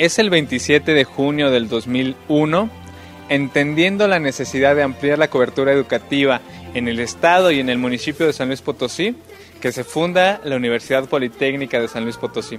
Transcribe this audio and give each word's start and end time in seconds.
Es 0.00 0.18
el 0.18 0.30
27 0.30 0.94
de 0.94 1.04
junio 1.04 1.50
del 1.50 1.68
2001, 1.68 2.70
entendiendo 3.28 4.08
la 4.08 4.18
necesidad 4.18 4.74
de 4.74 4.82
ampliar 4.82 5.18
la 5.18 5.28
cobertura 5.28 5.72
educativa 5.72 6.40
en 6.72 6.88
el 6.88 7.00
estado 7.00 7.50
y 7.50 7.60
en 7.60 7.68
el 7.68 7.76
municipio 7.76 8.24
de 8.24 8.32
San 8.32 8.48
Luis 8.48 8.62
Potosí, 8.62 9.14
que 9.60 9.72
se 9.72 9.84
funda 9.84 10.40
la 10.42 10.56
Universidad 10.56 11.04
Politécnica 11.06 11.78
de 11.78 11.88
San 11.88 12.04
Luis 12.04 12.16
Potosí 12.16 12.58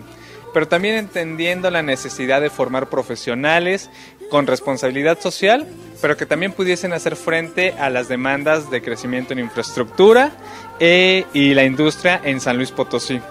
pero 0.53 0.67
también 0.67 0.95
entendiendo 0.95 1.71
la 1.71 1.81
necesidad 1.81 2.41
de 2.41 2.49
formar 2.49 2.89
profesionales 2.89 3.89
con 4.29 4.47
responsabilidad 4.47 5.19
social, 5.19 5.67
pero 6.01 6.17
que 6.17 6.25
también 6.25 6.51
pudiesen 6.51 6.93
hacer 6.93 7.15
frente 7.15 7.73
a 7.79 7.89
las 7.89 8.07
demandas 8.07 8.69
de 8.69 8.81
crecimiento 8.81 9.33
en 9.33 9.39
infraestructura 9.39 10.31
e, 10.79 11.25
y 11.33 11.53
la 11.53 11.63
industria 11.63 12.19
en 12.23 12.41
San 12.41 12.57
Luis 12.57 12.71
Potosí. 12.71 13.21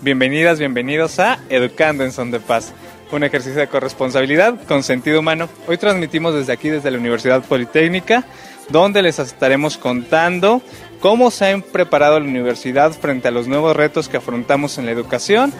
Bienvenidas, 0.00 0.58
bienvenidos 0.58 1.18
a 1.18 1.38
Educando 1.48 2.04
en 2.04 2.12
Son 2.12 2.30
de 2.30 2.40
Paz, 2.40 2.72
un 3.10 3.24
ejercicio 3.24 3.60
de 3.60 3.68
corresponsabilidad 3.68 4.54
con 4.66 4.82
sentido 4.82 5.20
humano. 5.20 5.48
Hoy 5.66 5.78
transmitimos 5.78 6.34
desde 6.34 6.52
aquí, 6.52 6.68
desde 6.68 6.90
la 6.90 6.98
Universidad 6.98 7.42
Politécnica, 7.42 8.24
donde 8.68 9.02
les 9.02 9.18
estaremos 9.18 9.78
contando 9.78 10.62
cómo 11.00 11.30
se 11.30 11.52
ha 11.52 11.58
preparado 11.58 12.18
la 12.20 12.26
universidad 12.26 12.92
frente 12.92 13.28
a 13.28 13.30
los 13.30 13.48
nuevos 13.48 13.76
retos 13.76 14.08
que 14.08 14.18
afrontamos 14.18 14.78
en 14.78 14.86
la 14.86 14.92
educación 14.92 15.52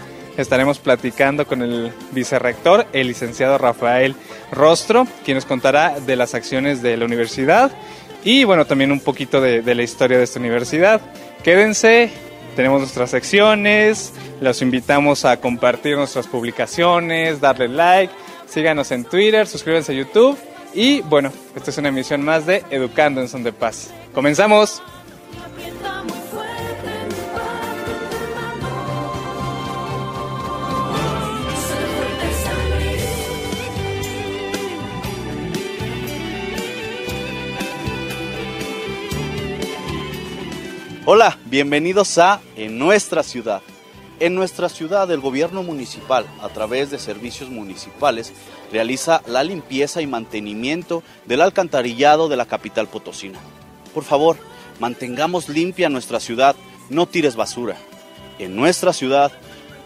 estaremos 0.43 0.79
platicando 0.79 1.47
con 1.47 1.63
el 1.63 1.93
vicerrector, 2.13 2.87
el 2.93 3.09
licenciado 3.09 3.59
Rafael 3.59 4.15
Rostro, 4.53 5.07
quien 5.25 5.37
nos 5.37 5.45
contará 5.45 5.99
de 6.01 6.17
las 6.17 6.35
acciones 6.35 6.81
de 6.81 6.97
la 6.97 7.05
universidad 7.05 7.73
y 8.25 8.45
bueno, 8.45 8.65
también 8.65 8.93
un 8.93 9.01
poquito 9.01 9.41
de, 9.41 9.63
la 9.75 9.83
historia 9.83 10.19
de 10.19 10.25
esta 10.25 10.39
universidad. 10.39 11.01
Quédense, 11.43 12.11
tenemos 12.59 12.81
nuestras 12.81 13.11
secciones, 13.11 14.13
los 14.41 14.63
invitamos 14.63 15.25
a 15.25 15.37
compartir 15.37 15.97
nuestras 15.97 16.27
publicaciones, 16.27 17.41
darle 17.41 17.69
like, 17.69 18.13
síganos 18.49 18.91
en 18.91 19.05
Twitter, 19.05 19.47
suscríbanse 19.47 19.93
a 19.93 19.95
YouTube 19.95 20.37
y 20.75 21.01
bueno, 21.03 21.31
esta 21.55 21.71
es 21.71 21.79
una 21.79 21.91
emisión 21.91 22.25
más 22.25 22.47
de 22.47 22.65
Educando 22.71 23.21
en 23.21 23.29
Son 23.29 23.45
de 23.45 23.53
Paz. 23.53 23.93
¡Comenzamos! 24.13 24.83
Hola, 41.11 41.39
bienvenidos 41.47 42.19
a 42.19 42.43
En 42.55 42.79
nuestra 42.79 43.23
ciudad. 43.23 43.63
En 44.21 44.35
nuestra 44.35 44.69
ciudad 44.69 45.11
el 45.11 45.21
gobierno 45.21 45.63
municipal, 45.63 46.27
a 46.43 46.51
través 46.51 46.91
de 46.91 46.99
servicios 46.99 47.49
municipales, 47.49 48.31
realiza 48.71 49.23
la 49.27 49.43
limpieza 49.43 50.03
y 50.03 50.07
mantenimiento 50.07 51.03
del 51.25 51.41
alcantarillado 51.41 52.29
de 52.29 52.37
la 52.37 52.45
capital 52.45 52.89
potosina. 52.89 53.39
Por 53.95 54.05
favor, 54.05 54.37
mantengamos 54.81 55.49
limpia 55.49 55.89
nuestra 55.89 56.21
ciudad, 56.21 56.55
no 56.91 57.09
tires 57.09 57.37
basura. 57.37 57.77
En 58.39 58.55
nuestra 58.55 58.93
ciudad, 58.93 59.33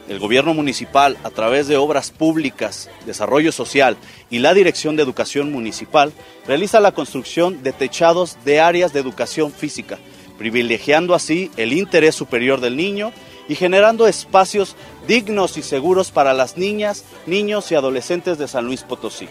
el 0.09 0.19
gobierno 0.19 0.55
municipal, 0.55 1.17
a 1.23 1.31
través 1.31 1.69
de 1.69 1.77
obras 1.77 2.11
públicas, 2.11 2.91
desarrollo 3.07 3.53
social 3.53 3.97
y 4.29 4.41
la 4.41 4.55
Dirección 4.55 4.97
de 4.97 5.05
Educación 5.05 5.53
Municipal, 5.53 6.13
realiza 6.49 6.81
la 6.81 6.91
construcción 6.91 7.63
de 7.63 7.73
techados 7.73 8.39
de 8.45 8.59
áreas 8.59 8.93
de 8.93 8.99
educación 8.99 9.53
física 9.53 10.01
privilegiando 10.43 11.15
así 11.15 11.53
el 11.57 11.73
interés 11.73 12.17
superior 12.17 12.61
del 12.61 12.77
niño 12.77 13.13
y 13.49 13.55
generando 13.55 14.09
espacios 14.09 14.75
dignos 15.07 15.57
y 15.57 15.63
seguros 15.63 16.11
para 16.11 16.35
las 16.35 16.57
niñas, 16.57 17.05
niños 17.27 17.71
y 17.71 17.77
adolescentes 17.77 18.39
de 18.39 18.49
San 18.49 18.65
Luis 18.65 18.83
Potosí. 18.83 19.29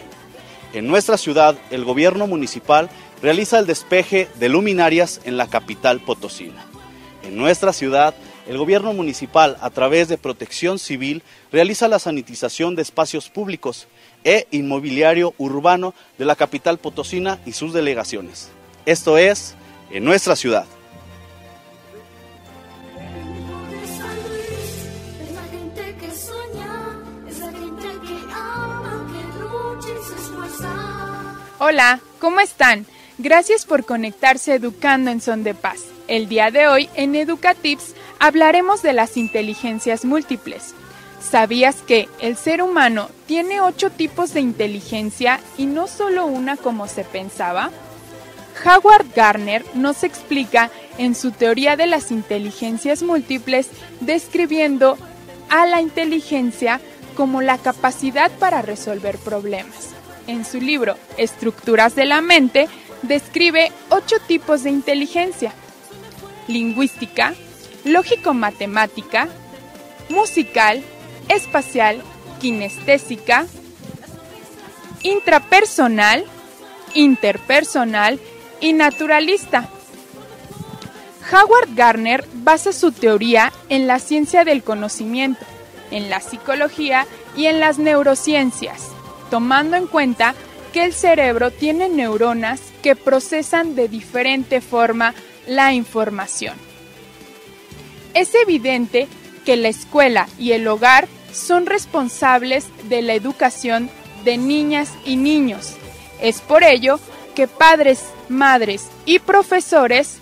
En 0.72 0.86
nuestra 0.86 1.18
ciudad, 1.18 1.54
el 1.70 1.84
gobierno 1.84 2.26
municipal 2.26 2.88
realiza 3.20 3.58
el 3.58 3.66
despeje 3.66 4.26
de 4.40 4.48
luminarias 4.48 5.20
en 5.24 5.36
la 5.36 5.48
capital 5.48 6.00
potosina. 6.00 6.64
En 7.22 7.36
nuestra 7.36 7.74
ciudad, 7.74 8.14
el 8.48 8.56
gobierno 8.56 8.94
municipal, 8.94 9.58
a 9.60 9.68
través 9.68 10.08
de 10.08 10.16
protección 10.16 10.78
civil, 10.78 11.22
realiza 11.52 11.88
la 11.88 11.98
sanitización 11.98 12.74
de 12.74 12.80
espacios 12.80 13.28
públicos 13.28 13.86
e 14.24 14.46
inmobiliario 14.50 15.34
urbano 15.36 15.92
de 16.16 16.24
la 16.24 16.36
capital 16.36 16.78
potosina 16.78 17.38
y 17.44 17.52
sus 17.52 17.74
delegaciones. 17.74 18.48
Esto 18.86 19.18
es, 19.18 19.56
en 19.90 20.06
nuestra 20.06 20.36
ciudad. 20.36 20.64
Hola, 31.64 32.00
¿cómo 32.18 32.40
están? 32.40 32.86
Gracias 33.18 33.66
por 33.66 33.84
conectarse 33.84 34.56
Educando 34.56 35.12
en 35.12 35.20
Son 35.20 35.44
de 35.44 35.54
Paz. 35.54 35.78
El 36.08 36.28
día 36.28 36.50
de 36.50 36.66
hoy 36.66 36.90
en 36.96 37.14
Educatips 37.14 37.94
hablaremos 38.18 38.82
de 38.82 38.92
las 38.92 39.16
inteligencias 39.16 40.04
múltiples. 40.04 40.74
¿Sabías 41.20 41.76
que 41.76 42.08
el 42.18 42.36
ser 42.36 42.62
humano 42.62 43.10
tiene 43.26 43.60
ocho 43.60 43.90
tipos 43.90 44.34
de 44.34 44.40
inteligencia 44.40 45.38
y 45.56 45.66
no 45.66 45.86
solo 45.86 46.26
una 46.26 46.56
como 46.56 46.88
se 46.88 47.04
pensaba? 47.04 47.70
Howard 48.64 49.06
Gardner 49.14 49.64
nos 49.74 50.02
explica 50.02 50.68
en 50.98 51.14
su 51.14 51.30
teoría 51.30 51.76
de 51.76 51.86
las 51.86 52.10
inteligencias 52.10 53.04
múltiples 53.04 53.68
describiendo 54.00 54.98
a 55.48 55.64
la 55.66 55.80
inteligencia 55.80 56.80
como 57.16 57.40
la 57.40 57.56
capacidad 57.56 58.32
para 58.32 58.62
resolver 58.62 59.16
problemas 59.18 59.92
en 60.26 60.44
su 60.44 60.60
libro 60.60 60.96
Estructuras 61.16 61.94
de 61.94 62.04
la 62.04 62.20
Mente, 62.20 62.68
describe 63.02 63.72
ocho 63.88 64.16
tipos 64.26 64.62
de 64.62 64.70
inteligencia. 64.70 65.52
Lingüística, 66.48 67.34
lógico-matemática, 67.84 69.28
musical, 70.08 70.82
espacial, 71.28 72.02
kinestésica, 72.40 73.46
intrapersonal, 75.02 76.24
interpersonal 76.94 78.20
y 78.60 78.72
naturalista. 78.72 79.68
Howard 81.32 81.74
Gardner 81.74 82.24
basa 82.34 82.72
su 82.72 82.92
teoría 82.92 83.52
en 83.68 83.86
la 83.86 83.98
ciencia 83.98 84.44
del 84.44 84.62
conocimiento, 84.62 85.44
en 85.90 86.10
la 86.10 86.20
psicología 86.20 87.06
y 87.36 87.46
en 87.46 87.60
las 87.60 87.78
neurociencias 87.78 88.91
tomando 89.32 89.78
en 89.78 89.86
cuenta 89.86 90.34
que 90.74 90.84
el 90.84 90.92
cerebro 90.92 91.50
tiene 91.50 91.88
neuronas 91.88 92.60
que 92.82 92.94
procesan 92.94 93.74
de 93.74 93.88
diferente 93.88 94.60
forma 94.60 95.14
la 95.46 95.72
información. 95.72 96.54
Es 98.12 98.34
evidente 98.34 99.08
que 99.46 99.56
la 99.56 99.68
escuela 99.68 100.28
y 100.38 100.52
el 100.52 100.68
hogar 100.68 101.08
son 101.32 101.64
responsables 101.64 102.66
de 102.90 103.00
la 103.00 103.14
educación 103.14 103.88
de 104.22 104.36
niñas 104.36 104.92
y 105.06 105.16
niños. 105.16 105.76
Es 106.20 106.42
por 106.42 106.62
ello 106.62 107.00
que 107.34 107.48
padres, 107.48 108.02
madres 108.28 108.88
y 109.06 109.18
profesores 109.18 110.18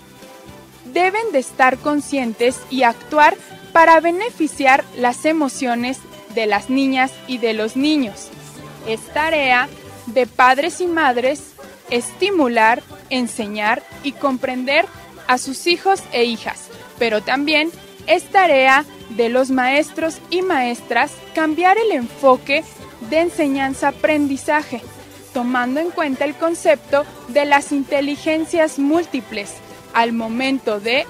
deben 0.84 1.32
de 1.32 1.40
estar 1.40 1.78
conscientes 1.78 2.60
y 2.70 2.84
actuar 2.84 3.36
para 3.72 3.98
beneficiar 3.98 4.84
las 4.96 5.24
emociones 5.24 5.98
de 6.32 6.46
las 6.46 6.70
niñas 6.70 7.10
y 7.26 7.38
de 7.38 7.54
los 7.54 7.74
niños 7.74 8.30
es 8.86 9.00
tarea 9.12 9.68
de 10.06 10.26
padres 10.26 10.80
y 10.80 10.86
madres 10.86 11.42
estimular, 11.90 12.82
enseñar 13.10 13.82
y 14.02 14.12
comprender 14.12 14.86
a 15.26 15.38
sus 15.38 15.66
hijos 15.66 16.02
e 16.12 16.24
hijas, 16.24 16.68
pero 16.98 17.22
también 17.22 17.70
es 18.06 18.24
tarea 18.24 18.84
de 19.10 19.28
los 19.28 19.50
maestros 19.50 20.18
y 20.30 20.42
maestras 20.42 21.12
cambiar 21.34 21.78
el 21.78 21.92
enfoque 21.92 22.64
de 23.08 23.20
enseñanza-aprendizaje, 23.20 24.82
tomando 25.32 25.80
en 25.80 25.90
cuenta 25.90 26.24
el 26.24 26.34
concepto 26.34 27.04
de 27.28 27.44
las 27.44 27.72
inteligencias 27.72 28.78
múltiples 28.78 29.54
al 29.92 30.12
momento 30.12 30.80
de 30.80 31.06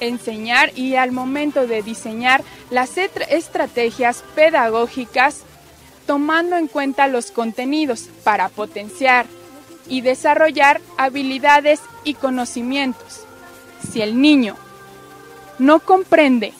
enseñar 0.00 0.76
y 0.76 0.96
al 0.96 1.12
momento 1.12 1.66
de 1.66 1.82
diseñar 1.82 2.42
las 2.70 2.98
estrategias 2.98 4.24
pedagógicas 4.34 5.44
tomando 6.06 6.56
en 6.56 6.68
cuenta 6.68 7.06
los 7.06 7.30
contenidos 7.30 8.08
para 8.24 8.48
potenciar 8.48 9.26
y 9.88 10.00
desarrollar 10.00 10.80
habilidades 10.96 11.80
y 12.04 12.14
conocimientos. 12.14 13.24
Si 13.90 14.00
el 14.00 14.20
niño 14.20 14.56
no 15.58 15.80
comprende 15.80 16.52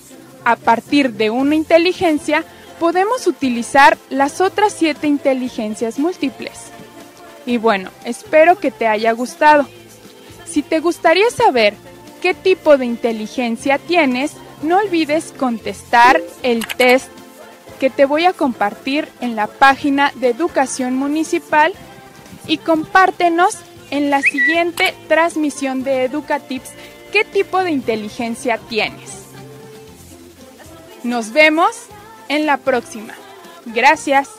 a 0.44 0.56
partir 0.56 1.12
de 1.12 1.30
una 1.30 1.54
inteligencia, 1.54 2.44
podemos 2.80 3.26
utilizar 3.26 3.96
las 4.10 4.40
otras 4.40 4.72
siete 4.72 5.06
inteligencias 5.06 5.98
múltiples. 5.98 6.72
Y 7.46 7.56
bueno, 7.56 7.90
espero 8.04 8.58
que 8.58 8.70
te 8.70 8.86
haya 8.86 9.12
gustado. 9.12 9.66
Si 10.46 10.62
te 10.62 10.80
gustaría 10.80 11.30
saber 11.30 11.74
qué 12.20 12.34
tipo 12.34 12.76
de 12.76 12.86
inteligencia 12.86 13.78
tienes, 13.78 14.32
no 14.62 14.78
olvides 14.78 15.32
contestar 15.36 16.20
el 16.42 16.66
test 16.66 17.08
que 17.82 17.90
te 17.90 18.04
voy 18.04 18.26
a 18.26 18.32
compartir 18.32 19.08
en 19.20 19.34
la 19.34 19.48
página 19.48 20.12
de 20.14 20.28
Educación 20.28 20.94
Municipal 20.94 21.72
y 22.46 22.58
compártenos 22.58 23.58
en 23.90 24.08
la 24.08 24.22
siguiente 24.22 24.94
transmisión 25.08 25.82
de 25.82 26.04
Educatips 26.04 26.70
qué 27.10 27.24
tipo 27.24 27.64
de 27.64 27.72
inteligencia 27.72 28.58
tienes. 28.68 29.24
Nos 31.02 31.32
vemos 31.32 31.72
en 32.28 32.46
la 32.46 32.58
próxima. 32.58 33.14
Gracias. 33.66 34.30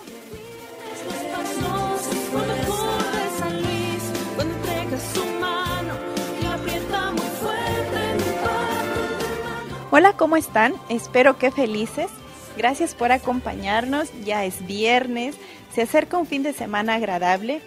Hola, 9.92 10.13
¿cómo 10.13 10.38
están? 10.38 10.75
Espero 10.88 11.38
que 11.38 11.51
felices. 11.51 12.10
Gracias 12.58 12.94
por 12.94 13.12
acompañarnos. 13.12 14.10
Ya 14.24 14.46
es 14.46 14.66
viernes, 14.66 15.36
se 15.74 15.82
acerca 15.82 16.18
un 16.18 16.28
fin 16.28 16.44
de 16.44 16.54
semana 16.54 16.96
agradable 16.96 17.62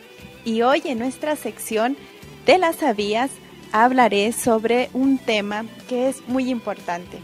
y 0.45 0.63
hoy 0.63 0.83
en 0.85 0.99
nuestra 0.99 1.35
sección 1.37 1.97
de 2.47 2.59
las 2.59 2.77
sabías 2.77 3.31
hablaré 3.73 4.33
sobre 4.33 4.91
un 4.93 5.19
tema 5.19 5.65
que 5.89 6.09
es 6.09 6.27
muy 6.29 6.51
importante. 6.51 7.19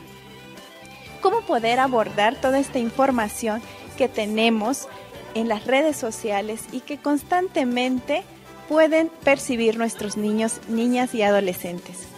¿Cómo 1.21 1.43
poder 1.43 1.79
abordar 1.79 2.35
toda 2.35 2.59
esta 2.59 2.81
información 2.81 3.63
que 3.97 4.09
tenemos 4.09 4.89
en 5.35 5.49
las 5.49 5.65
redes 5.67 5.97
sociales 5.97 6.65
y 6.73 6.81
que 6.81 6.99
constantemente 6.99 8.25
pueden 8.69 9.09
percibir 9.23 9.79
nuestros 9.79 10.17
niños, 10.17 10.61
niñas 10.69 11.15
y 11.15 11.23
adolescentes? 11.23 12.09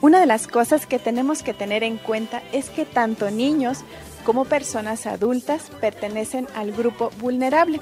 Una 0.00 0.18
de 0.20 0.26
las 0.26 0.48
cosas 0.48 0.86
que 0.86 0.98
tenemos 0.98 1.42
que 1.42 1.54
tener 1.54 1.84
en 1.84 1.98
cuenta 1.98 2.42
es 2.52 2.70
que 2.70 2.84
tanto 2.84 3.30
niños 3.30 3.78
como 4.28 4.44
personas 4.44 5.06
adultas 5.06 5.70
pertenecen 5.80 6.48
al 6.54 6.72
grupo 6.72 7.10
vulnerable. 7.18 7.80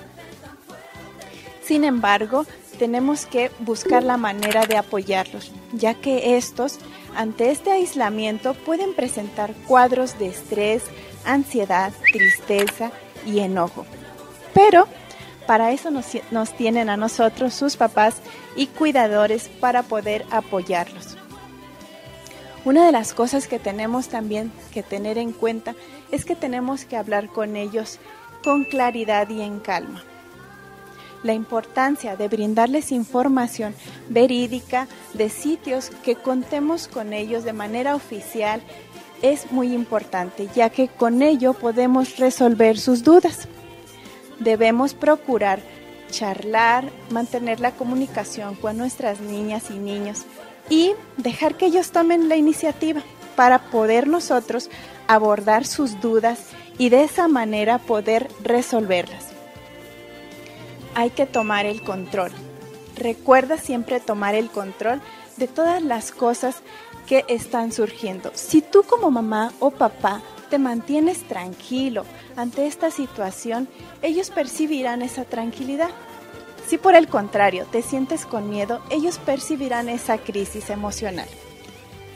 Sin 1.61 1.83
embargo, 1.83 2.47
tenemos 2.79 3.27
que 3.27 3.51
buscar 3.59 4.05
la 4.05 4.17
manera 4.17 4.65
de 4.65 4.77
apoyarlos, 4.77 5.51
ya 5.73 5.95
que 5.95 6.37
estos, 6.37 6.79
ante 7.17 7.51
este 7.51 7.73
aislamiento, 7.73 8.55
pueden 8.55 8.95
presentar 8.95 9.55
cuadros 9.67 10.21
de 10.21 10.29
estrés, 10.29 10.85
ansiedad, 11.25 11.93
tristeza 12.13 12.93
y 13.27 13.41
enojo. 13.41 13.85
Pero 14.55 14.87
para 15.49 15.73
eso 15.73 15.91
nos, 15.91 16.53
tienen 16.57 16.91
a 16.91 16.97
nosotros, 16.97 17.55
sus 17.55 17.77
papás 17.77 18.19
y 18.55 18.69
cuidadores, 18.69 19.49
para 19.49 19.83
poder 19.83 20.25
apoyarlos. 20.31 21.17
Una 22.65 22.87
de 22.87 22.93
las 22.93 23.15
cosas 23.15 23.49
que 23.49 23.59
tenemos 23.59 24.07
también 24.07 24.53
que 24.73 24.85
tener 24.85 25.19
en 25.19 25.33
cuenta 25.33 25.75
es 26.11 26.25
que 26.25 26.37
tenemos 26.37 26.85
que 26.85 26.97
hablar 26.97 27.29
con 27.29 27.57
ellos 27.57 27.99
con 28.43 28.65
claridad 28.65 29.29
y 29.29 29.43
en 29.43 29.59
calma. 29.59 30.03
La 31.23 31.35
importancia 31.35 32.17
de 32.17 32.29
brindarles 32.29 32.93
información 32.93 33.75
verídica 34.09 34.87
de 35.15 35.29
sitios 35.29 35.91
que 36.05 36.15
contemos 36.15 36.87
con 36.87 37.13
ellos 37.13 37.43
de 37.43 37.53
manera 37.53 37.97
oficial 37.97 38.63
es 39.23 39.51
muy 39.51 39.73
importante, 39.73 40.49
ya 40.55 40.71
que 40.71 40.89
con 40.89 41.23
ello 41.23 41.55
podemos 41.55 42.19
resolver 42.19 42.79
sus 42.79 43.03
dudas. 43.03 43.49
Debemos 44.39 44.95
procurar 44.95 45.61
charlar, 46.11 46.91
mantener 47.11 47.61
la 47.61 47.73
comunicación 47.73 48.55
con 48.55 48.77
nuestras 48.77 49.21
niñas 49.21 49.71
y 49.71 49.79
niños 49.79 50.25
y 50.69 50.93
dejar 51.17 51.57
que 51.57 51.67
ellos 51.67 51.91
tomen 51.91 52.29
la 52.29 52.37
iniciativa 52.37 53.03
para 53.35 53.71
poder 53.71 54.07
nosotros 54.07 54.71
abordar 55.09 55.67
sus 55.67 56.01
dudas 56.01 56.41
y 56.79 56.89
de 56.89 57.05
esa 57.05 57.29
manera 57.29 57.79
poder 57.79 58.29
resolverlas. 58.43 59.27
Hay 60.95 61.11
que 61.11 61.27
tomar 61.27 61.67
el 61.67 61.83
control. 61.83 62.33
Recuerda 62.97 63.59
siempre 63.59 64.01
tomar 64.01 64.35
el 64.35 64.49
control 64.51 65.01
de 65.37 65.49
todas 65.49 65.83
las 65.83 66.11
cosas 66.13 66.63
que 67.07 67.25
están 67.29 67.73
surgiendo. 67.73 68.33
Si 68.35 68.63
tú 68.63 68.83
como 68.83 69.11
mamá 69.11 69.53
o 69.61 69.71
papá 69.71 70.23
te 70.51 70.59
mantienes 70.59 71.25
tranquilo 71.25 72.05
ante 72.37 72.67
esta 72.67 72.91
situación, 72.91 73.69
ellos 74.01 74.31
percibirán 74.31 75.03
esa 75.03 75.25
tranquilidad 75.25 75.91
si 76.67 76.79
por 76.79 76.97
el 76.97 77.07
contrario 77.07 77.65
te 77.71 77.81
sientes 77.81 78.27
con 78.27 78.51
miedo, 78.51 78.83
ellos 78.91 79.19
percibirán 79.19 79.89
esa 79.89 80.19
crisis 80.19 80.69
emocional. 80.69 81.29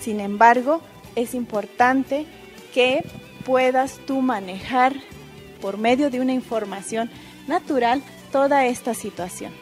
Sin 0.00 0.18
embargo, 0.18 0.80
es 1.14 1.34
importante 1.34 2.26
que 2.72 3.04
puedas 3.44 3.98
tú 4.06 4.20
manejar 4.20 4.94
por 5.60 5.78
medio 5.78 6.10
de 6.10 6.20
una 6.20 6.32
información 6.32 7.10
natural 7.46 8.02
toda 8.32 8.66
esta 8.66 8.94
situación. 8.94 9.52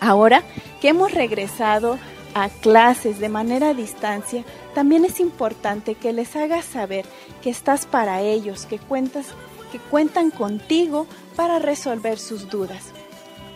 Ahora 0.00 0.42
que 0.80 0.88
hemos 0.88 1.12
regresado 1.12 1.98
a 2.34 2.48
clases 2.48 3.18
de 3.18 3.28
manera 3.28 3.70
a 3.70 3.74
distancia, 3.74 4.44
también 4.74 5.04
es 5.04 5.20
importante 5.20 5.94
que 5.96 6.12
les 6.12 6.36
hagas 6.36 6.64
saber 6.64 7.04
que 7.42 7.50
estás 7.50 7.86
para 7.86 8.20
ellos, 8.20 8.66
que 8.66 8.78
cuentas 8.78 9.26
que 9.70 9.78
cuentan 9.78 10.30
contigo 10.30 11.06
para 11.36 11.58
resolver 11.58 12.18
sus 12.18 12.48
dudas. 12.48 12.86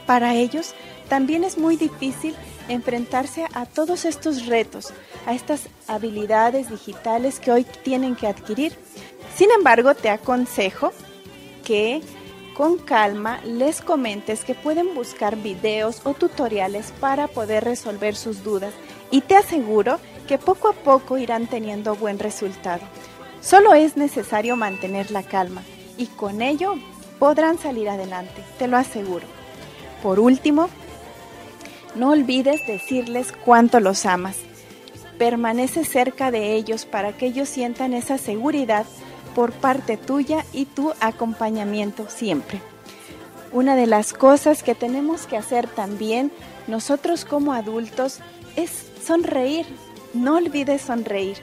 Para 0.07 0.35
ellos 0.35 0.75
también 1.09 1.45
es 1.45 1.59
muy 1.59 1.77
difícil 1.77 2.35
enfrentarse 2.69 3.45
a 3.53 3.67
todos 3.67 4.05
estos 4.05 4.47
retos, 4.47 4.93
a 5.27 5.35
estas 5.35 5.69
habilidades 5.87 6.71
digitales 6.71 7.41
que 7.41 7.53
hoy 7.53 7.65
tienen 7.83 8.17
que 8.17 8.27
adquirir. 8.27 8.77
Sin 9.35 9.51
embargo, 9.51 9.95
te 9.95 10.11
aconsejo 10.11 10.93
que 11.65 12.03
con 12.55 12.79
calma 12.79 13.41
les 13.45 13.81
comentes 13.81 14.45
que 14.45 14.55
pueden 14.55 14.95
buscar 14.95 15.37
videos 15.37 16.01
o 16.05 16.15
tutoriales 16.15 16.93
para 17.01 17.27
poder 17.27 17.65
resolver 17.65 18.15
sus 18.15 18.45
dudas 18.45 18.73
y 19.11 19.23
te 19.23 19.37
aseguro 19.37 19.99
que 20.29 20.39
poco 20.39 20.69
a 20.69 20.73
poco 20.73 21.19
irán 21.19 21.47
teniendo 21.47 21.97
buen 21.97 22.19
resultado. 22.19 22.83
Solo 23.41 23.75
es 23.75 23.97
necesario 23.97 24.57
mantener 24.57 25.11
la 25.11 25.23
calma 25.23 25.63
y 25.99 26.07
con 26.07 26.43
ello 26.43 26.77
podrán 27.19 27.59
salir 27.59 27.89
adelante, 27.89 28.43
te 28.59 28.69
lo 28.69 28.77
aseguro. 28.77 29.27
Por 30.03 30.21
último, 30.21 30.69
no 31.95 32.11
olvides 32.11 32.67
decirles 32.67 33.33
cuánto 33.45 33.81
los 33.81 34.07
amas. 34.07 34.37
Permanece 35.19 35.85
cerca 35.85 36.31
de 36.31 36.55
ellos 36.55 36.87
para 36.87 37.17
que 37.17 37.27
ellos 37.27 37.49
sientan 37.49 37.95
esa 37.95 38.19
seguridad 38.19 38.87
por 39.35 39.53
parte 39.53 39.97
tuya 39.97 40.45
y 40.53 40.65
tu 40.67 40.93
acompañamiento 41.01 42.09
siempre. 42.09 42.61
Una 43.53 43.77
de 43.77 43.87
las 43.87 44.13
cosas 44.13 44.63
que 44.63 44.75
tenemos 44.75 45.27
que 45.27 45.37
hacer 45.37 45.69
también 45.69 46.33
nosotros 46.67 47.25
como 47.25 47.53
adultos 47.53 48.19
es 48.57 48.71
sonreír. 49.05 49.67
No 50.13 50.37
olvides 50.37 50.83
sonreír. 50.83 51.37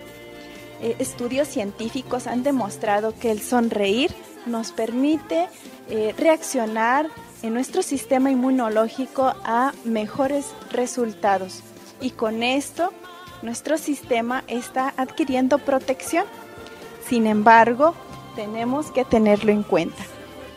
Eh, 0.82 0.96
estudios 1.00 1.48
científicos 1.48 2.28
han 2.28 2.44
demostrado 2.44 3.14
que 3.18 3.32
el 3.32 3.42
sonreír 3.42 4.12
nos 4.46 4.72
permite 4.72 5.48
eh, 5.90 6.14
reaccionar 6.18 7.08
en 7.44 7.54
nuestro 7.54 7.82
sistema 7.82 8.32
inmunológico 8.32 9.34
a 9.44 9.74
mejores 9.84 10.48
resultados. 10.72 11.62
Y 12.02 12.12
con 12.12 12.44
esto, 12.44 12.92
nuestro 13.42 13.78
sistema 13.78 14.44
está 14.48 14.94
adquiriendo 14.98 15.58
protección. 15.58 16.26
Sin 17.08 17.28
embargo, 17.28 17.96
tenemos 18.36 18.92
que 18.92 19.06
tenerlo 19.06 19.52
en 19.52 19.64
cuenta. 19.64 20.04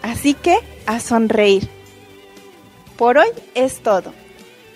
Así 0.02 0.34
que, 0.34 0.58
a 0.86 1.00
sonreír. 1.00 1.68
Por 2.96 3.18
hoy 3.18 3.28
es 3.54 3.80
todo. 3.80 4.12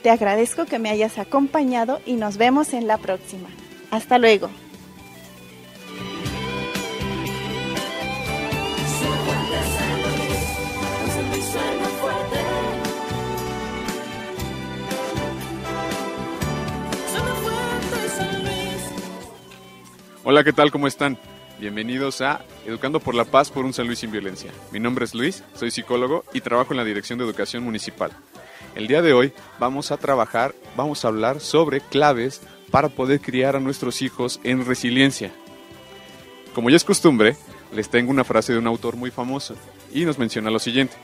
Te 0.03 0.11
agradezco 0.11 0.65
que 0.65 0.79
me 0.79 0.91
hayas 0.91 1.19
acompañado 1.19 2.01
y 2.07 2.15
nos 2.15 2.37
vemos 2.37 2.73
en 2.73 2.87
la 2.87 2.99
próxima. 2.99 3.49
Hasta 3.91 4.19
luego. 4.19 4.49
Hola, 20.31 20.45
¿qué 20.45 20.53
tal? 20.53 20.71
¿Cómo 20.71 20.87
están? 20.87 21.17
Bienvenidos 21.59 22.21
a 22.21 22.45
Educando 22.67 23.01
por 23.01 23.15
la 23.15 23.25
Paz 23.25 23.51
por 23.51 23.65
un 23.65 23.73
San 23.73 23.87
Luis 23.87 24.01
sin 24.01 24.13
violencia. 24.13 24.51
Mi 24.73 24.79
nombre 24.79 25.07
es 25.07 25.15
Luis, 25.15 25.43
soy 25.55 25.71
psicólogo 25.71 26.23
y 26.35 26.43
trabajo 26.43 26.75
en 26.75 26.77
la 26.77 26.85
Dirección 26.85 27.19
de 27.19 27.25
Educación 27.25 27.63
Municipal. 27.63 28.11
El 28.75 28.89
día 28.89 29.01
de 29.01 29.15
hoy 29.15 29.33
vamos 29.59 29.91
a 29.91 29.97
trabajar, 29.97 30.55
vamos 30.77 31.03
a 31.03 31.09
hablar 31.09 31.41
sobre 31.41 31.81
claves 31.81 32.43
para 32.71 32.91
poder 32.91 33.23
criar 33.23 33.57
a 33.57 33.61
nuestros 33.61 34.03
hijos 34.03 34.39
en 34.45 34.67
resiliencia. 34.67 35.33
Como 36.55 36.69
ya 36.69 36.77
es 36.77 36.85
costumbre, 36.85 37.35
les 37.73 37.89
tengo 37.89 38.11
una 38.11 38.23
frase 38.23 38.53
de 38.53 38.59
un 38.59 38.67
autor 38.67 38.97
muy 38.97 39.11
famoso 39.11 39.55
y 39.95 40.05
nos 40.05 40.19
menciona 40.19 40.51
lo 40.51 40.59
siguiente. 40.59 40.95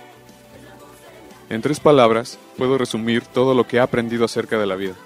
En 1.49 1.62
tres 1.62 1.81
palabras 1.81 2.38
puedo 2.59 2.76
resumir 2.76 3.23
todo 3.25 3.54
lo 3.54 3.66
que 3.66 3.78
he 3.78 3.81
aprendido 3.81 4.26
acerca 4.26 4.59
de 4.59 4.66
la 4.66 4.76
vida. 4.76 4.97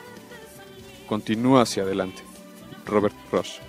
Continúa 1.06 1.62
hacia 1.62 1.84
adelante. 1.84 2.24
Robert 2.84 3.14
Ross. 3.30 3.60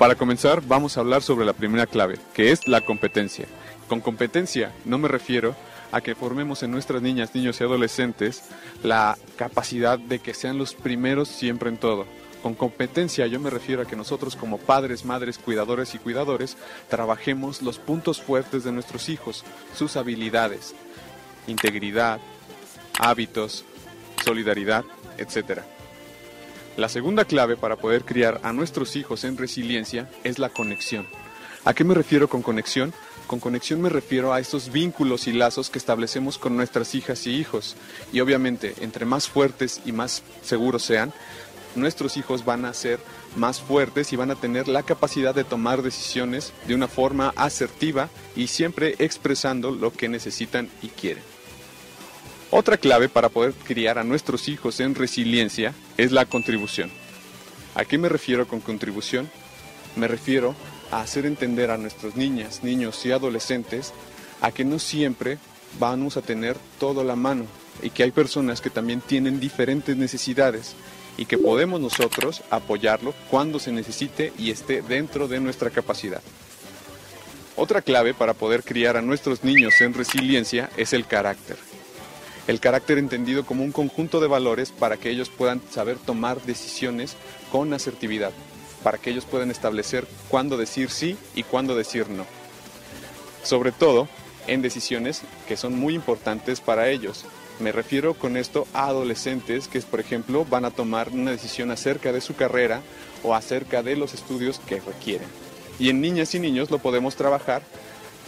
Para 0.00 0.14
comenzar, 0.14 0.62
vamos 0.66 0.96
a 0.96 1.00
hablar 1.00 1.20
sobre 1.20 1.44
la 1.44 1.52
primera 1.52 1.86
clave, 1.86 2.18
que 2.32 2.52
es 2.52 2.66
la 2.66 2.80
competencia. 2.80 3.44
Con 3.86 4.00
competencia 4.00 4.72
no 4.86 4.96
me 4.96 5.08
refiero 5.08 5.54
a 5.92 6.00
que 6.00 6.14
formemos 6.14 6.62
en 6.62 6.70
nuestras 6.70 7.02
niñas, 7.02 7.34
niños 7.34 7.60
y 7.60 7.64
adolescentes 7.64 8.44
la 8.82 9.18
capacidad 9.36 9.98
de 9.98 10.18
que 10.18 10.32
sean 10.32 10.56
los 10.56 10.72
primeros 10.74 11.28
siempre 11.28 11.68
en 11.68 11.76
todo. 11.76 12.06
Con 12.42 12.54
competencia 12.54 13.26
yo 13.26 13.38
me 13.40 13.50
refiero 13.50 13.82
a 13.82 13.84
que 13.84 13.94
nosotros 13.94 14.36
como 14.36 14.56
padres, 14.56 15.04
madres, 15.04 15.36
cuidadores 15.36 15.94
y 15.94 15.98
cuidadores 15.98 16.56
trabajemos 16.88 17.60
los 17.60 17.78
puntos 17.78 18.22
fuertes 18.22 18.64
de 18.64 18.72
nuestros 18.72 19.10
hijos, 19.10 19.44
sus 19.76 19.98
habilidades, 19.98 20.74
integridad, 21.46 22.20
hábitos, 22.98 23.66
solidaridad, 24.24 24.82
etc. 25.18 25.60
La 26.76 26.88
segunda 26.88 27.24
clave 27.24 27.56
para 27.56 27.76
poder 27.76 28.04
criar 28.04 28.40
a 28.42 28.52
nuestros 28.52 28.96
hijos 28.96 29.24
en 29.24 29.36
resiliencia 29.36 30.08
es 30.24 30.38
la 30.38 30.48
conexión. 30.48 31.06
¿A 31.64 31.74
qué 31.74 31.84
me 31.84 31.94
refiero 31.94 32.28
con 32.28 32.42
conexión? 32.42 32.94
Con 33.26 33.38
conexión 33.38 33.82
me 33.82 33.90
refiero 33.90 34.32
a 34.32 34.40
esos 34.40 34.72
vínculos 34.72 35.26
y 35.26 35.32
lazos 35.32 35.68
que 35.68 35.78
establecemos 35.78 36.38
con 36.38 36.56
nuestras 36.56 36.94
hijas 36.94 37.26
y 37.26 37.34
hijos. 37.34 37.76
Y 38.12 38.20
obviamente, 38.20 38.74
entre 38.80 39.04
más 39.04 39.28
fuertes 39.28 39.80
y 39.84 39.92
más 39.92 40.22
seguros 40.42 40.82
sean, 40.82 41.12
nuestros 41.74 42.16
hijos 42.16 42.44
van 42.44 42.64
a 42.64 42.74
ser 42.74 42.98
más 43.36 43.60
fuertes 43.60 44.12
y 44.12 44.16
van 44.16 44.30
a 44.30 44.36
tener 44.36 44.66
la 44.66 44.82
capacidad 44.82 45.34
de 45.34 45.44
tomar 45.44 45.82
decisiones 45.82 46.52
de 46.66 46.74
una 46.74 46.88
forma 46.88 47.32
asertiva 47.36 48.08
y 48.34 48.46
siempre 48.46 48.94
expresando 48.98 49.70
lo 49.70 49.92
que 49.92 50.08
necesitan 50.08 50.68
y 50.82 50.88
quieren. 50.88 51.22
Otra 52.50 52.78
clave 52.78 53.08
para 53.08 53.28
poder 53.28 53.52
criar 53.52 53.98
a 53.98 54.04
nuestros 54.04 54.48
hijos 54.48 54.80
en 54.80 54.96
resiliencia 54.96 55.72
es 56.02 56.12
la 56.12 56.24
contribución. 56.24 56.90
¿A 57.74 57.84
qué 57.84 57.98
me 57.98 58.08
refiero 58.08 58.48
con 58.48 58.60
contribución? 58.60 59.30
Me 59.96 60.08
refiero 60.08 60.54
a 60.90 61.02
hacer 61.02 61.26
entender 61.26 61.70
a 61.70 61.76
nuestras 61.76 62.16
niñas, 62.16 62.64
niños 62.64 63.04
y 63.04 63.12
adolescentes 63.12 63.92
a 64.40 64.50
que 64.50 64.64
no 64.64 64.78
siempre 64.78 65.38
vamos 65.78 66.16
a 66.16 66.22
tener 66.22 66.56
todo 66.78 67.02
a 67.02 67.04
la 67.04 67.16
mano 67.16 67.44
y 67.82 67.90
que 67.90 68.02
hay 68.02 68.12
personas 68.12 68.62
que 68.62 68.70
también 68.70 69.02
tienen 69.02 69.40
diferentes 69.40 69.94
necesidades 69.94 70.74
y 71.18 71.26
que 71.26 71.36
podemos 71.36 71.80
nosotros 71.80 72.42
apoyarlo 72.48 73.12
cuando 73.30 73.58
se 73.58 73.70
necesite 73.70 74.32
y 74.38 74.50
esté 74.50 74.80
dentro 74.80 75.28
de 75.28 75.38
nuestra 75.38 75.68
capacidad. 75.68 76.22
Otra 77.56 77.82
clave 77.82 78.14
para 78.14 78.32
poder 78.32 78.62
criar 78.62 78.96
a 78.96 79.02
nuestros 79.02 79.44
niños 79.44 79.78
en 79.82 79.92
resiliencia 79.92 80.70
es 80.78 80.94
el 80.94 81.06
carácter. 81.06 81.58
El 82.50 82.58
carácter 82.58 82.98
entendido 82.98 83.46
como 83.46 83.62
un 83.62 83.70
conjunto 83.70 84.18
de 84.18 84.26
valores 84.26 84.72
para 84.72 84.96
que 84.96 85.08
ellos 85.08 85.30
puedan 85.30 85.62
saber 85.70 85.98
tomar 85.98 86.42
decisiones 86.42 87.16
con 87.52 87.72
asertividad 87.72 88.32
para 88.82 88.98
que 88.98 89.10
ellos 89.10 89.24
puedan 89.24 89.52
establecer 89.52 90.04
cuándo 90.28 90.56
decir 90.56 90.90
sí 90.90 91.16
y 91.36 91.44
cuándo 91.44 91.76
decir 91.76 92.08
no. 92.08 92.26
Sobre 93.44 93.70
todo 93.70 94.08
en 94.48 94.62
decisiones 94.62 95.22
que 95.46 95.56
son 95.56 95.78
muy 95.78 95.94
importantes 95.94 96.60
para 96.60 96.88
ellos. 96.88 97.24
Me 97.60 97.70
refiero 97.70 98.14
con 98.14 98.36
esto 98.36 98.66
a 98.72 98.86
adolescentes 98.86 99.68
que, 99.68 99.80
por 99.82 100.00
ejemplo, 100.00 100.44
van 100.44 100.64
a 100.64 100.72
tomar 100.72 101.10
una 101.10 101.30
decisión 101.30 101.70
acerca 101.70 102.10
de 102.10 102.20
su 102.20 102.34
carrera 102.34 102.80
o 103.22 103.32
acerca 103.32 103.84
de 103.84 103.94
los 103.94 104.12
estudios 104.12 104.58
que 104.66 104.80
requieren. 104.80 105.28
Y 105.78 105.90
en 105.90 106.00
niñas 106.00 106.34
y 106.34 106.40
niños 106.40 106.68
lo 106.70 106.80
podemos 106.80 107.14
trabajar 107.14 107.62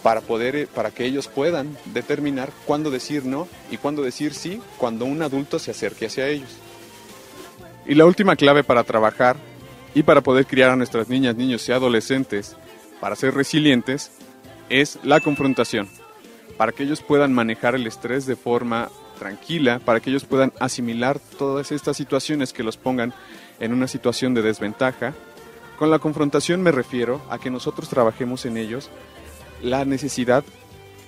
para 0.03 0.21
poder 0.21 0.69
para 0.69 0.91
que 0.91 1.05
ellos 1.05 1.29
puedan 1.29 1.77
determinar 1.87 2.51
cuándo 2.67 2.91
decir 2.91 3.25
no 3.25 3.49
y 3.71 3.77
cuándo 3.77 4.03
decir 4.03 4.35
sí 4.35 4.61
cuando 4.79 5.05
un 5.05 5.23
adulto 5.23 5.59
se 5.59 5.71
acerque 5.71 6.07
hacia 6.07 6.29
ellos. 6.29 6.51
Y 7.87 7.95
la 7.95 8.07
última 8.07 8.37
clave 8.37 8.65
para 8.65 8.85
trabajar 8.85 9.37
y 9.95 10.03
para 10.03 10.21
poder 10.21 10.47
criar 10.47 10.71
a 10.71 10.77
nuestras 10.77 11.09
niñas, 11.09 11.37
niños 11.37 11.69
y 11.69 11.73
adolescentes 11.73 12.57
para 13.01 13.17
ser 13.17 13.35
resilientes 13.35 14.13
es 14.69 14.99
la 15.03 15.21
confrontación, 15.21 15.89
para 16.57 16.73
que 16.73 16.85
ellos 16.85 17.03
puedan 17.03 17.33
manejar 17.33 17.75
el 17.75 17.87
estrés 17.87 18.27
de 18.27 18.37
forma 18.37 18.91
tranquila, 19.19 19.81
para 19.81 20.01
que 20.01 20.11
ellos 20.11 20.25
puedan 20.25 20.53
asimilar 20.61 21.19
todas 21.39 21.73
estas 21.73 21.97
situaciones 21.97 22.53
que 22.53 22.63
los 22.63 22.77
pongan 22.77 23.13
en 23.61 23.73
una 23.73 23.89
situación 23.89 24.35
de 24.35 24.43
desventaja. 24.43 25.15
Con 25.79 25.91
la 25.91 25.99
confrontación 25.99 26.63
me 26.63 26.73
refiero 26.73 27.21
a 27.29 27.39
que 27.39 27.51
nosotros 27.51 27.89
trabajemos 27.89 28.47
en 28.47 28.57
ellos 28.57 28.89
la 29.63 29.85
necesidad, 29.85 30.45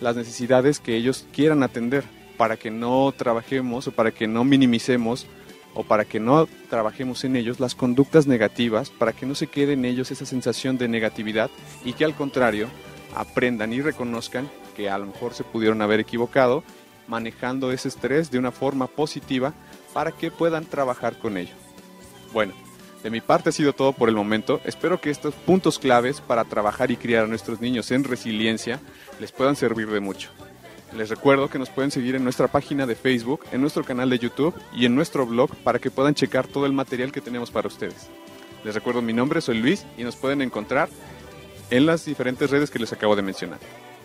las 0.00 0.16
necesidades 0.16 0.80
que 0.80 0.96
ellos 0.96 1.26
quieran 1.32 1.62
atender, 1.62 2.04
para 2.36 2.56
que 2.56 2.70
no 2.70 3.12
trabajemos 3.16 3.86
o 3.88 3.92
para 3.92 4.10
que 4.10 4.26
no 4.26 4.44
minimicemos 4.44 5.26
o 5.74 5.82
para 5.82 6.04
que 6.04 6.20
no 6.20 6.46
trabajemos 6.68 7.24
en 7.24 7.36
ellos 7.36 7.60
las 7.60 7.74
conductas 7.74 8.26
negativas, 8.26 8.90
para 8.90 9.12
que 9.12 9.26
no 9.26 9.34
se 9.34 9.48
quede 9.48 9.72
en 9.72 9.84
ellos 9.84 10.10
esa 10.10 10.26
sensación 10.26 10.78
de 10.78 10.88
negatividad 10.88 11.50
y 11.84 11.92
que 11.92 12.04
al 12.04 12.14
contrario 12.14 12.68
aprendan 13.14 13.72
y 13.72 13.80
reconozcan 13.80 14.48
que 14.76 14.88
a 14.90 14.98
lo 14.98 15.06
mejor 15.06 15.34
se 15.34 15.44
pudieron 15.44 15.82
haber 15.82 16.00
equivocado, 16.00 16.64
manejando 17.06 17.70
ese 17.72 17.88
estrés 17.88 18.30
de 18.30 18.38
una 18.38 18.50
forma 18.50 18.86
positiva 18.86 19.52
para 19.92 20.12
que 20.12 20.30
puedan 20.30 20.64
trabajar 20.64 21.18
con 21.18 21.36
ello. 21.36 21.54
Bueno, 22.32 22.54
de 23.04 23.10
mi 23.10 23.20
parte 23.20 23.50
ha 23.50 23.52
sido 23.52 23.74
todo 23.74 23.92
por 23.92 24.08
el 24.08 24.14
momento. 24.14 24.62
Espero 24.64 24.98
que 24.98 25.10
estos 25.10 25.34
puntos 25.34 25.78
claves 25.78 26.22
para 26.22 26.44
trabajar 26.44 26.90
y 26.90 26.96
criar 26.96 27.24
a 27.24 27.28
nuestros 27.28 27.60
niños 27.60 27.90
en 27.90 28.02
resiliencia 28.02 28.80
les 29.20 29.30
puedan 29.30 29.56
servir 29.56 29.88
de 29.88 30.00
mucho. 30.00 30.30
Les 30.96 31.10
recuerdo 31.10 31.50
que 31.50 31.58
nos 31.58 31.68
pueden 31.68 31.90
seguir 31.90 32.14
en 32.14 32.24
nuestra 32.24 32.48
página 32.48 32.86
de 32.86 32.94
Facebook, 32.94 33.44
en 33.52 33.60
nuestro 33.60 33.84
canal 33.84 34.08
de 34.08 34.18
YouTube 34.18 34.54
y 34.74 34.86
en 34.86 34.94
nuestro 34.94 35.26
blog 35.26 35.54
para 35.56 35.78
que 35.78 35.90
puedan 35.90 36.14
checar 36.14 36.46
todo 36.46 36.64
el 36.64 36.72
material 36.72 37.12
que 37.12 37.20
tenemos 37.20 37.50
para 37.50 37.68
ustedes. 37.68 38.08
Les 38.64 38.74
recuerdo 38.74 39.02
mi 39.02 39.12
nombre, 39.12 39.42
soy 39.42 39.58
Luis 39.58 39.84
y 39.98 40.02
nos 40.02 40.16
pueden 40.16 40.40
encontrar 40.40 40.88
en 41.68 41.84
las 41.84 42.06
diferentes 42.06 42.50
redes 42.50 42.70
que 42.70 42.78
les 42.78 42.92
acabo 42.94 43.16
de 43.16 43.22
mencionar. 43.22 43.58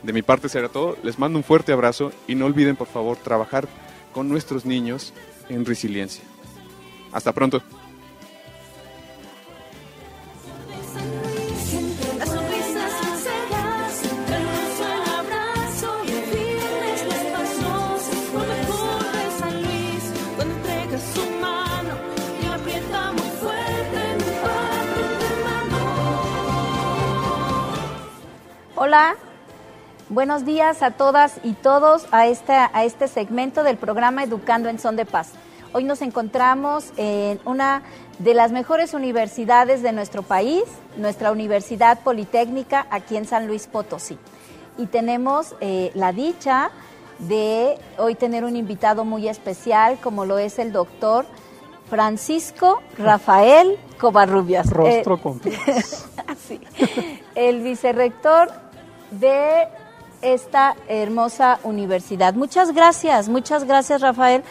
De 0.03 0.11
mi 0.11 0.23
parte 0.23 0.49
será 0.49 0.67
todo, 0.67 0.97
les 1.03 1.19
mando 1.19 1.39
un 1.39 1.45
fuerte 1.45 1.71
abrazo 1.71 2.11
y 2.27 2.35
no 2.35 2.47
olviden 2.47 2.75
por 2.75 2.87
favor 2.87 3.15
trabajar 3.15 3.65
con 4.13 4.27
nuestros 4.27 4.65
niños 4.65 5.13
en 5.47 5.65
resiliencia. 5.65 6.25
Hasta 7.13 7.31
pronto. 7.31 7.63
Hola, 28.75 29.15
buenos 30.09 30.45
días 30.45 30.81
a 30.81 30.89
todas 30.91 31.39
y 31.43 31.53
todos 31.53 32.07
a, 32.11 32.21
a 32.21 32.85
este 32.85 33.07
segmento 33.07 33.63
del 33.63 33.77
programa 33.77 34.23
Educando 34.23 34.67
en 34.69 34.79
Son 34.79 34.95
de 34.95 35.05
Paz. 35.05 35.33
Hoy 35.73 35.83
nos 35.83 36.01
encontramos 36.01 36.91
en 36.97 37.39
una 37.45 37.83
de 38.17 38.33
las 38.33 38.51
mejores 38.51 38.95
universidades 38.95 39.83
de 39.83 39.91
nuestro 39.91 40.23
país, 40.23 40.63
nuestra 40.97 41.31
Universidad 41.31 41.99
Politécnica 41.99 42.87
aquí 42.89 43.15
en 43.15 43.27
San 43.27 43.45
Luis 43.45 43.67
Potosí. 43.67 44.17
Y 44.79 44.87
tenemos 44.87 45.55
eh, 45.61 45.91
la 45.93 46.13
dicha 46.13 46.71
de 47.19 47.77
hoy 47.97 48.15
tener 48.15 48.43
un 48.43 48.55
invitado 48.55 49.03
muy 49.05 49.27
especial 49.27 49.97
como 50.01 50.25
lo 50.25 50.37
es 50.37 50.59
el 50.59 50.71
doctor 50.71 51.25
Francisco 51.89 52.81
Rafael 52.97 53.77
Covarrubias. 53.99 54.69
Rostro 54.71 55.19
eh, 55.45 57.19
El 57.35 57.61
vicerrector 57.61 58.49
de 59.11 59.67
esta 60.21 60.75
hermosa 60.87 61.59
universidad. 61.63 62.33
Muchas 62.33 62.73
gracias, 62.73 63.29
muchas 63.29 63.63
gracias 63.63 64.01
Rafael, 64.01 64.43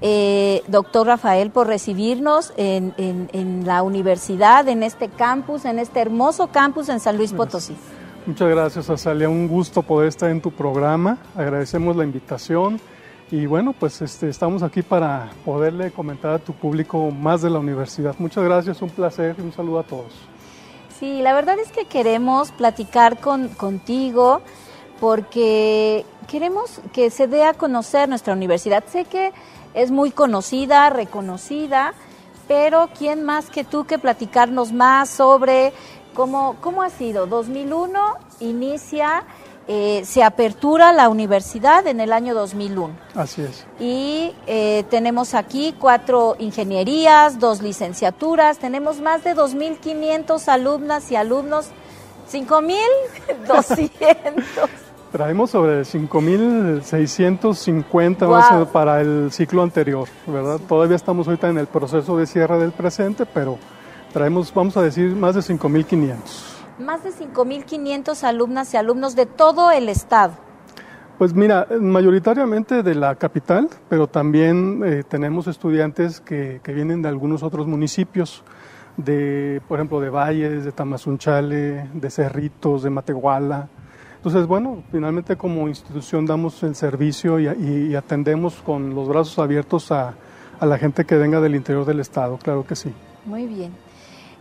eh, 0.00 0.62
doctor 0.68 1.06
Rafael, 1.06 1.50
por 1.50 1.66
recibirnos 1.66 2.52
en, 2.56 2.94
en, 2.98 3.66
la 3.66 3.82
universidad, 3.82 4.68
en 4.68 4.82
este 4.82 5.08
campus, 5.08 5.64
en 5.64 5.78
este 5.78 6.00
hermoso 6.00 6.48
campus 6.48 6.88
en 6.88 7.00
San 7.00 7.16
Luis 7.16 7.32
Potosí. 7.32 7.76
Muchas 8.26 8.48
gracias, 8.48 8.90
Azalia. 8.90 9.28
Un 9.28 9.46
gusto 9.46 9.82
poder 9.82 10.08
estar 10.08 10.28
en 10.30 10.40
tu 10.40 10.50
programa. 10.50 11.18
Agradecemos 11.36 11.94
la 11.94 12.02
invitación. 12.02 12.80
Y 13.30 13.46
bueno, 13.46 13.72
pues 13.72 14.02
este, 14.02 14.28
estamos 14.28 14.64
aquí 14.64 14.82
para 14.82 15.30
poderle 15.44 15.92
comentar 15.92 16.32
a 16.32 16.38
tu 16.40 16.52
público 16.52 17.12
más 17.12 17.42
de 17.42 17.50
la 17.50 17.60
universidad. 17.60 18.16
Muchas 18.18 18.42
gracias, 18.42 18.82
un 18.82 18.90
placer 18.90 19.36
y 19.38 19.42
un 19.42 19.52
saludo 19.52 19.78
a 19.78 19.82
todos. 19.84 20.12
Sí, 20.98 21.22
la 21.22 21.34
verdad 21.34 21.56
es 21.60 21.70
que 21.70 21.84
queremos 21.84 22.50
platicar 22.50 23.20
con, 23.20 23.48
contigo 23.48 24.40
porque 24.98 26.04
queremos 26.26 26.80
que 26.92 27.10
se 27.10 27.28
dé 27.28 27.44
a 27.44 27.54
conocer 27.54 28.08
nuestra 28.08 28.32
universidad. 28.32 28.82
Sé 28.90 29.04
que 29.04 29.32
es 29.74 29.92
muy 29.92 30.10
conocida, 30.10 30.90
reconocida, 30.90 31.94
pero 32.48 32.88
¿quién 32.96 33.24
más 33.24 33.50
que 33.50 33.62
tú 33.62 33.84
que 33.84 33.98
platicarnos 33.98 34.72
más 34.72 35.10
sobre 35.10 35.72
cómo, 36.16 36.56
cómo 36.60 36.82
ha 36.82 36.90
sido? 36.90 37.26
2001 37.26 38.00
inicia 38.40 39.24
eh, 39.68 40.02
se 40.04 40.22
apertura 40.22 40.92
la 40.92 41.08
universidad 41.08 41.88
en 41.88 41.98
el 41.98 42.12
año 42.12 42.34
2001. 42.34 42.94
Así 43.16 43.42
es. 43.42 43.66
Y 43.80 44.32
eh, 44.46 44.84
tenemos 44.90 45.34
aquí 45.34 45.74
cuatro 45.76 46.36
ingenierías, 46.38 47.40
dos 47.40 47.62
licenciaturas, 47.62 48.58
tenemos 48.58 49.00
más 49.00 49.24
de 49.24 49.34
2.500 49.34 50.48
alumnas 50.48 51.10
y 51.10 51.16
alumnos, 51.16 51.70
5.200. 52.32 53.90
Traemos 55.10 55.50
sobre 55.50 55.82
5.650 55.82 58.70
para 58.70 59.00
el 59.00 59.32
ciclo 59.32 59.62
anterior, 59.62 60.06
¿verdad? 60.26 60.60
Todavía 60.68 60.94
estamos 60.94 61.26
ahorita 61.26 61.48
en 61.48 61.58
el 61.58 61.66
proceso 61.66 62.16
de 62.18 62.26
cierre 62.26 62.60
del 62.60 62.70
presente, 62.70 63.26
pero 63.26 63.58
traemos, 64.16 64.54
vamos 64.54 64.74
a 64.78 64.82
decir, 64.82 65.14
más 65.14 65.34
de 65.34 65.42
5.500. 65.42 66.16
Más 66.78 67.04
de 67.04 67.10
5.500 67.10 68.24
alumnas 68.24 68.72
y 68.72 68.78
alumnos 68.78 69.14
de 69.14 69.26
todo 69.26 69.70
el 69.70 69.90
estado. 69.90 70.32
Pues 71.18 71.34
mira, 71.34 71.66
mayoritariamente 71.78 72.82
de 72.82 72.94
la 72.94 73.16
capital, 73.16 73.68
pero 73.90 74.06
también 74.06 74.80
eh, 74.86 75.02
tenemos 75.06 75.48
estudiantes 75.48 76.22
que, 76.22 76.62
que, 76.62 76.72
vienen 76.72 77.02
de 77.02 77.10
algunos 77.10 77.42
otros 77.42 77.66
municipios, 77.66 78.42
de, 78.96 79.60
por 79.68 79.78
ejemplo, 79.78 80.00
de 80.00 80.08
Valles, 80.08 80.64
de 80.64 80.72
Tamazunchale, 80.72 81.90
de 81.92 82.10
Cerritos, 82.10 82.84
de 82.84 82.88
Matehuala, 82.88 83.68
entonces, 84.16 84.46
bueno, 84.48 84.82
finalmente 84.90 85.36
como 85.36 85.68
institución 85.68 86.24
damos 86.24 86.62
el 86.62 86.74
servicio 86.74 87.38
y, 87.38 87.94
atendemos 87.94 88.56
con 88.56 88.94
los 88.94 89.06
brazos 89.08 89.38
abiertos 89.38 89.92
a, 89.92 90.14
la 90.60 90.78
gente 90.78 91.04
que 91.04 91.16
venga 91.16 91.38
del 91.38 91.54
interior 91.54 91.84
del 91.84 92.00
Estado, 92.00 92.38
claro 92.38 92.66
que 92.66 92.74
sí. 92.74 92.92
Muy 93.26 93.46
bien. 93.46 93.85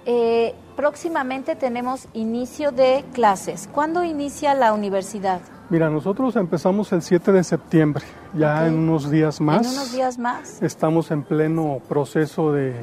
Eh, 0.06 0.54
próximamente 0.76 1.56
tenemos 1.56 2.08
inicio 2.14 2.72
de 2.72 3.04
clases. 3.14 3.68
¿Cuándo 3.72 4.04
inicia 4.04 4.54
la 4.54 4.74
universidad? 4.74 5.42
Mira, 5.70 5.90
nosotros 5.90 6.36
empezamos 6.36 6.92
el 6.92 7.02
7 7.02 7.32
de 7.32 7.44
septiembre, 7.44 8.06
ya 8.36 8.68
en 8.68 8.76
unos 8.76 9.10
días 9.10 9.42
más. 9.42 9.66
En 9.66 9.74
unos 9.74 9.92
días 9.92 10.20
más. 10.20 10.62
Estamos 10.62 11.10
en 11.10 11.24
pleno 11.24 11.82
proceso 11.90 12.52
de, 12.52 12.76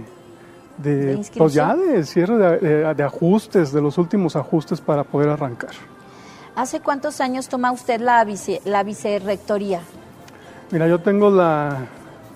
de, 0.78 1.24
pues 1.36 1.54
ya 1.54 1.76
de 1.76 2.04
cierre 2.04 2.58
de 2.94 3.02
ajustes, 3.04 3.72
de 3.72 3.80
los 3.80 3.98
últimos 3.98 4.34
ajustes 4.34 4.80
para 4.80 5.04
poder 5.04 5.28
arrancar. 5.28 5.70
¿Hace 6.56 6.80
cuántos 6.80 7.20
años 7.20 7.48
toma 7.48 7.72
usted 7.72 8.00
la, 8.00 8.22
vice, 8.24 8.60
la 8.64 8.82
vicerrectoría? 8.82 9.80
Mira, 10.70 10.88
yo 10.88 10.98
tengo 11.00 11.30
la, 11.30 11.86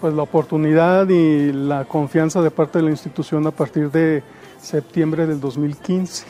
pues, 0.00 0.14
la 0.14 0.22
oportunidad 0.22 1.08
y 1.08 1.52
la 1.52 1.84
confianza 1.84 2.40
de 2.40 2.50
parte 2.50 2.78
de 2.78 2.84
la 2.84 2.90
institución 2.90 3.46
a 3.46 3.50
partir 3.50 3.90
de 3.90 4.22
septiembre 4.66 5.26
del 5.26 5.40
2015, 5.40 6.26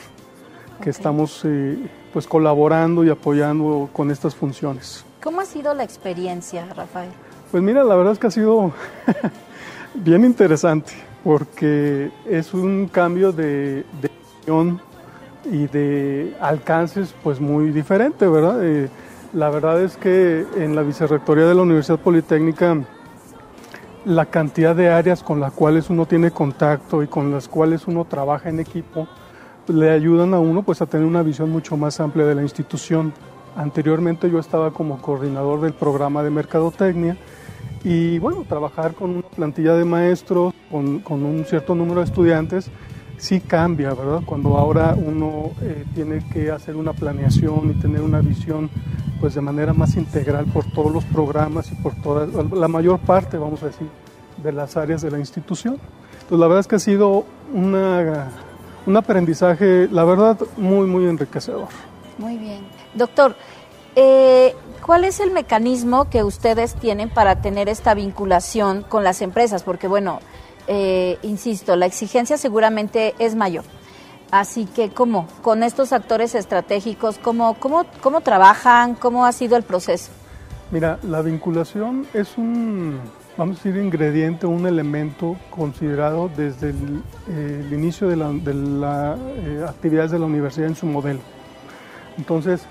que 0.83 0.91
estamos 0.91 1.41
eh, 1.45 1.79
pues, 2.13 2.27
colaborando 2.27 3.03
y 3.05 3.09
apoyando 3.09 3.89
con 3.93 4.11
estas 4.11 4.35
funciones. 4.35 5.05
¿Cómo 5.23 5.41
ha 5.41 5.47
sido 5.47 5.75
la 5.75 5.83
experiencia, 5.83 6.67
Rafael? 6.75 7.09
Pues 7.51 7.63
mira, 7.63 7.83
la 7.83 7.97
verdad 7.97 8.13
es 8.13 8.19
que 8.19 8.27
ha 8.27 8.31
sido 8.31 8.73
bien 9.95 10.25
interesante, 10.25 10.93
porque 11.25 12.11
es 12.27 12.53
un 12.53 12.89
cambio 12.89 13.33
de, 13.33 13.85
de 14.01 14.11
y 15.51 15.67
de 15.67 16.37
alcances 16.41 17.15
pues 17.23 17.41
muy 17.41 17.71
diferente, 17.71 18.29
¿verdad? 18.29 18.65
Eh, 18.65 18.89
la 19.33 19.51
verdad 19.51 19.83
es 19.83 19.97
que 19.97 20.47
en 20.57 20.77
la 20.77 20.83
vicerrectoría 20.83 21.47
de 21.47 21.55
la 21.55 21.63
Universidad 21.63 21.99
Politécnica 21.99 22.77
la 24.07 24.27
cantidad 24.27 24.77
de 24.77 24.89
áreas 24.89 25.25
con 25.25 25.41
las 25.41 25.53
cuales 25.53 25.91
uno 25.91 26.07
tiene 26.07 26.31
contacto 26.31 27.03
y 27.03 27.09
con 27.09 27.33
las 27.33 27.49
cuales 27.49 27.89
uno 27.89 28.05
trabaja 28.05 28.49
en 28.49 28.61
equipo 28.61 29.09
le 29.67 29.91
ayudan 29.91 30.33
a 30.33 30.39
uno 30.39 30.63
pues 30.63 30.81
a 30.81 30.87
tener 30.87 31.05
una 31.05 31.23
visión 31.23 31.51
mucho 31.51 31.77
más 31.77 31.99
amplia 31.99 32.25
de 32.25 32.37
la 32.37 32.43
institución. 32.43 33.13
Anteriormente 33.57 34.31
yo 34.31 34.39
estaba 34.39 34.71
como 34.71 35.03
coordinador 35.03 35.61
del 35.61 35.73
programa 35.73 36.23
de 36.23 36.31
mercadotecnia 36.31 37.17
y 37.83 38.21
bueno, 38.21 38.45
trabajar 38.49 38.95
con 38.95 39.11
una 39.11 39.29
plantilla 39.29 39.75
de 39.75 39.85
maestros, 39.85 40.55
con, 40.71 41.01
con 41.01 41.25
un 41.25 41.45
cierto 41.45 41.75
número 41.75 41.99
de 41.99 42.07
estudiantes, 42.07 42.71
sí 43.19 43.41
cambia, 43.41 43.95
¿verdad? 43.95 44.21
Cuando 44.25 44.57
ahora 44.57 44.95
uno 44.97 45.53
eh, 45.63 45.85
tiene 45.95 46.25
que 46.33 46.51
hacer 46.51 46.77
una 46.77 46.93
planeación 46.93 47.71
y 47.71 47.81
tener 47.81 48.01
una 48.01 48.21
visión 48.21 48.71
pues 49.21 49.35
de 49.35 49.41
manera 49.41 49.73
más 49.73 49.97
integral 49.97 50.45
por 50.47 50.65
todos 50.73 50.93
los 50.93 51.05
programas 51.05 51.73
y 51.73 51.75
por 51.77 51.95
toda 51.97 52.27
la 52.27 52.69
mayor 52.69 52.99
parte, 52.99 53.39
vamos 53.39 53.63
a 53.63 53.67
decir, 53.67 53.89
de 54.43 54.53
las 54.53 54.77
áreas 54.77 55.03
de 55.03 55.11
la 55.11 55.19
institución. 55.19 55.79
Entonces 56.13 56.39
la 56.39 56.47
verdad 56.47 56.61
es 56.61 56.67
que 56.67 56.77
ha 56.77 56.81
sido 56.81 57.25
una, 57.55 58.29
un 58.85 58.97
aprendizaje, 58.97 59.89
la 59.91 60.05
verdad, 60.05 60.39
muy, 60.57 60.87
muy 60.87 61.07
enriquecedor. 61.07 61.69
Muy 62.19 62.37
bien. 62.37 62.67
Doctor, 62.95 63.37
eh, 63.95 64.55
¿cuál 64.85 65.05
es 65.05 65.21
el 65.21 65.31
mecanismo 65.31 66.11
que 66.11 66.23
ustedes 66.23 66.75
tienen 66.75 67.09
para 67.09 67.41
tener 67.41 67.69
esta 67.69 67.95
vinculación 67.95 68.83
con 68.83 69.05
las 69.05 69.23
empresas? 69.23 69.63
Porque 69.63 69.89
bueno, 69.89 70.21
eh, 70.67 71.19
insisto, 71.23 71.77
la 71.77 71.87
exigencia 71.87 72.37
seguramente 72.39 73.15
es 73.19 73.35
mayor. 73.35 73.65
Así 74.31 74.67
que, 74.67 74.91
¿cómo? 74.91 75.29
Con 75.43 75.63
estos 75.63 75.93
actores 75.93 76.35
estratégicos, 76.35 77.19
¿cómo, 77.19 77.55
cómo, 77.55 77.85
cómo 78.03 78.21
trabajan? 78.21 78.95
¿Cómo 78.95 79.25
ha 79.25 79.33
sido 79.33 79.57
el 79.57 79.63
proceso? 79.63 80.11
Mira, 80.73 80.99
la 81.05 81.23
vinculación 81.23 82.07
es 82.13 82.37
un, 82.37 83.01
vamos 83.37 83.61
a 83.61 83.63
decir, 83.63 83.81
ingrediente, 83.81 84.47
un 84.47 84.67
elemento 84.67 85.37
considerado 85.51 86.29
desde 86.37 86.71
el, 86.71 87.73
inicio 87.73 88.09
de 88.09 88.17
las 88.17 88.35
la, 88.45 89.17
eh, 89.17 89.65
actividades 89.69 90.11
de 90.11 90.19
la 90.19 90.27
universidad 90.27 90.67
en 90.67 90.75
su 90.75 90.87
modelo. 90.87 91.21
Entonces, 92.19 92.63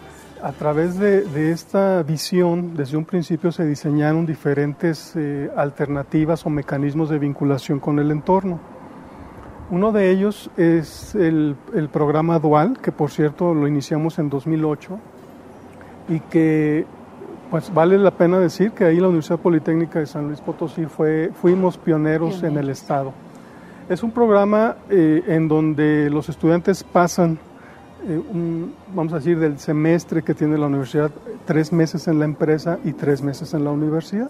a 0.46 0.52
través 0.52 1.00
de, 1.00 1.52
esta 1.52 2.04
visión, 2.04 2.76
desde 2.76 2.98
un 2.98 3.06
principio 3.06 3.52
se 3.52 3.66
diseñaron 3.66 4.28
diferentes 4.28 5.14
eh, 5.16 5.50
alternativas 5.58 6.46
o 6.46 6.52
mecanismos 6.52 7.10
de 7.10 7.18
vinculación 7.18 7.80
con 7.80 7.98
el 7.98 8.12
entorno. 8.12 8.60
Uno 9.72 9.92
de 9.92 10.12
ellos 10.12 10.52
es 10.56 11.16
el, 11.16 11.58
programa 11.92 12.38
Dual, 12.38 12.78
que 12.80 12.92
por 12.92 13.10
cierto 13.10 13.56
lo 13.56 13.68
iniciamos 13.68 14.20
en 14.20 14.30
2008 14.30 15.00
y 16.10 16.20
que 16.20 16.86
pues 17.50 17.74
vale 17.74 17.98
la 17.98 18.12
pena 18.12 18.38
decir 18.38 18.70
que 18.70 18.84
ahí 18.84 19.00
la 19.00 19.08
Universidad 19.08 19.40
Politécnica 19.40 19.98
de 19.98 20.06
San 20.06 20.28
Luis 20.28 20.42
Potosí 20.42 20.86
fue, 20.86 21.32
fuimos 21.42 21.80
pioneros 21.80 22.44
en 22.44 22.56
el 22.58 22.70
estado. 22.70 23.14
Es 23.90 24.04
un 24.04 24.12
programa 24.12 24.76
eh, 24.92 25.24
en 25.26 25.48
donde 25.48 26.08
los 26.12 26.30
estudiantes 26.30 26.84
pasan 26.84 27.40
eh, 28.04 28.22
vamos 28.94 29.14
a 29.14 29.18
decir, 29.18 29.40
del 29.40 29.58
semestre 29.60 30.24
que 30.24 30.34
tiene 30.34 30.58
la 30.58 30.68
universidad, 30.68 31.12
tres 31.46 31.72
meses 31.72 32.08
en 32.08 32.20
la 32.20 32.26
empresa 32.26 32.80
y 32.84 32.94
tres 32.94 33.22
meses 33.22 33.54
en 33.54 33.64
la 33.64 33.72
universidad. 33.72 34.30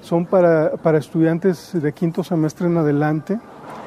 Son 0.00 0.26
para, 0.26 0.72
para 0.76 0.98
estudiantes 0.98 1.70
de 1.72 1.92
quinto 1.92 2.24
semestre 2.24 2.66
en 2.66 2.76
adelante 2.76 3.38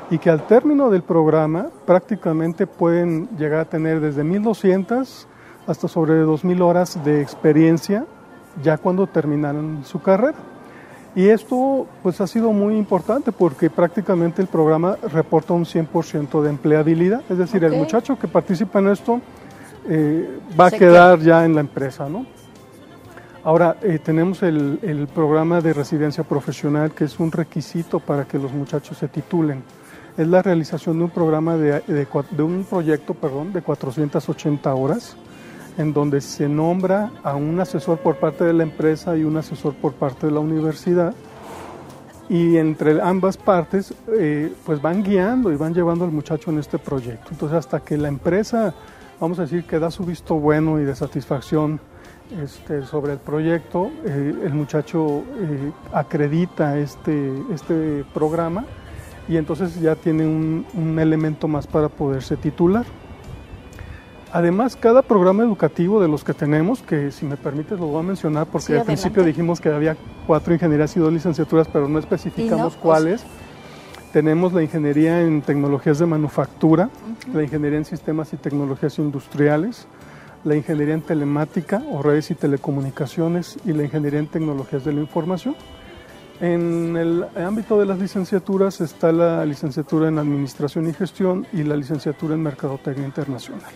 y 0.09 0.17
que 0.17 0.29
al 0.29 0.45
término 0.47 0.89
del 0.89 1.03
programa 1.03 1.67
prácticamente 1.85 2.67
pueden 2.67 3.27
llegar 3.37 3.61
a 3.61 3.65
tener 3.65 3.99
desde 3.99 4.23
1.200 4.23 5.27
hasta 5.67 5.87
sobre 5.87 6.23
2.000 6.23 6.61
horas 6.61 7.03
de 7.03 7.21
experiencia 7.21 8.05
ya 8.63 8.77
cuando 8.77 9.07
terminaron 9.07 9.83
su 9.83 10.01
carrera. 10.01 10.37
Y 11.15 11.29
esto 11.29 11.87
pues 12.03 12.19
ha 12.19 12.27
sido 12.27 12.51
muy 12.51 12.75
importante 12.75 13.31
porque 13.31 13.69
prácticamente 13.69 14.41
el 14.41 14.49
programa 14.49 14.97
reporta 15.13 15.53
un 15.53 15.63
100% 15.63 16.41
de 16.41 16.49
empleabilidad, 16.49 17.21
es 17.29 17.37
decir, 17.37 17.63
el 17.63 17.71
muchacho 17.71 18.19
que 18.19 18.27
participa 18.27 18.79
en 18.79 18.89
esto 18.89 19.21
eh, 19.87 20.39
va 20.59 20.67
a 20.67 20.71
quedar 20.71 21.19
ya 21.19 21.45
en 21.45 21.55
la 21.55 21.61
empresa, 21.61 22.09
¿no? 22.09 22.25
Ahora, 23.45 23.77
eh, 23.83 23.99
tenemos 24.03 24.41
el, 24.41 25.07
programa 25.13 25.61
de 25.61 25.71
residencia 25.71 26.23
profesional, 26.23 26.91
que 26.91 27.03
es 27.03 27.19
un 27.19 27.31
requisito 27.31 27.99
para 27.99 28.25
que 28.25 28.39
los 28.39 28.51
muchachos 28.51 28.97
se 28.97 29.07
titulen. 29.07 29.63
Es 30.17 30.27
la 30.27 30.41
realización 30.41 30.97
de 30.97 31.03
un 31.03 31.11
programa 31.11 31.55
de, 31.55 31.81
de 31.81 32.43
un 32.43 32.65
proyecto, 32.67 33.13
perdón, 33.13 33.53
de 33.53 33.61
480 33.61 34.73
horas, 34.73 35.15
en 35.77 35.93
donde 35.93 36.21
se 36.21 36.47
nombra 36.47 37.11
a 37.23 37.35
un 37.35 37.59
asesor 37.59 37.99
por 37.99 38.17
parte 38.17 38.43
de 38.43 38.53
la 38.53 38.63
empresa 38.63 39.17
y 39.17 39.23
un 39.23 39.37
asesor 39.37 39.73
por 39.73 39.93
parte 39.93 40.27
de 40.27 40.31
la 40.31 40.39
universidad 40.39 41.13
y 42.29 42.57
entre 42.57 43.01
ambas 43.01 43.37
partes 43.37 43.93
eh, 44.07 44.51
pues 44.65 44.81
van 44.81 45.03
guiando 45.03 45.51
y 45.51 45.55
van 45.55 45.73
llevando 45.73 46.05
al 46.05 46.11
muchacho 46.11 46.49
en 46.49 46.59
este 46.59 46.79
proyecto. 46.79 47.27
Entonces 47.31 47.57
hasta 47.57 47.81
que 47.81 47.97
la 47.97 48.07
empresa, 48.07 48.73
vamos 49.19 49.37
a 49.39 49.43
decir, 49.43 49.65
que 49.65 49.79
da 49.79 49.91
su 49.91 50.05
visto 50.05 50.35
bueno 50.35 50.79
y 50.79 50.85
de 50.85 50.95
satisfacción 50.95 51.79
este, 52.41 52.83
sobre 52.85 53.13
el 53.13 53.19
proyecto, 53.19 53.91
eh, 54.05 54.33
el 54.43 54.53
muchacho 54.53 55.23
eh, 55.37 55.71
acredita 55.93 56.77
este, 56.79 57.31
este 57.53 58.03
programa 58.13 58.65
y 59.27 59.37
entonces 59.37 59.79
ya 59.79 59.95
tiene 59.95 60.25
un, 60.25 60.65
un 60.73 60.99
elemento 60.99 61.47
más 61.47 61.67
para 61.67 61.89
poderse 61.89 62.37
titular. 62.37 62.85
Además, 64.35 64.75
cada 64.75 65.01
programa 65.01 65.43
educativo 65.43 66.01
de 66.01 66.09
los 66.09 66.25
que 66.25 66.33
tenemos, 66.33 66.81
que 66.81 67.09
si 67.09 67.25
me 67.25 67.37
permites 67.37 67.79
lo 67.79 67.87
voy 67.87 68.01
a 68.01 68.03
mencionar, 68.03 68.45
porque 68.47 68.77
al 68.77 68.83
principio 68.83 69.23
dijimos 69.23 69.61
que 69.61 69.69
había 69.69 69.95
cuatro 70.27 70.53
ingenierías 70.53 70.93
y 70.97 70.99
dos 70.99 71.13
licenciaturas, 71.13 71.69
pero 71.71 71.87
no 71.87 71.99
especificamos 71.99 72.73
pues, 72.73 72.83
cuáles. 72.83 73.23
Tenemos 74.11 74.51
la 74.51 74.61
ingeniería 74.61 75.21
en 75.21 75.41
tecnologías 75.41 75.99
de 75.99 76.05
manufactura, 76.05 76.89
la 77.33 77.43
ingeniería 77.43 77.77
en 77.77 77.85
sistemas 77.85 78.33
y 78.33 78.35
tecnologías 78.35 78.99
industriales, 78.99 79.87
la 80.43 80.57
ingeniería 80.57 80.95
en 80.95 81.01
telemática 81.03 81.81
o 81.89 82.01
redes 82.01 82.29
y 82.29 82.35
telecomunicaciones 82.35 83.57
y 83.63 83.71
la 83.71 83.85
ingeniería 83.85 84.19
en 84.19 84.27
tecnologías 84.27 84.83
de 84.83 84.91
la 84.91 84.99
información. 84.99 85.55
En 86.41 86.97
el 86.97 87.25
ámbito 87.37 87.79
de 87.79 87.85
las 87.85 87.99
licenciaturas 87.99 88.81
está 88.81 89.13
la 89.13 89.45
licenciatura 89.45 90.09
en 90.09 90.19
Administración 90.19 90.89
y 90.89 90.93
Gestión 90.93 91.47
y 91.53 91.63
la 91.63 91.77
licenciatura 91.77 92.33
en 92.33 92.43
Mercadotecnia 92.43 93.05
Internacional. 93.05 93.71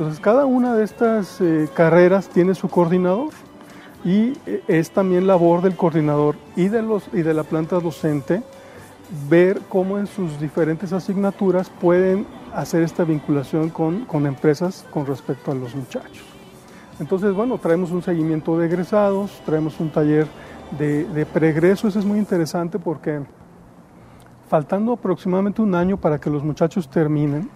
Entonces, 0.00 0.18
cada 0.18 0.46
una 0.46 0.74
de 0.74 0.82
estas 0.82 1.42
eh, 1.42 1.68
carreras 1.74 2.30
tiene 2.30 2.54
su 2.54 2.70
coordinador 2.70 3.28
y 4.02 4.32
eh, 4.46 4.64
es 4.66 4.92
también 4.92 5.26
labor 5.26 5.60
del 5.60 5.76
coordinador 5.76 6.36
y 6.56 6.68
de, 6.68 6.80
los, 6.80 7.10
y 7.12 7.20
de 7.20 7.34
la 7.34 7.44
planta 7.44 7.78
docente 7.80 8.42
ver 9.28 9.60
cómo 9.68 9.98
en 9.98 10.06
sus 10.06 10.40
diferentes 10.40 10.94
asignaturas 10.94 11.68
pueden 11.68 12.26
hacer 12.54 12.82
esta 12.82 13.04
vinculación 13.04 13.68
con, 13.68 14.06
con, 14.06 14.24
empresas 14.24 14.86
con 14.90 15.04
respecto 15.04 15.52
a 15.52 15.54
los 15.54 15.74
muchachos. 15.74 16.24
Entonces, 16.98 17.34
bueno, 17.34 17.58
traemos 17.58 17.90
un 17.90 18.00
seguimiento 18.00 18.56
de 18.56 18.68
egresados, 18.68 19.42
traemos 19.44 19.78
un 19.80 19.90
taller 19.90 20.26
de, 20.78 21.04
de 21.04 21.26
pregreso, 21.26 21.88
eso 21.88 21.98
es 21.98 22.06
muy 22.06 22.18
interesante 22.18 22.78
porque 22.78 23.20
faltando 24.48 24.94
aproximadamente 24.94 25.60
un 25.60 25.74
año 25.74 25.98
para 25.98 26.18
que 26.18 26.30
los 26.30 26.42
muchachos 26.42 26.88
terminen, 26.88 27.50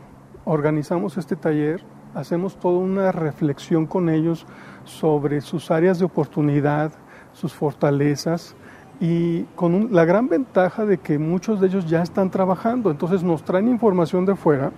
organizamos 0.44 1.16
este 1.16 1.36
taller, 1.36 1.82
hacemos 2.14 2.56
toda 2.56 2.78
una 2.78 3.12
reflexión 3.12 3.86
con 3.86 4.08
ellos 4.08 4.46
sobre 4.84 5.40
sus 5.40 5.70
áreas 5.70 5.98
de 5.98 6.04
oportunidad, 6.04 6.92
sus 7.32 7.52
fortalezas, 7.52 8.54
y 9.00 9.42
con 9.56 9.88
la 9.92 10.04
gran 10.04 10.28
ventaja 10.28 10.86
de 10.86 10.98
que 10.98 11.18
muchos 11.18 11.60
de 11.60 11.66
ellos 11.66 11.86
ya 11.86 12.02
están 12.02 12.30
trabajando, 12.30 12.90
entonces 12.90 13.22
nos 13.22 13.42
traen 13.44 13.68
información 13.68 14.24
de 14.24 14.36
fuera 14.36 14.70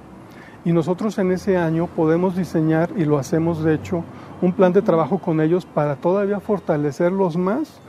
y 0.64 0.72
nosotros 0.72 1.16
en 1.18 1.30
ese 1.30 1.56
año 1.56 1.86
podemos 1.86 2.36
diseñar, 2.36 2.90
y 2.96 3.04
lo 3.04 3.18
hacemos 3.18 3.62
de 3.62 3.74
hecho, 3.74 4.02
un 4.42 4.52
plan 4.52 4.72
de 4.72 4.82
trabajo 4.82 5.18
con 5.18 5.40
ellos 5.40 5.64
para 5.64 5.94
todavía 5.94 6.40
fortalecerlos 6.40 7.36
más 7.36 7.80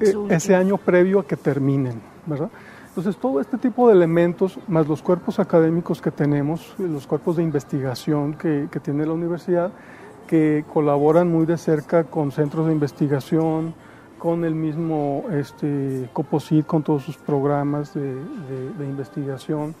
eh, 0.00 0.14
ese 0.28 0.54
año 0.54 0.76
previo 0.76 1.20
a 1.20 1.26
que 1.26 1.36
terminen, 1.36 2.02
¿verdad? 2.26 2.50
Entonces 2.96 3.16
todo 3.16 3.40
este 3.40 3.58
tipo 3.58 3.88
de 3.88 3.94
elementos, 3.94 4.56
más 4.68 4.86
los 4.86 5.02
cuerpos 5.02 5.40
académicos 5.40 6.00
que 6.00 6.12
tenemos, 6.12 6.76
los 6.78 7.08
cuerpos 7.08 7.34
de 7.34 7.42
investigación 7.42 8.34
que, 8.34 8.68
tiene 8.80 9.04
la 9.04 9.14
universidad, 9.14 9.72
que 10.28 10.64
colaboran 10.72 11.28
muy 11.28 11.44
de 11.44 11.58
cerca 11.58 12.04
con 12.04 12.30
centros 12.30 12.68
de 12.68 12.72
investigación, 12.72 13.74
con 14.16 14.44
el 14.44 14.54
mismo 14.54 15.24
este, 15.32 16.08
COPOSIT, 16.12 16.66
con 16.66 16.84
todos 16.84 17.02
sus 17.02 17.16
programas 17.16 17.92
de, 17.94 18.14
de 18.78 18.84
investigación, 18.84 19.74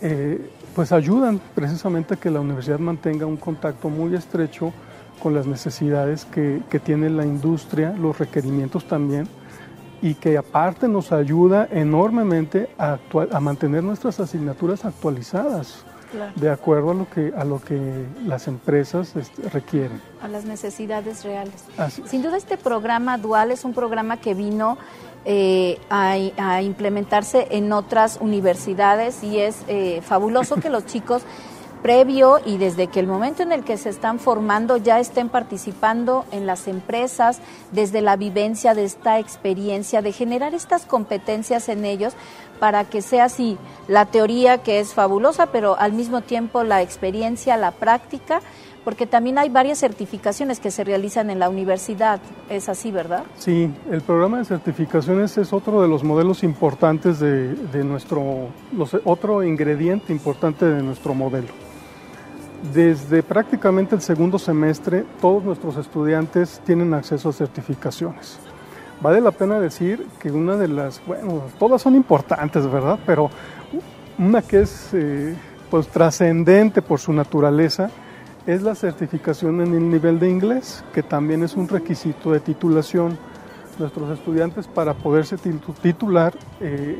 eh, 0.00 0.52
pues 0.76 0.92
ayudan 0.92 1.40
precisamente 1.56 2.14
a 2.14 2.16
que 2.16 2.30
la 2.30 2.38
universidad 2.38 2.78
mantenga 2.78 3.26
un 3.26 3.36
contacto 3.36 3.88
muy 3.88 4.14
estrecho 4.14 4.72
con 5.20 5.34
las 5.34 5.48
necesidades 5.48 6.24
que, 6.26 6.62
que 6.70 6.78
tiene 6.78 7.10
la 7.10 7.26
industria, 7.26 7.92
los 7.98 8.16
requerimientos 8.16 8.86
también, 8.86 9.26
y 10.02 10.14
que 10.14 10.38
aparte 10.38 10.88
nos 10.88 11.12
ayuda 11.12 11.68
enormemente 11.70 12.68
a, 12.78 12.98
a 13.32 13.40
mantener 13.40 13.82
nuestras 13.82 14.20
asignaturas 14.20 14.84
actualizadas. 14.84 15.84
Claro. 16.10 16.32
de 16.36 16.48
acuerdo 16.50 16.92
a 16.92 16.94
lo 16.94 17.10
que 17.10 17.34
a 17.36 17.44
lo 17.44 17.60
que 17.60 18.06
las 18.24 18.48
empresas 18.48 19.14
este, 19.14 19.46
requieren 19.50 20.00
a 20.22 20.28
las 20.28 20.46
necesidades 20.46 21.22
reales 21.22 21.52
sin 22.06 22.22
duda 22.22 22.38
este 22.38 22.56
programa 22.56 23.18
dual 23.18 23.50
es 23.50 23.62
un 23.62 23.74
programa 23.74 24.16
que 24.16 24.32
vino 24.32 24.78
eh, 25.26 25.78
a, 25.90 26.14
a, 26.38 26.62
implementarse 26.62 27.48
en 27.50 27.70
otras 27.74 28.16
universidades 28.22 29.22
y 29.22 29.38
es 29.38 29.58
eh, 29.68 30.00
fabuloso 30.02 30.56
que 30.56 30.70
los 30.70 30.86
chicos 30.86 31.24
previo 31.82 32.38
y 32.44 32.58
desde 32.58 32.88
que 32.88 33.00
el 33.00 33.06
momento 33.06 33.42
en 33.42 33.52
el 33.52 33.64
que 33.64 33.76
se 33.76 33.88
están 33.88 34.18
formando 34.18 34.76
ya 34.76 35.00
estén 35.00 35.28
participando 35.28 36.24
en 36.32 36.46
las 36.46 36.68
empresas, 36.68 37.40
desde 37.72 38.00
la 38.00 38.16
vivencia 38.16 38.74
de 38.74 38.84
esta 38.84 39.18
experiencia, 39.18 40.02
de 40.02 40.12
generar 40.12 40.54
estas 40.54 40.84
competencias 40.84 41.68
en 41.68 41.84
ellos 41.84 42.14
para 42.60 42.84
que 42.84 43.02
sea 43.02 43.24
así 43.24 43.56
la 43.86 44.06
teoría 44.06 44.58
que 44.58 44.80
es 44.80 44.94
fabulosa, 44.94 45.46
pero 45.46 45.78
al 45.78 45.92
mismo 45.92 46.20
tiempo 46.20 46.64
la 46.64 46.82
experiencia, 46.82 47.56
la 47.56 47.70
práctica 47.70 48.40
porque 48.88 49.06
también 49.06 49.36
hay 49.36 49.50
varias 49.50 49.80
certificaciones 49.80 50.60
que 50.60 50.70
se 50.70 50.82
realizan 50.82 51.28
en 51.28 51.38
la 51.38 51.50
universidad. 51.50 52.20
Es 52.48 52.70
así, 52.70 52.90
¿verdad? 52.90 53.24
Sí, 53.36 53.70
el 53.90 54.00
programa 54.00 54.38
de 54.38 54.46
certificaciones 54.46 55.36
es 55.36 55.52
otro 55.52 55.82
de 55.82 55.88
los 55.88 56.02
modelos 56.02 56.42
importantes 56.42 57.20
de, 57.20 57.54
de 57.54 57.84
nuestro, 57.84 58.48
los, 58.74 58.96
otro 59.04 59.42
ingrediente 59.42 60.10
importante 60.10 60.64
de 60.64 60.82
nuestro 60.82 61.12
modelo. 61.12 61.67
Desde 62.74 63.22
prácticamente 63.22 63.94
el 63.94 64.00
segundo 64.00 64.38
semestre, 64.38 65.04
todos 65.20 65.44
nuestros 65.44 65.76
estudiantes 65.76 66.60
tienen 66.66 66.92
acceso 66.92 67.28
a 67.28 67.32
certificaciones. 67.32 68.38
Vale 69.00 69.20
la 69.20 69.30
pena 69.30 69.60
decir 69.60 70.04
que 70.18 70.32
una 70.32 70.56
de 70.56 70.66
las, 70.66 71.00
bueno, 71.06 71.42
todas 71.58 71.80
son 71.80 71.94
importantes, 71.94 72.68
¿verdad? 72.68 72.98
Pero 73.06 73.30
una 74.18 74.42
que 74.42 74.62
es 74.62 74.88
eh, 74.92 75.36
pues 75.70 75.86
trascendente 75.86 76.82
por 76.82 76.98
su 76.98 77.12
naturaleza 77.12 77.90
es 78.44 78.62
la 78.62 78.74
certificación 78.74 79.60
en 79.60 79.74
el 79.74 79.88
nivel 79.88 80.18
de 80.18 80.28
inglés, 80.28 80.82
que 80.92 81.04
también 81.04 81.44
es 81.44 81.54
un 81.54 81.68
requisito 81.68 82.32
de 82.32 82.40
titulación. 82.40 83.16
Nuestros 83.78 84.18
estudiantes 84.18 84.66
para 84.66 84.94
poderse 84.94 85.36
titular 85.36 86.34
eh, 86.60 86.98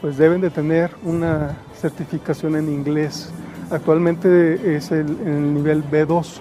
pues 0.00 0.16
deben 0.16 0.40
de 0.40 0.50
tener 0.50 0.92
una 1.02 1.56
certificación 1.74 2.54
en 2.54 2.68
inglés. 2.68 3.32
Actualmente 3.72 4.76
es 4.76 4.92
el, 4.92 5.54
nivel 5.54 5.82
B2. 5.82 6.40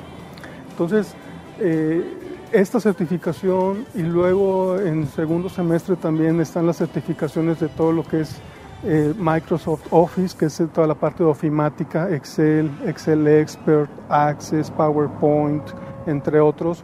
Entonces, 0.71 1.15
eh, 1.59 2.03
esta 2.51 2.81
certificación 2.81 3.85
y 3.95 4.01
luego 4.01 4.77
en 4.77 5.07
segundo 5.07 5.47
semestre 5.47 5.95
también 5.95 6.41
están 6.41 6.67
las 6.67 6.77
certificaciones 6.77 7.61
de 7.61 7.69
todo 7.69 7.93
lo 7.93 8.03
que 8.03 8.21
es 8.21 8.41
eh, 8.83 9.13
Microsoft 9.17 9.83
Office, 9.91 10.35
que 10.37 10.47
es 10.47 10.61
toda 10.73 10.87
la 10.87 10.95
parte 10.95 11.23
de 11.23 11.29
ofimática, 11.29 12.13
Excel, 12.13 12.69
Excel 12.85 13.25
Expert, 13.25 13.89
Access, 14.09 14.69
PowerPoint, 14.69 15.63
entre 16.07 16.41
otros, 16.41 16.83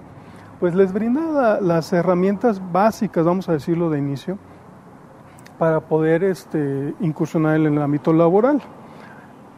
pues 0.62 0.74
les 0.76 0.94
brinda 0.94 1.60
las 1.60 1.92
herramientas 1.92 2.62
básicas, 2.72 3.26
vamos 3.26 3.50
a 3.50 3.52
decirlo 3.52 3.90
de 3.90 4.00
inicio, 4.00 4.38
para 5.60 5.82
poder 5.82 6.24
este, 6.24 6.94
incursionar 7.02 7.58
en 7.58 7.74
el 7.74 7.82
ámbito 7.82 8.14
laboral. 8.14 8.62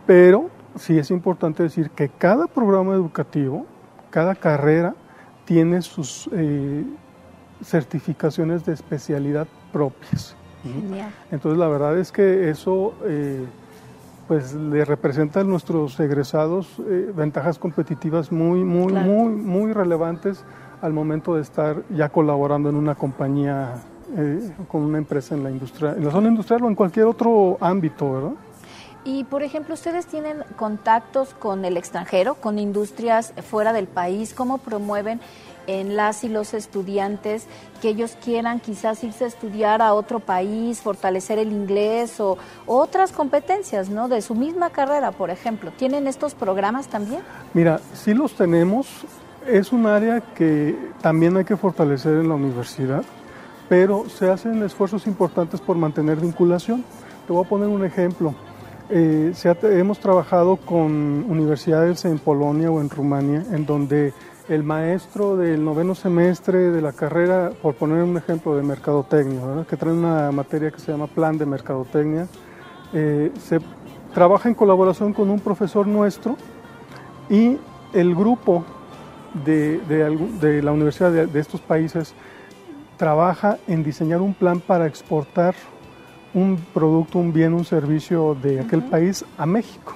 Pero 0.08 0.50
sí 0.76 0.98
es 0.98 1.12
importante 1.12 1.64
decir 1.64 1.92
que 1.92 2.10
cada 2.10 2.48
programa 2.48 2.94
educativo, 2.94 3.66
cada 4.10 4.36
carrera, 4.36 4.96
tiene 5.46 5.82
sus 5.82 6.30
eh, 6.32 6.84
certificaciones 7.64 8.66
de 8.66 8.74
especialidad 8.74 9.48
propias. 9.74 10.36
Entonces 11.32 11.58
la 11.58 11.68
verdad 11.68 11.98
es 11.98 12.12
que 12.12 12.50
eso 12.50 12.94
eh, 13.06 13.46
pues 14.28 14.54
le 14.54 14.84
representa 14.84 15.40
a 15.40 15.44
nuestros 15.44 16.00
egresados 16.00 16.68
eh, 16.88 17.12
ventajas 17.16 17.58
competitivas 17.58 18.32
muy, 18.32 18.64
muy, 18.64 18.94
muy, 18.94 19.34
muy 19.34 19.74
relevantes 19.74 20.44
al 20.82 20.94
momento 20.94 21.36
de 21.36 21.42
estar 21.42 21.82
ya 21.90 22.10
colaborando 22.10 22.70
en 22.70 22.76
una 22.76 22.96
compañía, 22.96 23.74
con 24.70 24.82
una 24.82 24.98
empresa 24.98 25.36
en 25.36 25.44
la 25.44 25.52
industria, 25.52 25.94
en 25.96 26.06
la 26.06 26.12
zona 26.12 26.30
industrial 26.30 26.64
o 26.64 26.68
en 26.68 26.76
cualquier 26.76 27.06
otro 27.06 27.58
ámbito, 27.60 28.12
¿verdad? 28.14 28.34
Y, 29.06 29.24
por 29.24 29.44
ejemplo, 29.44 29.74
¿ustedes 29.74 30.06
tienen 30.06 30.44
contactos 30.58 31.34
con 31.34 31.64
el 31.64 31.78
extranjero, 31.78 32.36
con 32.36 32.60
industrias 32.60 33.34
fuera 33.50 33.72
del 33.74 33.88
país? 33.88 34.34
¿Cómo 34.34 34.58
promueven 34.58 35.22
en 35.70 35.96
las 35.96 36.24
y 36.24 36.30
los 36.30 36.56
estudiantes 36.56 37.46
que 37.80 37.90
ellos 37.90 38.18
quieran 38.24 38.60
quizás 38.60 39.04
irse 39.04 39.26
a 39.26 39.28
estudiar 39.28 39.84
a 39.84 39.94
otro 39.94 40.20
país, 40.20 40.82
fortalecer 40.82 41.38
el 41.38 41.52
inglés 41.52 42.20
o, 42.20 42.40
otras 42.66 43.12
competencias, 43.12 43.90
¿no? 43.90 44.08
De 44.08 44.22
su 44.22 44.34
misma 44.34 44.72
carrera, 44.72 45.12
por 45.12 45.30
ejemplo. 45.30 45.72
¿Tienen 45.78 46.08
estos 46.08 46.34
programas 46.34 46.88
también? 46.88 47.22
Mira, 47.54 47.80
sí 47.94 48.16
los 48.16 48.34
tenemos. 48.34 48.88
Es 49.46 49.72
un 49.72 49.86
área 49.86 50.22
que 50.22 50.76
también 51.02 51.38
hay 51.38 51.46
que 51.46 51.56
fortalecer 51.56 52.18
en 52.18 52.30
la 52.30 52.36
universidad, 52.36 53.04
pero 53.70 54.10
se 54.10 54.30
hacen 54.30 54.64
esfuerzos 54.64 55.06
importantes 55.06 55.62
por 55.62 55.78
mantener 55.78 56.18
vinculación. 56.18 56.84
Te 57.28 57.34
voy 57.34 57.46
a 57.46 57.48
poner 57.48 57.68
un 57.68 57.86
ejemplo. 57.86 58.34
Eh, 58.92 59.34
hemos 59.64 60.00
trabajado 60.00 60.58
con 60.58 60.92
universidades 61.30 62.06
en 62.06 62.18
Polonia 62.18 62.72
o 62.72 62.82
en 62.82 62.90
Rumania, 62.90 63.46
en 63.52 63.68
donde 63.68 64.14
el 64.48 64.64
maestro 64.64 65.38
del 65.38 65.64
noveno 65.64 65.94
semestre 65.94 66.72
de 66.72 66.82
la 66.82 66.92
carrera, 66.92 67.52
por 67.62 67.76
poner 67.76 68.02
un 68.02 68.18
ejemplo 68.18 68.56
de 68.56 68.64
mercadotecnia, 68.64 69.64
que 69.70 69.78
trae 69.78 69.94
una 69.94 70.32
materia 70.32 70.72
que 70.72 70.80
se 70.80 70.92
llama 70.92 71.06
plan 71.06 71.38
de 71.38 71.46
mercadotecnia, 71.46 72.28
eh, 72.92 73.32
se 73.40 73.60
trabaja 74.16 74.50
en 74.50 74.56
colaboración 74.56 75.14
con 75.14 75.30
un 75.30 75.40
profesor 75.40 75.86
nuestro 75.86 76.36
y 77.30 77.60
el 77.94 78.16
grupo 78.16 78.66
de, 79.46 79.78
de, 79.88 80.64
la 80.64 80.72
universidad 80.72 81.12
de, 81.12 81.40
estos 81.40 81.62
países 81.62 82.16
trabaja 82.98 83.60
en 83.68 83.84
diseñar 83.84 84.20
un 84.22 84.34
plan 84.34 84.60
para 84.60 84.88
exportar 84.88 85.54
un 86.34 86.58
producto, 86.74 87.20
un 87.20 87.34
bien, 87.34 87.54
un 87.54 87.66
servicio 87.66 88.36
de 88.36 88.60
aquel 88.60 88.84
país 88.84 89.26
a 89.38 89.46
México. 89.46 89.96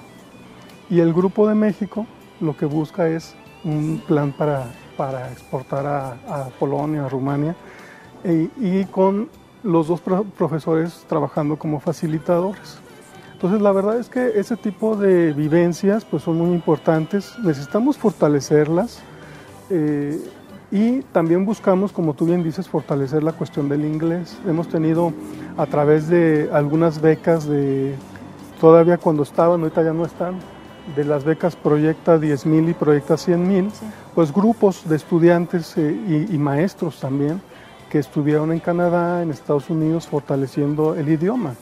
Y 0.89 1.00
el 1.00 1.13
grupo 1.13 1.48
de 1.48 1.56
México 1.56 2.06
lo 2.39 2.56
que 2.58 2.65
busca 2.65 3.08
es 3.08 3.36
un 3.63 4.02
plan 4.08 4.32
para, 4.32 4.72
para 4.98 5.32
exportar 5.32 5.86
a, 5.86 6.50
Polonia, 6.60 7.06
a 7.06 7.10
Rumania, 7.10 7.56
y 8.26 8.86
con 8.86 9.30
los 9.63 9.88
dos 9.88 10.02
profesores 10.02 11.06
trabajando 11.08 11.58
como 11.58 11.80
facilitadores. 11.80 12.80
Entonces 13.43 13.62
la 13.62 13.74
verdad 13.74 14.00
es 14.00 14.08
que 14.08 14.39
ese 14.39 14.56
tipo 14.56 14.96
de 14.96 15.34
vivencias 15.34 16.06
pues 16.06 16.24
son 16.24 16.38
muy 16.38 16.56
importantes, 16.56 17.34
necesitamos 17.43 17.98
fortalecerlas 17.98 19.02
eh, 19.69 20.17
y 20.74 21.02
también 21.14 21.46
buscamos, 21.46 21.92
como 21.92 22.16
tú 22.16 22.26
bien 22.26 22.44
dices, 22.44 22.68
fortalecer 22.68 23.22
la 23.22 23.32
cuestión 23.34 23.70
del 23.70 23.86
inglés. 23.86 24.40
Hemos 24.48 24.68
tenido 24.68 25.14
a 25.56 25.68
través 25.68 26.10
de 26.10 26.50
algunas 26.52 27.00
becas 27.00 27.48
de, 27.48 27.94
todavía 28.60 28.98
cuando 28.98 29.22
estaban, 29.22 29.62
ahorita 29.62 29.84
ya 29.84 29.94
no 29.94 30.04
están, 30.04 30.40
de 30.96 31.06
las 31.06 31.24
becas 31.24 31.56
Proyecta 31.56 32.18
10.000 32.18 32.72
y 32.72 32.74
Proyecta 32.74 33.14
100.000, 33.14 33.70
pues 34.16 34.34
grupos 34.34 34.90
de 34.90 34.96
estudiantes 34.96 35.78
eh, 35.78 36.28
y 36.30 36.38
maestros 36.40 37.00
también 37.00 37.40
que 37.92 38.00
estuvieron 38.00 38.52
en 38.52 38.60
Canadá, 38.60 39.22
en 39.22 39.30
Estados 39.30 39.70
Unidos, 39.70 40.08
fortaleciendo 40.08 40.96
el 40.96 41.08
idioma. 41.10 41.54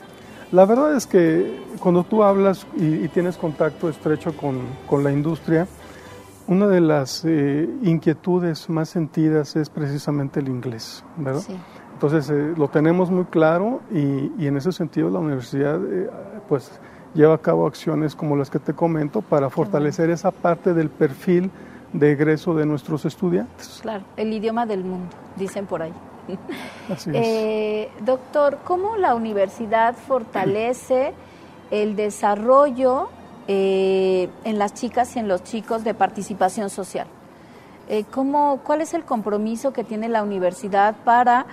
La 0.54 0.66
verdad 0.66 0.96
es 0.96 1.06
que 1.06 1.60
cuando 1.80 2.04
tú 2.04 2.24
hablas 2.24 2.66
y, 2.78 3.08
tienes 3.10 3.38
contacto 3.38 3.90
estrecho 3.90 4.34
con, 4.36 5.04
la 5.04 5.12
industria, 5.12 5.68
una 6.52 6.68
de 6.68 6.82
las 6.82 7.24
eh, 7.24 7.70
inquietudes 7.82 8.70
más 8.70 8.90
sentidas 8.90 9.56
es 9.56 9.70
precisamente 9.70 10.42
el 10.42 10.50
inglés, 10.50 11.02
¿verdad? 11.16 11.42
Entonces 11.94 12.30
eh, 12.30 12.54
lo 12.58 12.68
tenemos 12.68 13.10
muy 13.10 13.24
claro 13.24 13.80
y, 13.90 14.46
en 14.46 14.58
ese 14.58 14.74
sentido 14.74 15.10
la 15.10 15.20
universidad 15.20 15.80
eh, 15.82 16.10
pues 16.50 16.70
lleva 17.14 17.36
a 17.36 17.38
cabo 17.38 17.66
acciones 17.66 18.18
como 18.18 18.36
las 18.36 18.50
que 18.50 18.60
te 18.60 18.74
comento 18.74 19.22
para 19.22 19.50
fortalecer 19.50 20.10
esa 20.10 20.32
parte 20.32 20.74
del 20.74 20.90
perfil 20.90 21.50
de 21.94 22.12
egreso 22.12 22.54
de 22.54 22.66
nuestros 22.66 23.06
estudiantes. 23.06 23.80
Claro, 23.82 24.04
el 24.18 24.34
idioma 24.34 24.66
del 24.66 24.84
mundo, 24.84 25.16
dicen 25.38 25.66
por 25.66 25.82
ahí. 25.82 25.94
Eh, 27.14 27.90
doctor, 28.02 28.60
¿cómo 28.66 28.98
la 28.98 29.16
universidad 29.16 29.96
fortalece 29.96 31.14
el 31.72 31.96
desarrollo 31.96 33.08
eh, 33.54 34.30
en 34.46 34.58
las 34.58 34.74
chicas 34.74 35.14
y 35.18 35.20
en 35.20 35.28
los 35.28 35.44
chicos 35.44 35.84
de 35.84 35.94
participación 35.94 36.70
social? 36.70 37.06
Eh, 37.90 38.06
¿cómo, 38.10 38.62
¿Cuál 38.64 38.80
es 38.80 38.94
el 38.94 39.04
compromiso 39.04 39.74
que 39.74 39.84
tiene 39.84 40.08
la 40.08 40.24
universidad 40.24 40.96
para 41.04 41.46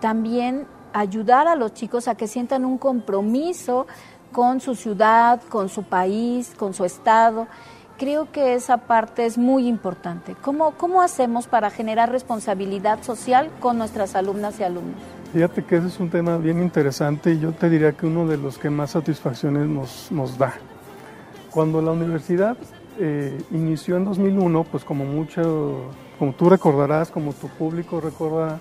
también 0.00 0.66
ayudar 0.94 1.46
a 1.48 1.54
los 1.54 1.74
chicos 1.74 2.08
a 2.08 2.14
que 2.14 2.26
sientan 2.26 2.64
un 2.64 2.78
compromiso 2.78 3.86
con 4.32 4.60
su 4.60 4.74
ciudad, 4.74 5.42
con 5.50 5.68
su 5.68 5.82
país, 5.82 6.54
con 6.56 6.72
su 6.72 6.86
estado? 6.86 7.46
Creo 7.98 8.30
que 8.30 8.54
esa 8.54 8.78
parte 8.78 9.26
es 9.26 9.38
muy 9.38 9.66
importante. 9.66 10.34
¿Cómo, 10.42 10.72
¿Cómo 10.72 11.02
hacemos 11.02 11.46
para 11.46 11.70
generar 11.70 12.10
responsabilidad 12.10 13.02
social 13.02 13.50
con 13.60 13.78
nuestras 13.78 14.14
alumnas 14.14 14.58
y 14.60 14.64
alumnos? 14.64 14.96
Fíjate 15.32 15.64
que 15.64 15.76
ese 15.76 15.88
es 15.88 16.00
un 16.00 16.10
tema 16.10 16.36
bien 16.36 16.62
interesante 16.62 17.32
y 17.32 17.40
yo 17.40 17.52
te 17.52 17.68
diría 17.68 17.92
que 17.92 18.06
uno 18.06 18.26
de 18.26 18.36
los 18.36 18.58
que 18.58 18.70
más 18.70 18.92
satisfacciones 18.92 19.66
nos, 19.68 20.10
nos 20.12 20.38
da. 20.38 20.54
Cuando 21.50 21.82
la 21.82 21.92
universidad 21.92 22.56
eh, 22.98 23.40
inició 23.50 23.96
en 23.96 24.04
2001, 24.04 24.64
pues 24.64 24.84
como 24.84 25.04
mucho, 25.04 25.90
como 26.18 26.32
tú 26.32 26.48
recordarás, 26.48 27.10
como 27.10 27.32
tu 27.32 27.48
público 27.48 28.00
recuerda, 28.00 28.60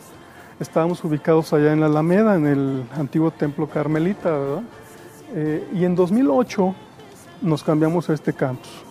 estábamos 0.59 1.03
ubicados 1.03 1.53
allá 1.53 1.73
en 1.73 1.79
la 1.79 1.87
Alameda, 1.87 2.35
en 2.35 2.47
el 2.47 2.83
antiguo 2.95 3.31
templo 3.31 3.67
carmelita, 3.67 4.31
¿verdad? 4.31 4.63
Eh, 5.35 5.67
y 5.73 5.85
en 5.85 5.95
2008 5.95 6.75
nos 7.41 7.63
cambiamos 7.63 8.09
a 8.09 8.13
este 8.13 8.33
campus 8.33 8.82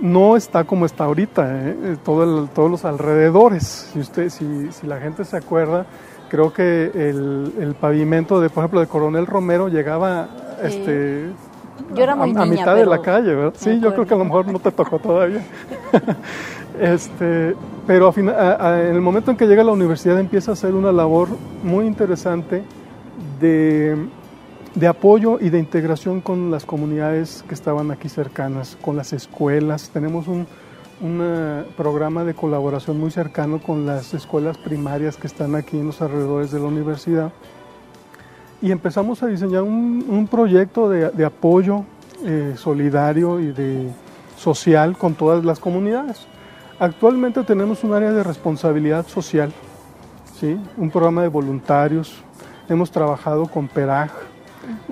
no 0.00 0.36
está 0.36 0.64
como 0.64 0.86
está 0.86 1.04
ahorita, 1.04 1.68
¿eh? 1.68 1.76
Eh, 1.82 1.96
todos 2.04 2.70
los 2.70 2.84
alrededores. 2.84 3.90
Si, 3.92 4.00
usted, 4.00 4.28
si, 4.30 4.72
si, 4.72 4.86
la 4.86 4.98
gente 4.98 5.24
se 5.24 5.36
acuerda, 5.36 5.86
creo 6.28 6.52
que 6.52 6.90
el, 6.94 7.74
pavimento 7.80 8.40
de, 8.40 8.50
por 8.50 8.62
ejemplo, 8.62 8.80
de 8.80 8.86
Coronel 8.86 9.26
Romero 9.26 9.68
llegaba 9.68 10.28
este, 10.62 11.30
a, 12.08 12.26
mitad 12.46 12.74
de 12.74 12.86
la 12.86 13.00
calle, 13.02 13.34
¿verdad? 13.34 13.54
Sí, 13.56 13.80
yo 13.80 13.92
creo 13.92 14.06
que 14.06 14.14
a 14.14 14.18
lo 14.18 14.24
mejor 14.24 14.46
no 14.46 14.58
te 14.58 14.70
tocó 14.70 14.98
todavía. 14.98 15.42
este, 16.80 17.54
pero 17.86 18.12
en 18.16 18.28
el 18.28 19.00
momento 19.00 19.30
en 19.30 19.36
que 19.36 19.46
llega 19.46 19.62
a 19.62 19.64
la 19.64 19.72
universidad 19.72 20.18
empieza 20.18 20.52
a 20.52 20.54
hacer 20.54 20.74
una 20.74 20.92
labor 20.92 21.28
muy 21.62 21.86
interesante 21.86 22.62
de 23.40 23.96
de 24.74 24.86
apoyo 24.86 25.38
y 25.40 25.50
de 25.50 25.58
integración 25.58 26.20
con 26.20 26.50
las 26.50 26.64
comunidades 26.64 27.44
que 27.48 27.54
estaban 27.54 27.90
aquí 27.90 28.08
cercanas, 28.08 28.76
con 28.80 28.96
las 28.96 29.12
escuelas. 29.12 29.90
Tenemos 29.90 30.26
un, 30.28 30.46
programa 31.78 32.24
de 32.24 32.34
colaboración 32.34 33.00
muy 33.00 33.10
cercano 33.10 33.58
con 33.58 33.86
las 33.86 34.12
escuelas 34.12 34.58
primarias 34.58 35.16
que 35.16 35.28
están 35.28 35.54
aquí 35.54 35.78
en 35.78 35.86
los 35.86 36.02
alrededores 36.02 36.50
de 36.50 36.60
la 36.60 36.66
universidad. 36.66 37.32
Y 38.60 38.70
empezamos 38.70 39.22
a 39.22 39.26
diseñar 39.26 39.62
un, 39.62 40.28
proyecto 40.30 40.90
de, 40.90 41.24
apoyo 41.24 41.84
eh, 42.22 42.52
solidario 42.56 43.40
y 43.40 43.52
de 43.52 43.88
social 44.36 44.98
con 44.98 45.14
todas 45.14 45.42
las 45.42 45.58
comunidades. 45.58 46.26
Actualmente 46.78 47.44
tenemos 47.44 47.82
un 47.82 47.94
área 47.94 48.12
de 48.12 48.22
responsabilidad 48.22 49.06
social, 49.06 49.52
¿sí? 50.38 50.58
un 50.76 50.90
programa 50.90 51.22
de 51.22 51.28
voluntarios. 51.28 52.22
Hemos 52.68 52.90
trabajado 52.90 53.46
con 53.46 53.68
PERAG, 53.68 54.10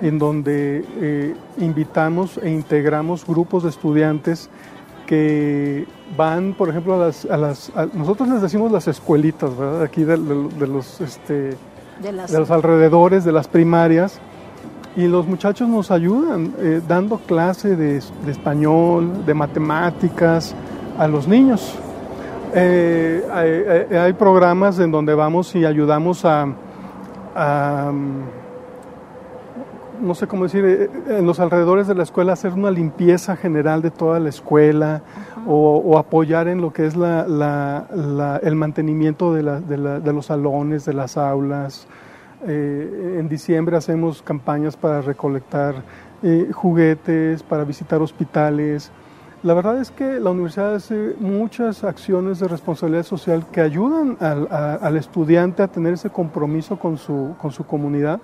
en 0.01 0.19
donde 0.19 0.85
eh, 1.01 1.35
invitamos 1.57 2.37
e 2.37 2.49
integramos 2.49 3.25
grupos 3.25 3.63
de 3.63 3.69
estudiantes 3.69 4.49
que 5.05 5.87
van, 6.15 6.53
por 6.53 6.69
ejemplo, 6.69 6.93
a 6.93 6.97
las... 7.07 7.25
A 7.25 7.37
las 7.37 7.71
nosotros 7.93 8.29
les 8.29 8.41
decimos 8.41 8.71
las 8.71 8.87
escuelitas, 8.87 9.57
¿verdad? 9.57 9.81
Aquí 9.83 10.03
de, 10.03 10.17
los, 10.17 11.01
este, 11.01 11.57
de, 12.01 12.11
los 12.11 12.51
alrededores, 12.51 13.23
de 13.23 13.31
las 13.31 13.47
primarias, 13.47 14.19
y 14.95 15.07
los 15.07 15.25
muchachos 15.25 15.67
nos 15.67 15.91
ayudan 15.91 16.53
eh, 16.59 16.81
dando 16.87 17.17
clase 17.17 17.75
de, 17.75 17.97
español, 18.27 19.25
de 19.25 19.33
matemáticas 19.33 20.53
a 20.97 21.07
los 21.07 21.27
niños. 21.27 21.75
Eh, 22.53 23.23
hay, 23.91 24.13
programas 24.13 24.79
en 24.79 24.91
donde 24.91 25.13
vamos 25.13 25.55
y 25.55 25.65
ayudamos 25.65 26.23
a 26.25 26.53
no 30.01 30.15
sé 30.15 30.27
cómo 30.27 30.43
decir, 30.43 30.65
eh, 30.65 30.89
en 31.17 31.25
los 31.25 31.39
alrededores 31.39 31.87
de 31.87 31.95
la 31.95 32.03
escuela 32.03 32.33
hacer 32.33 32.53
una 32.53 32.71
limpieza 32.71 33.35
general 33.35 33.81
de 33.81 33.91
toda 33.91 34.19
la 34.19 34.29
escuela 34.29 35.01
o, 35.45 35.97
apoyar 35.97 36.47
en 36.47 36.61
lo 36.61 36.71
que 36.73 36.85
es 36.85 36.95
el 36.95 38.55
mantenimiento 38.55 39.33
de, 39.33 39.43
los 39.43 40.25
salones, 40.25 40.85
de 40.85 40.93
las 40.93 41.17
aulas. 41.17 41.87
Eh, 42.45 43.17
en 43.19 43.27
diciembre 43.27 43.75
hacemos 43.75 44.21
campañas 44.21 44.77
para 44.77 45.01
recolectar 45.01 45.75
eh, 46.23 46.49
juguetes, 46.53 47.43
para 47.43 47.63
visitar 47.63 48.01
hospitales. 48.01 48.91
La 49.43 49.53
verdad 49.53 49.79
es 49.79 49.91
que 49.91 50.19
la 50.19 50.31
universidad 50.31 50.75
hace 50.75 51.15
muchas 51.19 51.83
acciones 51.83 52.39
de 52.39 52.47
responsabilidad 52.47 53.03
social 53.03 53.45
que 53.51 53.61
ayudan 53.61 54.17
al, 54.19 54.47
al 54.51 54.97
estudiante 54.97 55.63
a 55.63 55.67
tener 55.67 55.93
ese 55.93 56.09
compromiso 56.09 56.77
con 56.77 56.97
su, 56.97 57.35
con 57.41 57.51
su 57.51 57.65
comunidad 57.65 58.19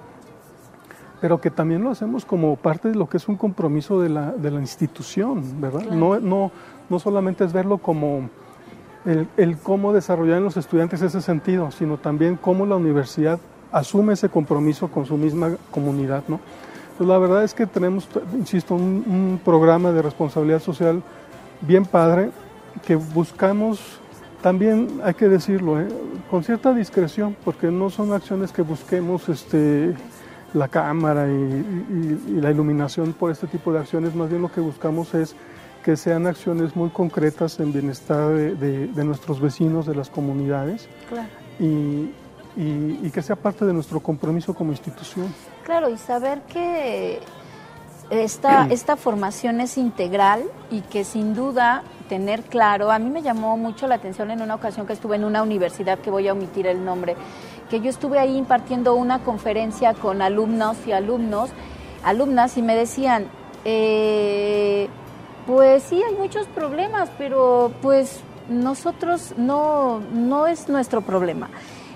pero 1.26 1.42
que 1.42 1.50
también 1.50 1.84
lo 1.84 1.90
hacemos 1.90 2.24
como 2.24 2.56
parte 2.56 2.90
de 2.90 2.94
lo 2.94 3.10
que 3.10 3.18
es 3.18 3.28
un 3.28 3.36
compromiso 3.36 4.00
de 4.00 4.10
la, 4.10 4.30
de 4.34 4.52
la 4.52 4.60
institución, 4.60 5.60
¿verdad? 5.60 5.82
No, 5.90 6.20
no, 6.20 6.52
no 6.88 7.00
solamente 7.00 7.44
es 7.44 7.52
verlo 7.52 7.80
como 7.80 8.30
el, 9.06 9.28
el, 9.36 9.58
cómo 9.58 9.92
desarrollar 9.92 10.38
en 10.38 10.44
los 10.44 10.56
estudiantes 10.56 11.02
ese 11.02 11.24
sentido, 11.24 11.72
sino 11.72 11.98
también 11.98 12.38
cómo 12.40 12.68
la 12.68 12.76
universidad 12.76 13.40
asume 13.72 14.14
ese 14.14 14.30
compromiso 14.30 14.90
con 14.90 15.08
su 15.08 15.18
misma 15.18 15.54
comunidad, 15.72 16.24
¿no? 16.28 16.40
Pues 16.96 17.10
la 17.10 17.18
verdad 17.18 17.44
es 17.44 17.56
que 17.56 17.66
tenemos, 17.66 18.08
insisto, 18.36 18.76
un, 18.76 19.42
programa 19.44 19.92
de 19.92 20.04
responsabilidad 20.04 20.62
social 20.62 21.02
bien 21.62 21.86
padre 21.86 22.30
que 22.86 22.98
buscamos 22.98 24.00
también 24.44 25.02
hay 25.04 25.16
que 25.16 25.28
decirlo, 25.28 25.82
¿eh? 25.82 25.88
con 26.30 26.44
cierta 26.44 26.72
discreción, 26.72 27.36
porque 27.44 27.72
no 27.72 27.90
son 27.90 28.14
acciones 28.14 28.52
que 28.52 28.62
busquemos 28.62 29.28
este, 29.28 29.96
la 30.56 30.70
cámara 30.70 31.28
y, 31.28 32.40
la 32.42 32.50
iluminación 32.50 33.14
por 33.14 33.30
este 33.30 33.46
tipo 33.48 33.72
de 33.74 33.80
acciones, 33.80 34.16
más 34.16 34.30
bien 34.30 34.42
lo 34.42 34.52
que 34.52 34.62
buscamos 34.62 35.14
es 35.14 35.36
que 35.84 35.98
sean 35.98 36.26
acciones 36.26 36.76
muy 36.76 36.90
concretas 36.90 37.60
en 37.60 37.72
bienestar 37.72 38.30
de, 38.30 39.04
nuestros 39.04 39.40
vecinos, 39.40 39.86
de 39.86 39.96
las 39.96 40.10
comunidades 40.10 40.88
y, 41.60 42.10
que 43.12 43.22
sea 43.22 43.36
parte 43.36 43.66
de 43.66 43.74
nuestro 43.74 44.00
compromiso 44.00 44.54
como 44.54 44.72
institución. 44.72 45.34
Claro, 45.64 45.90
y 45.90 45.98
saber 45.98 46.42
que 46.44 47.20
esta, 48.10 48.68
esta 48.72 48.96
formación 48.96 49.62
es 49.62 49.78
integral 49.78 50.44
y 50.72 50.82
que 50.82 51.04
sin 51.04 51.36
duda 51.36 51.84
tener 52.10 52.44
claro, 52.44 52.92
a 52.92 53.00
mí 53.00 53.10
me 53.10 53.22
llamó 53.22 53.58
mucho 53.58 53.88
la 53.88 53.96
atención 53.96 54.32
en 54.32 54.42
una 54.42 54.56
ocasión 54.56 54.86
que 54.88 54.94
estuve 54.94 55.16
en 55.16 55.26
una 55.26 55.44
universidad, 55.44 56.00
que 56.00 56.12
voy 56.12 56.28
a 56.28 56.34
omitir 56.34 56.68
el 56.68 56.84
nombre, 56.84 57.16
que 57.70 57.82
yo 57.82 57.90
estuve 57.90 58.20
ahí 58.20 58.38
impartiendo 58.38 58.96
una 58.96 59.20
conferencia 59.20 59.94
con 59.94 60.22
alumnos 60.22 60.78
y 60.86 60.92
alumnos, 60.92 61.50
alumnas, 62.04 62.58
y 62.58 62.62
me 62.62 62.76
decían, 62.76 63.28
eh, 63.66 64.88
Pues 65.48 65.84
sí, 65.84 66.02
hay 66.02 66.16
muchos 66.16 66.48
problemas, 66.48 67.12
pero 67.20 67.72
pues 67.84 68.22
nosotros 68.50 69.36
no, 69.38 70.00
no 70.12 70.48
es 70.48 70.70
nuestro 70.70 71.02
problema. 71.02 71.50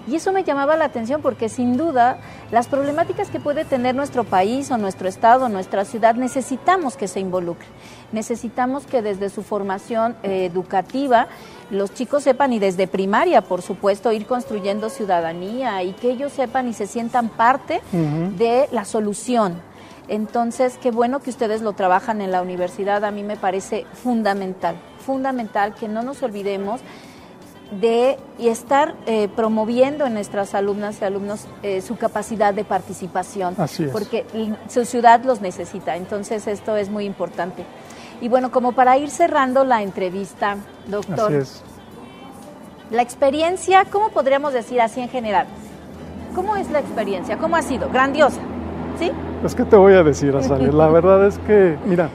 Y 0.07 0.15
eso 0.15 0.31
me 0.31 0.43
llamaba 0.43 0.75
la 0.75 0.85
atención 0.85 1.21
porque 1.21 1.49
sin 1.49 1.77
duda 1.77 2.17
las 2.51 2.67
problemáticas 2.67 3.29
que 3.29 3.39
puede 3.39 3.65
tener 3.65 3.95
nuestro 3.95 4.23
país 4.23 4.71
o 4.71 4.77
nuestro 4.77 5.07
estado, 5.07 5.49
nuestra 5.49 5.83
ciudad, 5.85 6.15
necesitamos 6.15 6.95
que 6.95 7.07
se 7.07 7.19
involucren. 7.19 7.69
Necesitamos 8.11 8.85
que 8.85 9.01
desde 9.01 9.29
su 9.29 9.43
formación 9.43 10.15
eh, 10.23 10.45
educativa 10.45 11.27
los 11.69 11.93
chicos 11.93 12.23
sepan 12.23 12.53
y 12.53 12.59
desde 12.59 12.87
primaria, 12.87 13.41
por 13.41 13.61
supuesto, 13.61 14.11
ir 14.11 14.25
construyendo 14.25 14.89
ciudadanía 14.89 15.83
y 15.83 15.93
que 15.93 16.11
ellos 16.11 16.33
sepan 16.33 16.67
y 16.67 16.73
se 16.73 16.87
sientan 16.87 17.29
parte 17.29 17.81
de 17.91 18.67
la 18.71 18.85
solución. 18.85 19.61
Entonces, 20.07 20.79
qué 20.81 20.89
bueno 20.89 21.19
que 21.19 21.29
ustedes 21.29 21.61
lo 21.61 21.73
trabajan 21.73 22.21
en 22.21 22.31
la 22.31 22.41
universidad, 22.41 23.05
a 23.05 23.11
mí 23.11 23.21
me 23.21 23.37
parece 23.37 23.85
fundamental, 23.93 24.75
fundamental 25.05 25.75
que 25.75 25.87
no 25.87 26.01
nos 26.01 26.23
olvidemos 26.23 26.81
de 27.79 28.17
y 28.39 28.47
estar 28.47 28.95
eh, 29.05 29.27
promoviendo 29.35 30.07
en 30.07 30.15
nuestras 30.15 30.55
alumnas 30.55 30.97
y 31.01 31.05
alumnos 31.05 31.45
eh, 31.61 31.81
su 31.81 31.97
capacidad 31.97 32.53
de 32.53 32.63
participación, 32.63 33.55
porque 33.91 34.25
su 34.67 34.85
ciudad 34.85 35.23
los 35.23 35.41
necesita. 35.41 35.95
Entonces 35.95 36.47
esto 36.47 36.75
es 36.75 36.89
muy 36.89 37.05
importante. 37.05 37.65
Y 38.21 38.29
bueno, 38.29 38.51
como 38.51 38.73
para 38.73 38.97
ir 38.97 39.09
cerrando 39.09 39.63
la 39.63 39.81
entrevista, 39.81 40.57
doctor, 40.87 41.31
la 42.91 43.01
experiencia, 43.01 43.85
¿cómo 43.85 44.09
podríamos 44.09 44.53
decir 44.53 44.81
así 44.81 44.99
en 44.99 45.09
general? 45.09 45.47
¿Cómo 46.35 46.55
es 46.55 46.69
la 46.69 46.79
experiencia? 46.79 47.37
¿Cómo 47.37 47.55
ha 47.55 47.61
sido? 47.61 47.89
Grandiosa, 47.89 48.41
¿sí? 48.97 49.11
Es 49.43 49.55
que 49.55 49.63
te 49.63 49.75
voy 49.75 49.93
a 49.93 50.03
decir, 50.03 50.35
Azalea, 50.35 50.71
la 50.71 50.89
verdad 50.89 51.25
es 51.25 51.37
que, 51.39 51.77
mira, 51.85 52.09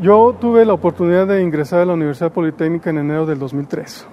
yo 0.00 0.36
tuve 0.40 0.64
la 0.64 0.72
oportunidad 0.72 1.26
de 1.26 1.42
ingresar 1.42 1.80
a 1.80 1.86
la 1.86 1.94
Universidad 1.94 2.32
Politécnica 2.32 2.90
en 2.90 2.98
enero 2.98 3.26
del 3.26 3.38
2003. 3.38 4.06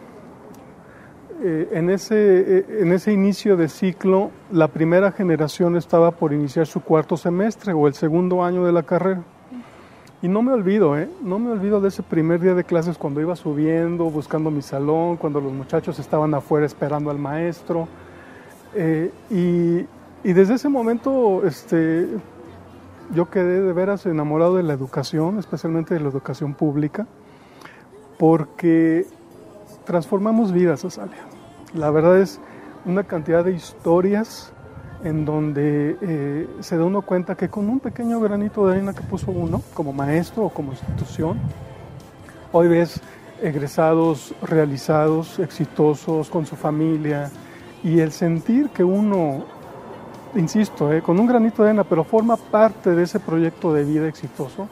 Eh, 1.44 1.70
en, 1.72 1.90
ese, 1.90 2.16
eh, 2.60 2.66
en 2.82 2.94
ese 2.94 3.12
inicio 3.12 3.58
de 3.58 3.68
ciclo, 3.68 4.32
la 4.52 4.68
primera 4.68 5.12
generación 5.12 5.76
estaba 5.76 6.12
por 6.12 6.34
iniciar 6.34 6.68
su 6.68 6.82
cuarto 6.82 7.18
semestre 7.18 7.74
o 7.74 7.88
el 7.88 7.94
segundo 7.94 8.44
año 8.44 8.64
de 8.64 8.72
la 8.72 8.84
carrera. 8.84 9.24
Y 10.24 10.28
no 10.28 10.44
me 10.44 10.54
olvido, 10.54 10.98
¿eh? 11.00 11.10
No 11.24 11.40
me 11.40 11.50
olvido 11.50 11.82
de 11.82 11.88
ese 11.88 12.04
primer 12.04 12.40
día 12.40 12.54
de 12.54 12.64
clases 12.64 12.98
cuando 12.98 13.22
iba 13.22 13.36
subiendo, 13.36 14.06
buscando 14.06 14.52
mi 14.52 14.62
salón, 14.62 15.18
cuando 15.18 15.42
los 15.42 15.52
muchachos 15.52 15.98
estaban 15.98 16.34
afuera 16.36 16.66
esperando 16.66 17.10
al 17.10 17.18
maestro. 17.18 17.88
Eh, 18.76 19.12
y, 19.32 20.32
desde 20.32 20.54
ese 20.54 20.70
momento, 20.70 21.44
este, 21.44 22.08
yo 23.16 23.32
quedé 23.32 23.62
de 23.62 23.74
veras 23.74 24.06
enamorado 24.06 24.58
de 24.58 24.64
la 24.64 24.74
educación, 24.74 25.40
especialmente 25.40 25.96
de 25.96 26.02
la 26.02 26.10
educación 26.10 26.54
pública, 26.54 27.08
porque 28.20 29.08
transformamos 29.86 30.52
vidas, 30.52 30.86
Azalia. 30.86 31.26
La 31.74 31.90
verdad 31.90 32.20
es 32.20 32.40
una 32.86 33.04
cantidad 33.06 33.44
de 33.44 33.54
historias 33.54 34.54
en 35.04 35.26
donde 35.26 35.98
eh, 36.02 36.48
se 36.60 36.78
da 36.78 36.86
uno 36.86 37.02
cuenta 37.02 37.36
que 37.36 37.50
con 37.50 37.70
un 37.70 37.80
pequeño 37.80 38.20
granito 38.20 38.68
de 38.68 38.74
arena 38.74 38.94
que 38.94 39.02
puso 39.02 39.32
uno, 39.32 39.62
como 39.74 39.94
maestro 39.94 40.46
o 40.46 40.50
como 40.50 40.72
institución, 40.72 41.40
hoy 42.52 42.68
ves 42.68 43.02
egresados 43.42 44.36
realizados, 44.42 45.40
exitosos, 45.40 46.30
con 46.30 46.46
su 46.46 46.56
familia, 46.56 47.32
y 47.84 48.00
el 48.00 48.12
sentir 48.12 48.70
que 48.70 48.84
uno 48.84 49.46
insisto, 50.36 50.92
eh, 50.94 51.02
con 51.02 51.20
un 51.20 51.28
granito 51.28 51.64
de 51.64 51.70
arena, 51.70 51.84
pero 51.84 52.04
forma 52.04 52.38
parte 52.38 52.92
de 52.92 53.04
ese 53.04 53.20
proyecto 53.20 53.74
de 53.74 53.84
vida 53.84 54.08
exitoso, 54.08 54.68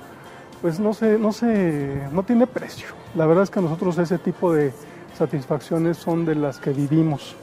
pues 0.61 0.79
no, 0.79 0.93
se, 0.93 1.17
no, 1.17 1.31
se, 1.31 2.07
no 2.11 2.23
tiene 2.23 2.47
precio. 2.47 2.87
La 3.15 3.25
verdad 3.25 3.43
es 3.43 3.49
que 3.49 3.61
nosotros 3.61 3.97
ese 3.97 4.17
tipo 4.17 4.53
de 4.53 4.73
satisfacciones 5.17 5.97
son 5.97 6.25
de 6.25 6.35
las 6.35 6.59
que 6.59 6.71
vivimos. 6.71 7.35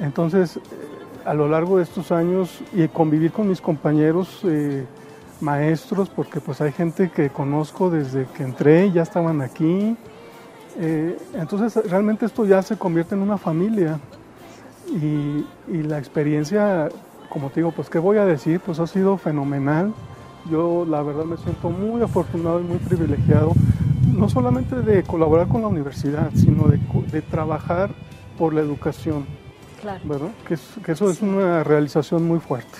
Entonces, 0.00 0.56
eh, 0.56 0.60
a 1.24 1.34
lo 1.34 1.48
largo 1.48 1.78
de 1.78 1.84
estos 1.84 2.12
años 2.12 2.60
y 2.72 2.86
convivir 2.88 3.32
con 3.32 3.48
mis 3.48 3.60
compañeros 3.60 4.40
eh, 4.44 4.84
maestros, 5.40 6.08
porque 6.08 6.40
pues 6.40 6.60
hay 6.60 6.72
gente 6.72 7.10
que 7.10 7.30
conozco 7.30 7.90
desde 7.90 8.26
que 8.36 8.42
entré, 8.42 8.90
ya 8.92 9.02
estaban 9.02 9.40
aquí. 9.40 9.96
entonces, 11.34 11.90
realmente 11.90 12.26
esto 12.26 12.44
ya 12.44 12.62
se 12.62 12.76
convierte 12.76 13.14
en 13.14 13.22
una 13.22 13.38
familia. 13.38 13.98
Y, 14.90 15.44
y 15.70 15.82
la 15.82 15.98
experiencia 15.98 16.88
como 17.28 17.50
te 17.50 17.60
digo, 17.60 17.72
pues 17.72 17.90
qué 17.90 17.98
voy 17.98 18.18
a 18.18 18.24
decir, 18.24 18.60
pues 18.60 18.78
ha 18.80 18.86
sido 18.86 19.16
fenomenal. 19.16 19.92
Yo 20.50 20.86
la 20.88 21.02
verdad 21.02 21.24
me 21.24 21.36
siento 21.36 21.70
muy 21.70 22.02
afortunado 22.02 22.60
y 22.60 22.64
muy 22.64 22.78
privilegiado, 22.78 23.52
no 24.14 24.28
solamente 24.28 24.76
de 24.76 25.02
colaborar 25.02 25.48
con 25.48 25.62
la 25.62 25.68
universidad, 25.68 26.30
sino 26.34 26.68
de, 26.68 27.22
trabajar 27.22 27.90
por 28.38 28.54
la 28.54 28.60
educación. 28.60 29.26
Claro. 29.80 30.00
¿verdad? 30.04 30.30
que 30.46 30.92
eso 30.92 31.10
es 31.10 31.22
una 31.22 31.62
realización 31.64 32.26
muy 32.26 32.40
fuerte. 32.40 32.78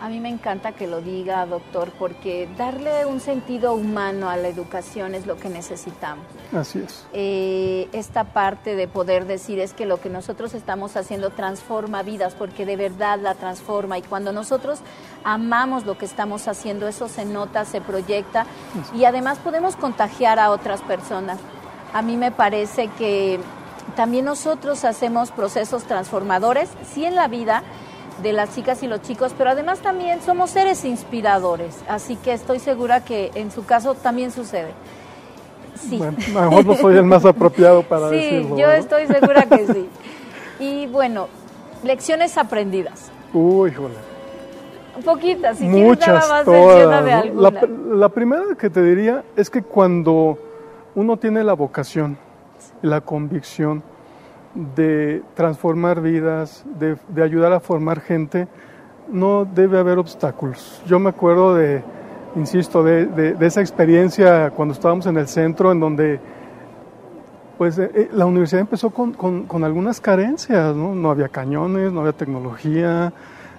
A 0.00 0.08
mí 0.08 0.20
me 0.20 0.28
encanta 0.28 0.72
que 0.72 0.86
lo 0.86 1.00
diga, 1.00 1.44
doctor, 1.44 1.90
porque 1.98 2.48
darle 2.56 3.04
un 3.04 3.18
sentido 3.18 3.74
humano 3.74 4.30
a 4.30 4.36
la 4.36 4.46
educación 4.46 5.16
es 5.16 5.26
lo 5.26 5.36
que 5.38 5.48
necesitamos. 5.48 6.24
Así 6.52 6.78
es. 6.78 7.04
Eh, 7.12 7.88
esta 7.92 8.32
parte 8.32 8.76
de 8.76 8.86
poder 8.86 9.26
decir 9.26 9.58
es 9.58 9.72
que 9.72 9.86
lo 9.86 10.00
que 10.00 10.08
nosotros 10.08 10.54
estamos 10.54 10.96
haciendo 10.96 11.30
transforma 11.30 12.04
vidas, 12.04 12.36
porque 12.36 12.64
de 12.64 12.76
verdad 12.76 13.18
la 13.20 13.34
transforma. 13.34 13.98
Y 13.98 14.02
cuando 14.02 14.32
nosotros 14.32 14.78
amamos 15.24 15.84
lo 15.84 15.98
que 15.98 16.04
estamos 16.04 16.46
haciendo, 16.46 16.86
eso 16.86 17.08
se 17.08 17.24
nota, 17.24 17.64
se 17.64 17.80
proyecta 17.80 18.46
y 18.94 19.04
además 19.04 19.38
podemos 19.38 19.74
contagiar 19.74 20.38
a 20.38 20.52
otras 20.52 20.80
personas. 20.82 21.40
A 21.92 22.02
mí 22.02 22.16
me 22.16 22.30
parece 22.30 22.86
que 22.98 23.40
también 23.96 24.24
nosotros 24.24 24.84
hacemos 24.84 25.30
procesos 25.30 25.84
transformadores, 25.84 26.68
sí 26.92 27.04
en 27.04 27.14
la 27.14 27.28
vida, 27.28 27.62
de 28.22 28.32
las 28.32 28.54
chicas 28.54 28.82
y 28.82 28.88
los 28.88 29.02
chicos, 29.02 29.34
pero 29.36 29.50
además 29.50 29.78
también 29.78 30.20
somos 30.22 30.50
seres 30.50 30.84
inspiradores, 30.84 31.76
así 31.88 32.16
que 32.16 32.32
estoy 32.32 32.58
segura 32.58 33.04
que 33.04 33.30
en 33.34 33.50
su 33.50 33.64
caso 33.64 33.94
también 33.94 34.30
sucede. 34.30 34.72
Sí. 35.76 35.98
Bueno, 35.98 36.16
a 36.36 36.44
lo 36.44 36.50
mejor 36.50 36.66
no 36.66 36.74
soy 36.74 36.96
el 36.96 37.04
más 37.04 37.24
apropiado 37.24 37.82
para 37.84 38.10
decirlo. 38.10 38.56
Sí, 38.56 38.62
yo 38.62 38.70
estoy 38.72 39.06
segura 39.06 39.42
que 39.44 39.66
sí. 39.66 39.88
Y 40.60 40.88
bueno, 40.88 41.28
lecciones 41.84 42.36
aprendidas. 42.36 43.12
Uy, 43.32 43.72
joder. 43.72 43.96
Poquitas, 45.04 45.58
si 45.58 45.66
Muchas, 45.66 46.04
quieres 46.04 46.28
más 46.28 46.44
todas, 46.44 47.04
de 47.04 47.12
alguna. 47.12 47.50
La, 47.50 47.68
la 47.96 48.08
primera 48.08 48.42
que 48.58 48.68
te 48.68 48.82
diría 48.82 49.22
es 49.36 49.48
que 49.50 49.62
cuando 49.62 50.36
uno 50.96 51.16
tiene 51.16 51.44
la 51.44 51.52
vocación, 51.52 52.18
la 52.82 53.00
convicción, 53.00 53.82
de 54.54 55.22
transformar 55.34 56.00
vidas, 56.00 56.64
de, 56.78 57.22
ayudar 57.22 57.52
a 57.52 57.60
formar 57.60 58.00
gente, 58.00 58.48
no 59.08 59.44
debe 59.44 59.78
haber 59.78 59.98
obstáculos. 59.98 60.82
Yo 60.86 60.98
me 60.98 61.10
acuerdo 61.10 61.54
de, 61.54 61.82
insisto, 62.34 62.82
de, 62.82 63.36
esa 63.40 63.60
experiencia 63.60 64.50
cuando 64.50 64.74
estábamos 64.74 65.06
en 65.06 65.16
el 65.16 65.28
centro, 65.28 65.72
en 65.72 65.80
donde 65.80 66.20
pues 67.56 67.76
eh, 67.78 67.90
eh, 67.92 68.08
la 68.12 68.24
universidad 68.24 68.60
empezó 68.60 68.90
con, 68.90 69.64
algunas 69.64 70.00
carencias, 70.00 70.76
¿no? 70.76 70.94
no 70.94 71.10
había 71.10 71.28
cañones, 71.28 71.92
no 71.92 72.00
había 72.00 72.12
tecnología, 72.12 73.12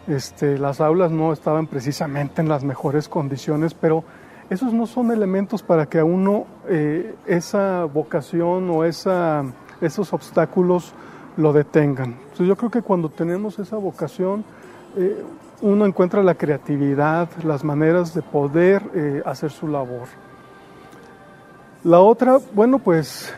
este, 0.07 0.57
las 0.57 0.79
aulas 0.79 1.11
no 1.11 1.33
estaban 1.33 1.67
precisamente 1.67 2.41
en 2.41 2.47
las 2.47 2.63
mejores 2.63 3.09
condiciones, 3.09 3.73
pero 3.73 4.03
esos 4.49 4.73
no 4.73 4.87
son 4.87 5.11
elementos 5.11 5.61
para 5.63 5.85
que 5.85 5.99
a 5.99 6.05
uno 6.05 6.45
eh, 6.67 7.15
esa 7.25 7.85
vocación 7.85 8.69
o 8.69 8.83
esa 8.83 9.45
esos 9.81 10.13
obstáculos 10.13 10.93
lo 11.37 11.53
detengan. 11.53 12.17
Entonces 12.21 12.47
yo 12.47 12.55
creo 12.55 12.69
que 12.69 12.81
cuando 12.81 13.09
tenemos 13.09 13.59
esa 13.59 13.77
vocación, 13.77 14.43
eh, 14.97 15.23
uno 15.61 15.85
encuentra 15.85 16.23
la 16.23 16.35
creatividad, 16.35 17.29
las 17.43 17.63
maneras 17.63 18.13
de 18.13 18.21
poder 18.21 18.83
eh, 18.93 19.21
hacer 19.25 19.51
su 19.51 19.67
labor. 19.67 20.07
La 21.83 21.99
otra, 21.99 22.39
bueno, 22.53 22.79
pues 22.79 23.33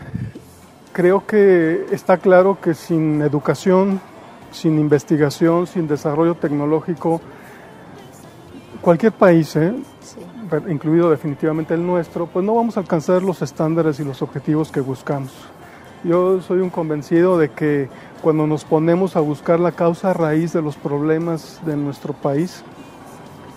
creo 0.93 1.25
que 1.25 1.85
está 1.91 2.17
claro 2.17 2.59
que 2.59 2.73
sin 2.73 3.21
educación, 3.21 4.01
sin 4.51 4.79
investigación, 4.79 5.67
sin 5.67 5.87
desarrollo 5.87 6.35
tecnológico, 6.35 7.21
cualquier 8.81 9.11
país, 9.11 9.55
¿eh? 9.55 9.73
Incluido 10.67 11.09
definitivamente 11.09 11.73
el 11.73 11.85
nuestro, 11.85 12.27
pues 12.27 12.45
no 12.45 12.55
vamos 12.55 12.77
a 12.77 12.81
alcanzar 12.81 13.23
los 13.23 13.41
estándares 13.41 13.99
y 13.99 14.03
los 14.03 14.21
objetivos 14.21 14.71
que 14.71 14.79
buscamos. 14.79 15.31
Yo 16.03 16.41
soy 16.41 16.59
un 16.59 16.69
convencido 16.69 17.37
de 17.37 17.49
que 17.49 17.89
cuando 18.21 18.47
nos 18.47 18.65
ponemos 18.65 19.15
a 19.15 19.19
buscar 19.19 19.59
la 19.59 19.71
causa 19.71 20.13
raíz 20.13 20.53
de 20.53 20.61
los 20.61 20.75
problemas 20.75 21.59
de 21.65 21.77
nuestro 21.77 22.13
país, 22.13 22.63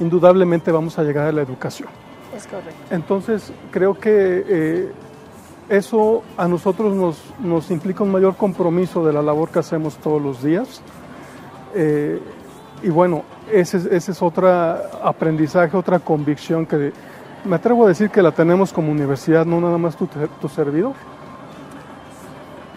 indudablemente 0.00 0.70
vamos 0.70 0.98
a 0.98 1.04
llegar 1.04 1.26
a 1.26 1.32
la 1.32 1.42
educación. 1.42 1.88
Es 2.36 2.46
correcto. 2.46 2.74
Entonces, 2.90 3.52
creo 3.70 3.94
que 3.94 4.44
eh, 4.46 4.92
eso 5.68 6.22
a 6.36 6.48
nosotros 6.48 6.94
nos, 6.94 7.22
nos, 7.40 7.70
implica 7.70 8.02
un 8.02 8.12
mayor 8.12 8.36
compromiso 8.36 9.04
de 9.06 9.12
la 9.12 9.22
labor 9.22 9.50
que 9.50 9.60
hacemos 9.60 9.96
todos 9.96 10.20
los 10.20 10.42
días. 10.42 10.82
Eh, 11.74 12.20
y 12.84 12.90
bueno, 12.90 13.22
ese, 13.50 13.96
es 13.96 14.22
otro 14.22 14.48
aprendizaje, 15.02 15.74
otra 15.76 15.98
convicción 15.98 16.66
que, 16.66 16.92
me 17.44 17.56
atrevo 17.56 17.84
a 17.84 17.88
decir 17.88 18.10
que 18.10 18.22
la 18.22 18.30
tenemos 18.30 18.72
como 18.72 18.92
universidad, 18.92 19.46
no 19.46 19.60
nada 19.60 19.78
más 19.78 19.96
tu, 19.96 20.08
servidor. 20.48 20.92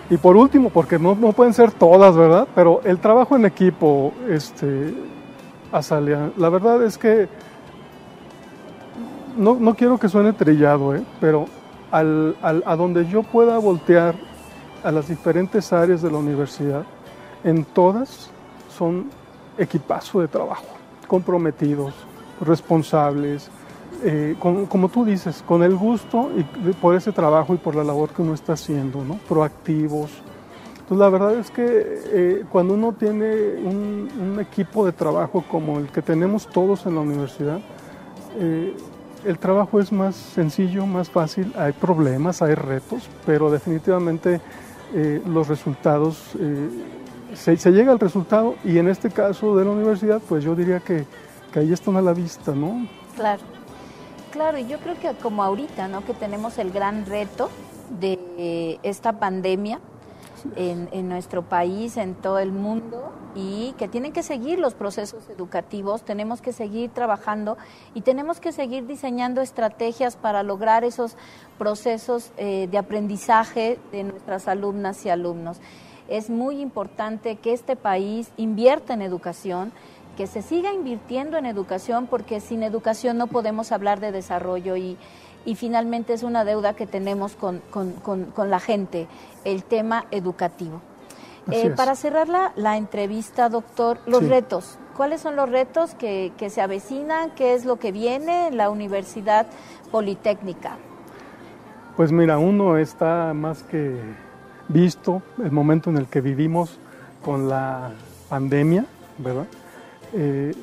Y 0.10 0.18
por 0.18 0.38
último, 0.38 0.70
porque 0.70 0.98
no, 0.98 1.16
no, 1.16 1.34
pueden 1.34 1.54
ser 1.54 1.72
todas, 1.72 2.16
¿verdad? 2.16 2.48
Pero 2.56 2.82
el 2.86 3.00
trabajo 3.00 3.36
en 3.36 3.46
equipo, 3.46 4.14
este, 4.30 4.94
Azalia, 5.72 6.32
la 6.38 6.50
verdad 6.50 6.82
es 6.84 6.98
que 6.98 7.28
no, 9.38 9.56
no 9.56 9.76
quiero 9.76 9.98
que 9.98 10.08
suene 10.08 10.32
trillado, 10.32 10.96
¿eh? 10.96 11.04
pero 11.20 11.46
al, 11.92 12.36
a 12.42 12.76
donde 12.76 13.08
yo 13.08 13.24
pueda 13.24 13.58
voltear 13.58 14.16
a 14.84 14.92
las 14.92 15.10
diferentes 15.10 15.74
áreas 15.74 16.02
de 16.02 16.12
la 16.12 16.18
universidad, 16.18 16.84
en 17.44 17.66
todas 17.66 18.32
son 18.70 19.10
equipazo 19.58 20.22
de 20.22 20.28
trabajo, 20.28 20.66
comprometidos, 21.08 21.94
responsables, 22.42 23.50
eh, 24.04 24.36
con, 24.40 24.66
como 24.66 24.90
tú 24.90 25.06
dices, 25.06 25.44
con 25.46 25.64
el 25.64 25.76
gusto 25.76 26.30
y 26.36 26.44
por 26.74 26.96
ese 26.96 27.12
trabajo 27.12 27.54
y 27.54 27.58
por 27.58 27.76
la 27.76 27.84
labor 27.84 28.10
que 28.10 28.22
uno 28.22 28.34
está 28.34 28.54
haciendo, 28.54 29.04
¿no? 29.04 29.16
proactivos. 29.28 30.12
Entonces 30.74 30.98
la 30.98 31.10
verdad 31.10 31.34
es 31.36 31.52
que 31.52 31.64
eh, 31.66 32.46
cuando 32.50 32.76
uno 32.76 32.94
tiene 32.94 33.56
un, 33.64 34.10
un, 34.20 34.40
equipo 34.40 34.86
de 34.86 34.94
trabajo 34.94 35.44
como 35.50 35.80
el 35.80 35.88
que 35.88 36.02
tenemos 36.02 36.48
todos 36.48 36.86
en 36.86 36.96
la 36.96 37.02
universidad, 37.02 37.60
eh, 38.40 38.74
el 39.26 39.40
trabajo 39.40 39.80
es 39.80 39.92
más 39.92 40.16
sencillo, 40.16 40.86
más 40.86 41.10
fácil, 41.10 41.52
hay 41.58 41.74
problemas, 41.74 42.42
hay 42.42 42.56
retos, 42.56 43.10
pero 43.26 43.52
definitivamente 43.52 44.40
eh, 44.94 45.22
los 45.28 45.48
resultados, 45.48 46.32
eh, 46.40 46.70
se, 47.38 47.58
se, 47.58 47.72
llega 47.72 47.92
al 47.92 48.00
resultado 48.00 48.56
y 48.64 48.78
en 48.78 48.88
este 48.88 49.10
caso 49.10 49.56
de 49.56 49.66
la 49.66 49.72
universidad, 49.72 50.22
pues 50.28 50.44
yo 50.44 50.56
diría 50.56 50.80
que, 50.80 51.06
que 51.52 51.60
ahí 51.60 51.72
están 51.72 51.96
a 51.96 52.02
la 52.02 52.14
vista, 52.14 52.54
¿no? 52.54 52.88
Claro, 53.16 53.42
claro, 54.32 54.58
y 54.58 54.68
yo 54.68 54.80
creo 54.80 55.00
que 55.00 55.12
como 55.22 55.44
ahorita, 55.44 55.88
¿no? 55.88 56.04
Que 56.06 56.14
tenemos 56.14 56.58
el 56.58 56.72
gran 56.72 57.06
reto 57.06 57.50
de 58.00 58.80
esta 58.84 59.14
pandemia, 59.14 59.80
en, 60.56 60.90
en, 60.92 61.10
nuestro 61.10 61.44
país, 61.44 61.98
en 61.98 62.16
todo 62.16 62.40
el 62.40 62.52
mundo, 62.52 63.12
y 63.36 63.74
que 63.78 63.88
tienen 63.88 64.14
que 64.14 64.24
seguir 64.24 64.60
los 64.60 64.74
procesos 64.74 65.30
educativos, 65.30 66.04
tenemos 66.04 66.42
que 66.42 66.54
seguir 66.54 66.90
trabajando 66.92 67.58
y 67.94 68.02
tenemos 68.02 68.40
que 68.40 68.52
seguir 68.52 68.88
diseñando 68.88 69.42
estrategias 69.42 70.16
para 70.16 70.44
lograr 70.44 70.84
esos 70.84 71.16
procesos 71.58 72.32
eh, 72.38 72.68
de 72.70 72.78
aprendizaje 72.78 73.80
de 73.92 74.04
nuestras 74.04 74.48
alumnas 74.48 75.06
y 75.06 75.10
alumnos. 75.10 75.60
Es 76.08 76.30
muy 76.30 76.62
importante 76.62 77.36
que 77.36 77.54
este 77.54 77.76
país 77.76 78.32
invierta 78.38 78.94
en 78.94 79.02
educación, 79.02 79.72
que 80.16 80.28
se 80.28 80.42
siga 80.42 80.74
invirtiendo 80.74 81.38
en 81.38 81.46
educación, 81.46 82.08
porque 82.08 82.40
sin 82.40 82.64
educación 82.64 83.18
no 83.18 83.28
podemos 83.28 83.72
hablar 83.72 84.00
de 84.00 84.12
desarrollo 84.12 84.76
y, 84.76 84.98
y 85.46 85.56
finalmente 85.56 86.14
es 86.14 86.24
una 86.24 86.44
deuda 86.44 86.74
que 86.74 86.88
tenemos 86.88 87.36
con, 87.36 87.62
con, 87.72 87.94
con, 87.94 88.26
con 88.26 88.50
la 88.50 88.60
gente, 88.60 89.08
el 89.46 89.64
tema 89.64 90.06
educativo. 90.12 90.82
Eh, 91.52 91.70
para 91.70 91.96
cerrar 91.96 92.28
la, 92.28 92.52
la, 92.58 92.76
entrevista, 92.76 93.48
doctor, 93.48 94.00
los 94.06 94.20
sí. 94.20 94.28
retos. 94.28 94.78
¿Cuáles 94.98 95.22
son 95.22 95.36
los 95.38 95.50
retos 95.50 95.96
que, 95.96 96.34
que, 96.38 96.50
se 96.50 96.62
avecinan? 96.62 97.32
¿Qué 97.32 97.54
es 97.54 97.64
lo 97.64 97.78
que 97.78 97.94
viene 97.94 98.48
en 98.48 98.58
la 98.58 98.70
Universidad 98.70 99.48
Politécnica? 99.92 100.78
Pues 101.96 102.12
mira, 102.12 102.38
uno 102.38 102.78
está 102.78 103.34
más 103.34 103.64
que 103.64 103.98
visto 104.68 105.22
el 105.44 105.52
momento 105.52 105.90
en 105.90 105.98
el 105.98 106.08
que 106.08 106.22
vivimos 106.22 106.78
con 107.24 107.50
la 107.50 107.92
pandemia, 108.30 108.86
¿verdad? 109.18 109.48
Eh, 110.14 110.54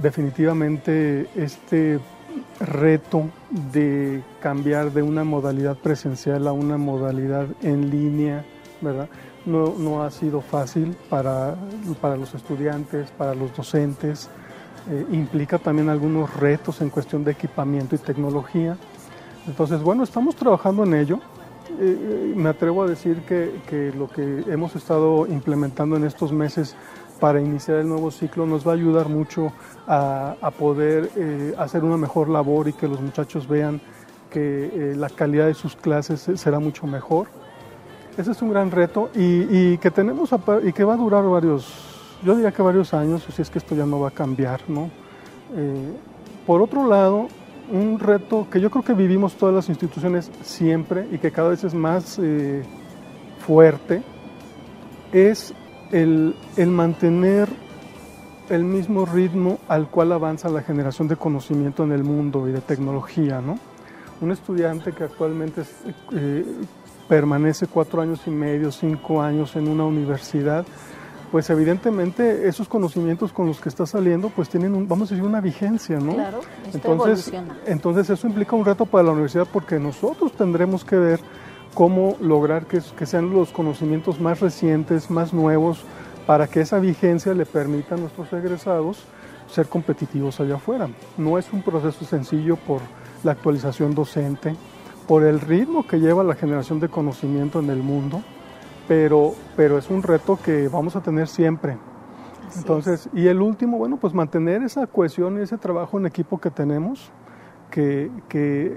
definitivamente 0.00 1.28
este 1.36 1.98
reto 2.60 3.28
de 3.72 4.22
cambiar 4.40 4.92
de 4.92 5.02
una 5.02 5.24
modalidad 5.24 5.76
presencial 5.76 6.46
a 6.46 6.52
una 6.52 6.78
modalidad 6.78 7.46
en 7.62 7.90
línea, 7.90 8.44
¿verdad? 8.80 9.08
No, 9.44 9.74
no 9.76 10.02
ha 10.04 10.10
sido 10.10 10.40
fácil 10.40 10.96
para, 11.10 11.56
para, 12.00 12.16
los 12.16 12.34
estudiantes, 12.34 13.10
para 13.10 13.34
los 13.34 13.54
docentes, 13.56 14.30
eh, 14.90 15.06
implica 15.12 15.58
también 15.58 15.88
algunos 15.88 16.34
retos 16.36 16.80
en 16.80 16.90
cuestión 16.90 17.24
de 17.24 17.32
equipamiento 17.32 17.94
y 17.94 17.98
tecnología. 17.98 18.76
Entonces, 19.46 19.82
bueno, 19.82 20.04
estamos 20.04 20.36
trabajando 20.36 20.84
en 20.84 20.94
ello. 20.94 21.20
Eh, 21.80 22.34
me 22.36 22.50
atrevo 22.50 22.82
a 22.82 22.86
decir 22.86 23.22
que, 23.22 23.60
que 23.68 23.92
lo 23.92 24.08
que 24.08 24.44
hemos 24.48 24.76
estado 24.76 25.26
implementando 25.26 25.96
en 25.96 26.04
estos 26.04 26.32
meses 26.32 26.76
para 27.18 27.40
iniciar 27.40 27.78
el 27.78 27.88
nuevo 27.88 28.10
ciclo 28.10 28.46
nos 28.46 28.66
va 28.66 28.72
a 28.72 28.74
ayudar 28.74 29.08
mucho 29.08 29.52
a, 29.86 30.34
a 30.40 30.50
poder 30.50 31.08
eh, 31.16 31.54
hacer 31.56 31.84
una 31.84 31.96
mejor 31.96 32.28
labor 32.28 32.68
y 32.68 32.72
que 32.72 32.88
los 32.88 33.00
muchachos 33.00 33.46
vean 33.46 33.80
que 34.28 34.66
eh, 34.66 34.96
la 34.96 35.08
calidad 35.08 35.46
de 35.46 35.54
sus 35.54 35.76
clases 35.76 36.28
será 36.34 36.58
mucho 36.58 36.86
mejor. 36.86 37.28
Ese 38.16 38.32
es 38.32 38.42
un 38.42 38.50
gran 38.50 38.70
reto 38.70 39.10
y, 39.14 39.72
y, 39.72 39.78
que 39.78 39.90
tenemos 39.90 40.30
y 40.64 40.72
que 40.72 40.84
va 40.84 40.94
a 40.94 40.96
durar 40.96 41.24
varios, 41.24 41.72
yo 42.24 42.34
diría 42.34 42.50
que 42.50 42.60
varios 42.60 42.92
años, 42.92 43.26
si 43.34 43.40
es 43.40 43.50
que 43.50 43.58
esto 43.58 43.74
ya 43.74 43.86
no 43.86 44.00
va 44.00 44.08
a 44.08 44.10
cambiar, 44.10 44.60
¿no? 44.68 44.90
Eh, 45.54 45.92
por 46.46 46.60
otro 46.60 46.88
lado, 46.88 47.28
un 47.72 47.98
reto 47.98 48.46
que 48.50 48.60
yo 48.60 48.70
creo 48.70 48.84
que 48.84 48.92
vivimos 48.92 49.34
todas 49.34 49.54
las 49.54 49.68
instituciones 49.70 50.30
siempre 50.42 51.08
y 51.10 51.18
que 51.18 51.32
cada 51.32 51.48
vez 51.48 51.64
es 51.64 51.72
más 51.72 52.18
eh, 52.22 52.62
fuerte 53.38 54.02
es 55.10 55.54
el, 55.90 56.36
el, 56.56 56.68
mantener 56.68 57.48
el 58.50 58.64
mismo 58.64 59.06
ritmo 59.06 59.58
al 59.68 59.88
cual 59.88 60.12
avanza 60.12 60.50
la 60.50 60.62
generación 60.62 61.08
de 61.08 61.16
conocimiento 61.16 61.84
en 61.84 61.92
el 61.92 62.04
mundo 62.04 62.46
y 62.46 62.52
de 62.52 62.60
tecnología, 62.60 63.40
¿no? 63.40 63.58
Un 64.20 64.32
estudiante 64.32 64.92
que 64.92 65.04
actualmente 65.04 65.62
eh, 66.12 66.44
permanece 67.08 67.66
cuatro 67.66 68.02
años 68.02 68.20
y 68.26 68.30
medio, 68.30 68.70
cinco 68.70 69.22
años 69.22 69.56
en 69.56 69.68
una 69.68 69.84
universidad, 69.84 70.64
pues 71.32 71.48
evidentemente 71.48 72.46
esos 72.46 72.68
conocimientos 72.68 73.32
con 73.32 73.46
los 73.46 73.58
que 73.58 73.70
está 73.70 73.86
saliendo 73.86 74.28
pues 74.28 74.50
tienen, 74.50 74.74
un, 74.74 74.86
vamos 74.86 75.10
a 75.10 75.14
decir, 75.14 75.26
una 75.26 75.40
vigencia, 75.40 75.98
¿no? 75.98 76.12
Claro, 76.12 76.42
entonces, 76.74 77.32
entonces 77.64 78.10
eso 78.10 78.26
implica 78.26 78.54
un 78.54 78.66
reto 78.66 78.84
para 78.84 79.04
la 79.04 79.12
universidad 79.12 79.48
porque 79.50 79.78
nosotros 79.78 80.32
tendremos 80.32 80.84
que 80.84 80.96
ver 80.96 81.20
cómo 81.72 82.18
lograr 82.20 82.66
que, 82.66 82.82
que 82.98 83.06
sean 83.06 83.30
los 83.30 83.50
conocimientos 83.50 84.20
más 84.20 84.40
recientes, 84.40 85.10
más 85.10 85.32
nuevos, 85.32 85.84
para 86.26 86.48
que 86.48 86.60
esa 86.60 86.78
vigencia 86.78 87.32
le 87.32 87.46
permita 87.46 87.94
a 87.94 87.98
nuestros 87.98 88.30
egresados 88.34 89.02
ser 89.50 89.68
competitivos 89.68 90.38
allá 90.38 90.56
afuera. 90.56 90.90
No 91.16 91.38
es 91.38 91.50
un 91.50 91.62
proceso 91.62 92.04
sencillo 92.04 92.56
por 92.56 92.82
la 93.24 93.32
actualización 93.32 93.94
docente, 93.94 94.54
por 95.08 95.24
el 95.24 95.40
ritmo 95.40 95.86
que 95.86 95.98
lleva 95.98 96.22
la 96.22 96.34
generación 96.34 96.78
de 96.78 96.90
conocimiento 96.90 97.58
en 97.58 97.70
el 97.70 97.82
mundo, 97.82 98.22
pero, 98.92 99.32
pero 99.56 99.78
es 99.78 99.88
un 99.88 100.02
reto 100.02 100.38
que 100.44 100.68
vamos 100.68 100.96
a 100.96 101.00
tener 101.00 101.26
siempre. 101.26 101.78
Así 102.46 102.58
Entonces, 102.58 103.06
es. 103.06 103.18
y 103.18 103.26
el 103.26 103.40
último, 103.40 103.78
bueno, 103.78 103.96
pues 103.96 104.12
mantener 104.12 104.62
esa 104.62 104.86
cohesión 104.86 105.38
y 105.38 105.40
ese 105.40 105.56
trabajo 105.56 105.98
en 105.98 106.04
equipo 106.04 106.38
que 106.38 106.50
tenemos, 106.50 107.10
que, 107.70 108.10
que 108.28 108.76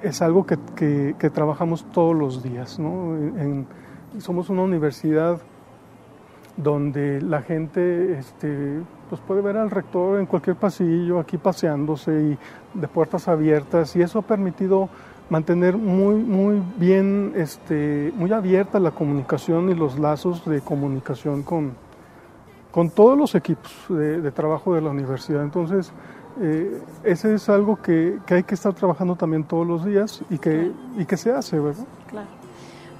es 0.00 0.22
algo 0.22 0.46
que, 0.46 0.56
que, 0.74 1.14
que, 1.18 1.28
trabajamos 1.28 1.84
todos 1.92 2.16
los 2.16 2.42
días. 2.42 2.78
¿no? 2.78 3.14
En, 3.14 3.66
somos 4.20 4.48
una 4.48 4.62
universidad 4.62 5.38
donde 6.56 7.20
la 7.20 7.42
gente 7.42 8.18
este, 8.18 8.80
pues 9.10 9.20
puede 9.20 9.42
ver 9.42 9.58
al 9.58 9.70
rector 9.70 10.18
en 10.18 10.24
cualquier 10.24 10.56
pasillo, 10.56 11.20
aquí 11.20 11.36
paseándose 11.36 12.10
y 12.10 12.78
de 12.78 12.88
puertas 12.88 13.28
abiertas, 13.28 13.94
y 13.96 14.00
eso 14.00 14.20
ha 14.20 14.22
permitido 14.22 14.88
mantener 15.30 15.76
muy, 15.76 16.16
muy 16.16 16.62
bien, 16.76 17.32
este, 17.36 18.12
muy 18.16 18.32
abierta 18.32 18.78
la 18.78 18.90
comunicación 18.90 19.70
y 19.70 19.74
los 19.74 19.98
lazos 19.98 20.44
de 20.44 20.60
comunicación 20.60 21.42
con, 21.42 21.72
con 22.70 22.90
todos 22.90 23.16
los 23.16 23.34
equipos 23.34 23.72
de, 23.88 24.20
de 24.20 24.32
trabajo 24.32 24.74
de 24.74 24.80
la 24.80 24.90
universidad. 24.90 25.42
Entonces, 25.42 25.92
eh, 26.40 26.80
ese 27.04 27.34
es 27.34 27.48
algo 27.48 27.80
que, 27.80 28.18
que, 28.26 28.34
hay 28.34 28.42
que 28.42 28.54
estar 28.54 28.72
trabajando 28.74 29.16
también 29.16 29.44
todos 29.44 29.66
los 29.66 29.84
días 29.84 30.22
y 30.30 30.38
que, 30.38 30.72
y 30.96 31.04
que 31.04 31.16
se 31.16 31.32
hace, 31.32 31.58
¿verdad? 31.58 31.86
Claro. 32.08 32.41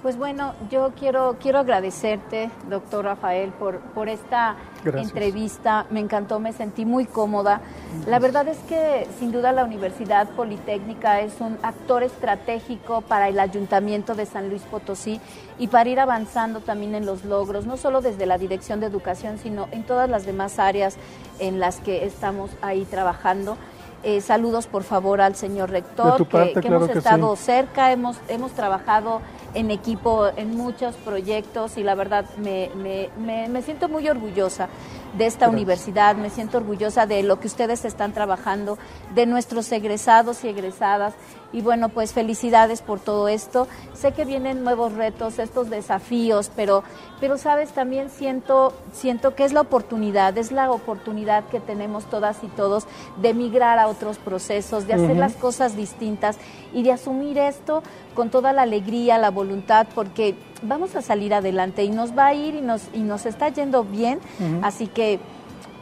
Pues 0.03 0.17
bueno, 0.17 0.55
yo 0.69 0.91
quiero, 0.99 1.37
quiero 1.41 1.61
agradecerte, 1.61 2.51
doctor 2.69 3.05
Rafael, 3.05 3.51
por, 3.53 3.79
por 3.79 4.09
esta 4.09 4.57
Gracias. 4.83 5.11
entrevista. 5.11 5.87
Me 5.91 6.01
encantó, 6.01 6.41
me 6.41 6.53
sentí 6.53 6.85
muy 6.85 7.05
cómoda. 7.05 7.61
La 8.09 8.19
verdad 8.19 8.49
es 8.49 8.59
que 8.69 9.07
sin 9.21 9.31
duda 9.31 9.53
la 9.53 9.65
Universidad 9.65 10.29
Politécnica 10.31 11.21
es 11.21 11.41
un 11.41 11.57
actor 11.63 12.03
estratégico 12.03 13.03
para 13.03 13.29
el 13.29 13.39
Ayuntamiento 13.39 14.17
de 14.17 14.27
San 14.27 14.49
Luis 14.49 14.63
Potosí 14.63 15.21
y 15.57 15.69
para 15.69 15.89
ir 15.89 16.01
avanzando 16.01 16.59
también 16.59 16.97
en 16.97 17.07
los 17.07 17.25
logros, 17.25 17.67
no 17.67 17.77
solo 17.77 18.01
desde 18.01 18.27
la 18.27 18.39
Dirección 18.39 18.81
de 18.81 18.87
Educación, 18.87 19.39
sino 19.39 19.69
en 19.71 19.85
todas 19.85 20.11
las 20.11 20.27
demás 20.27 20.59
áreas 20.59 20.97
en 21.39 21.61
las 21.61 21.79
que 21.79 22.05
estamos 22.05 22.51
ahí 22.61 22.85
trabajando. 22.87 23.57
Eh, 24.05 24.21
saludos 24.21 24.67
por 24.67 24.83
favor 24.83 25.21
al 25.21 25.37
señor 25.37 25.71
rector, 25.71 26.27
parte, 26.27 26.55
que, 26.55 26.61
claro 26.61 26.85
hemos 26.85 26.97
estado 26.97 27.37
sí. 27.37 27.45
cerca, 27.45 27.93
hemos, 27.93 28.17
hemos 28.29 28.51
trabajado 28.51 29.21
en 29.55 29.71
equipo 29.71 30.27
en 30.37 30.57
muchos 30.57 30.97
proyectos 30.97 31.77
y 31.77 31.85
la 31.85 31.95
verdad 31.95 32.25
me, 32.39 32.71
me, 32.75 33.11
me, 33.17 33.49
me 33.49 33.63
siento 33.63 33.89
muy 33.89 34.09
orgullosa 34.09 34.69
de 35.17 35.27
esta 35.27 35.49
universidad, 35.49 36.17
me 36.17 36.31
siento 36.31 36.59
orgullosa 36.59 37.07
de 37.07 37.23
lo 37.23 37.39
que 37.39 37.47
ustedes 37.47 37.85
están 37.85 38.13
trabajando, 38.13 38.79
de 39.15 39.27
nuestros 39.27 39.71
egresados 39.73 40.45
y 40.45 40.49
egresadas. 40.49 41.15
Y 41.53 41.61
bueno, 41.61 41.91
pues 41.91 42.15
felicidades 42.15 42.81
por 42.81 42.99
todo 42.99 43.29
esto. 43.29 43.69
Sé 43.93 44.13
que 44.13 44.25
vienen 44.25 44.65
nuevos 44.65 44.95
retos, 44.95 45.39
estos 45.39 45.69
desafíos, 45.69 46.51
pero, 46.57 46.83
pero 47.21 47.37
sabes, 47.37 47.73
también 47.73 48.09
siento, 48.09 48.73
siento 48.93 49.35
que 49.35 49.45
es 49.45 49.53
la 49.53 49.61
oportunidad, 49.61 50.37
es 50.39 50.51
la 50.51 50.71
oportunidad 50.71 51.45
que 51.49 51.61
tenemos 51.61 52.07
todas 52.07 52.43
y 52.43 52.47
todos 52.47 52.87
de 53.21 53.35
migrar 53.35 53.79
a 53.79 53.89
otros 53.89 54.17
procesos, 54.17 54.87
de 54.87 54.95
hacer 54.95 55.17
las 55.17 55.35
cosas 55.35 55.77
distintas 55.77 56.39
y 56.73 56.85
de 56.85 56.93
asumir 56.93 57.37
esto 57.37 57.83
con 58.15 58.31
toda 58.31 58.53
la 58.53 58.63
alegría, 58.63 59.19
la 59.19 59.31
voluntad, 59.31 59.87
porque 59.95 60.35
vamos 60.63 60.95
a 60.97 61.03
salir 61.03 61.35
adelante 61.35 61.85
y 61.85 61.91
nos 61.91 62.17
va 62.17 62.27
a 62.27 62.35
ir 62.35 62.55
y 62.55 62.61
nos, 62.61 62.83
y 62.93 63.01
nos 63.01 63.27
está 63.27 63.49
yendo 63.49 63.85
bien. 63.85 64.21
Así 64.63 64.87
que, 64.87 65.19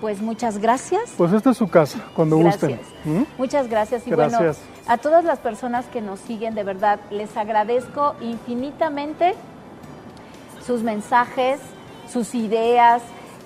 pues 0.00 0.22
muchas 0.22 0.58
gracias. 0.58 1.12
Pues 1.16 1.32
esta 1.32 1.50
es 1.50 1.56
su 1.56 1.68
casa, 1.68 1.98
cuando 2.14 2.38
Gracias. 2.38 2.78
gusten. 2.78 3.20
¿Mm? 3.20 3.26
Muchas 3.36 3.68
gracias 3.68 4.06
y 4.06 4.14
bueno, 4.14 4.38
a 4.86 4.98
todas 4.98 5.24
las 5.24 5.38
personas 5.38 5.84
que 5.86 6.00
nos 6.00 6.20
siguen, 6.20 6.54
de 6.54 6.64
verdad, 6.64 7.00
les 7.10 7.36
agradezco 7.36 8.14
infinitamente 8.20 9.34
sus 10.66 10.82
mensajes, 10.82 11.60
sus 12.10 12.34
ideas, 12.34 13.02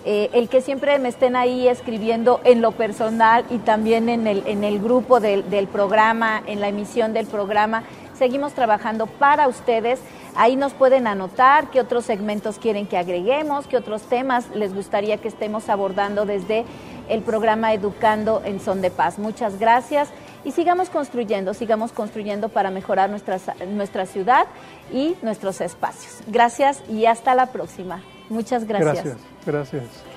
eh, 0.06 0.28
el 0.34 0.48
que 0.50 0.60
siempre 0.60 0.98
me 0.98 1.08
estén 1.08 1.34
ahí 1.34 1.66
escribiendo 1.66 2.40
en 2.44 2.60
lo 2.60 2.72
personal 2.72 3.44
y 3.50 3.58
también 3.58 4.10
en 4.10 4.26
el, 4.26 4.46
en 4.46 4.62
el 4.62 4.78
grupo 4.78 5.18
del, 5.18 5.48
del 5.48 5.66
programa, 5.66 6.42
en 6.46 6.60
la 6.60 6.68
emisión 6.68 7.14
del 7.14 7.26
programa. 7.26 7.84
Seguimos 8.16 8.54
trabajando 8.54 9.06
para 9.06 9.48
ustedes. 9.48 10.00
Ahí 10.36 10.56
nos 10.56 10.72
pueden 10.72 11.06
anotar 11.06 11.70
qué 11.70 11.80
otros 11.80 12.04
segmentos 12.04 12.58
quieren 12.58 12.86
que 12.86 12.96
agreguemos, 12.98 13.66
qué 13.66 13.76
otros 13.76 14.02
temas 14.02 14.48
les 14.54 14.74
gustaría 14.74 15.18
que 15.18 15.28
estemos 15.28 15.68
abordando 15.68 16.26
desde 16.26 16.64
el 17.08 17.22
programa 17.22 17.72
Educando 17.72 18.42
en 18.44 18.60
Son 18.60 18.80
de 18.80 18.90
Paz. 18.90 19.18
Muchas 19.18 19.58
gracias 19.58 20.10
y 20.44 20.52
sigamos 20.52 20.90
construyendo, 20.90 21.54
sigamos 21.54 21.92
construyendo 21.92 22.48
para 22.48 22.70
mejorar 22.70 23.10
nuestra, 23.10 23.38
nuestra 23.68 24.06
ciudad 24.06 24.46
y 24.92 25.16
nuestros 25.22 25.60
espacios. 25.60 26.18
Gracias 26.26 26.82
y 26.88 27.06
hasta 27.06 27.34
la 27.34 27.46
próxima. 27.46 28.02
Muchas 28.28 28.64
gracias. 28.66 29.04
Gracias, 29.04 29.18
gracias. 29.46 30.13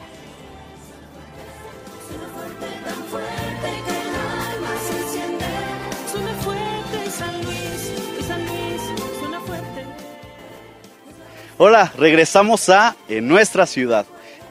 Hola, 11.59 11.91
regresamos 11.97 12.69
a 12.69 12.95
En 13.09 13.27
nuestra 13.27 13.65
ciudad. 13.65 14.05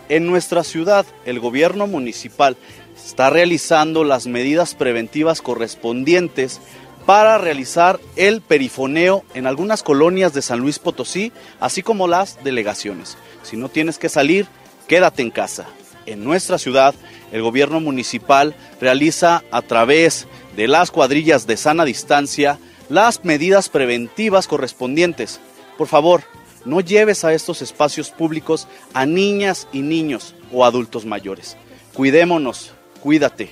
En 0.09 0.26
nuestra 0.26 0.64
ciudad, 0.64 1.07
el 1.24 1.38
gobierno 1.38 1.86
municipal 1.86 2.57
está 2.96 3.30
realizando 3.30 4.02
las 4.02 4.26
medidas 4.26 4.74
preventivas 4.74 5.40
correspondientes 5.40 6.61
para 7.07 7.38
realizar 7.38 8.00
el 8.16 8.40
perifoneo 8.40 9.22
en 9.34 9.46
algunas 9.46 9.84
colonias 9.84 10.34
de 10.34 10.42
San 10.42 10.59
Luis 10.59 10.80
Potosí, 10.80 11.30
así 11.61 11.80
como 11.80 12.09
las 12.09 12.42
delegaciones. 12.42 13.16
Si 13.44 13.57
no 13.57 13.68
tienes 13.68 13.98
que 13.98 14.09
salir, 14.09 14.48
quédate 14.88 15.22
en 15.22 15.30
casa. 15.30 15.66
En 16.07 16.24
nuestra 16.24 16.59
ciudad, 16.59 16.92
el 17.30 17.40
gobierno 17.40 17.78
municipal 17.78 18.57
realiza 18.80 19.44
a 19.52 19.62
través 19.62 20.26
de 20.57 20.66
las 20.66 20.90
cuadrillas 20.90 21.46
de 21.46 21.57
sana 21.57 21.84
distancia 21.84 22.59
las 22.88 23.24
medidas 23.24 23.68
preventivas 23.68 24.48
correspondientes. 24.48 25.38
Por 25.78 25.86
favor, 25.86 26.24
no 26.66 26.80
lleves 26.80 27.24
a 27.24 27.32
estos 27.32 27.62
espacios 27.62 28.10
públicos 28.10 28.68
a 28.92 29.06
niñas 29.06 29.68
y 29.72 29.80
niños 29.80 30.34
o 30.52 30.64
adultos 30.64 31.06
mayores. 31.06 31.56
Cuidémonos, 31.94 32.72
cuídate. 33.00 33.50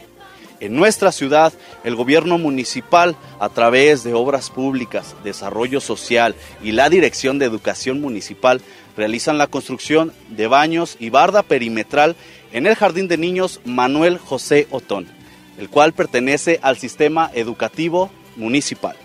En 0.60 0.74
nuestra 0.74 1.12
ciudad, 1.12 1.52
el 1.84 1.94
gobierno 1.94 2.38
municipal, 2.38 3.16
a 3.38 3.48
través 3.48 4.02
de 4.02 4.14
obras 4.14 4.50
públicas, 4.50 5.14
desarrollo 5.22 5.80
social 5.80 6.34
y 6.62 6.72
la 6.72 6.88
Dirección 6.88 7.38
de 7.38 7.46
Educación 7.46 8.00
Municipal, 8.00 8.60
realizan 8.96 9.38
la 9.38 9.46
construcción 9.46 10.12
de 10.30 10.46
baños 10.46 10.96
y 10.98 11.10
barda 11.10 11.42
perimetral 11.42 12.16
en 12.52 12.66
el 12.66 12.76
Jardín 12.76 13.08
de 13.08 13.18
Niños 13.18 13.60
Manuel 13.64 14.18
José 14.18 14.66
Otón, 14.70 15.06
el 15.58 15.68
cual 15.68 15.92
pertenece 15.92 16.60
al 16.62 16.78
sistema 16.78 17.30
educativo 17.34 18.10
municipal. 18.36 18.96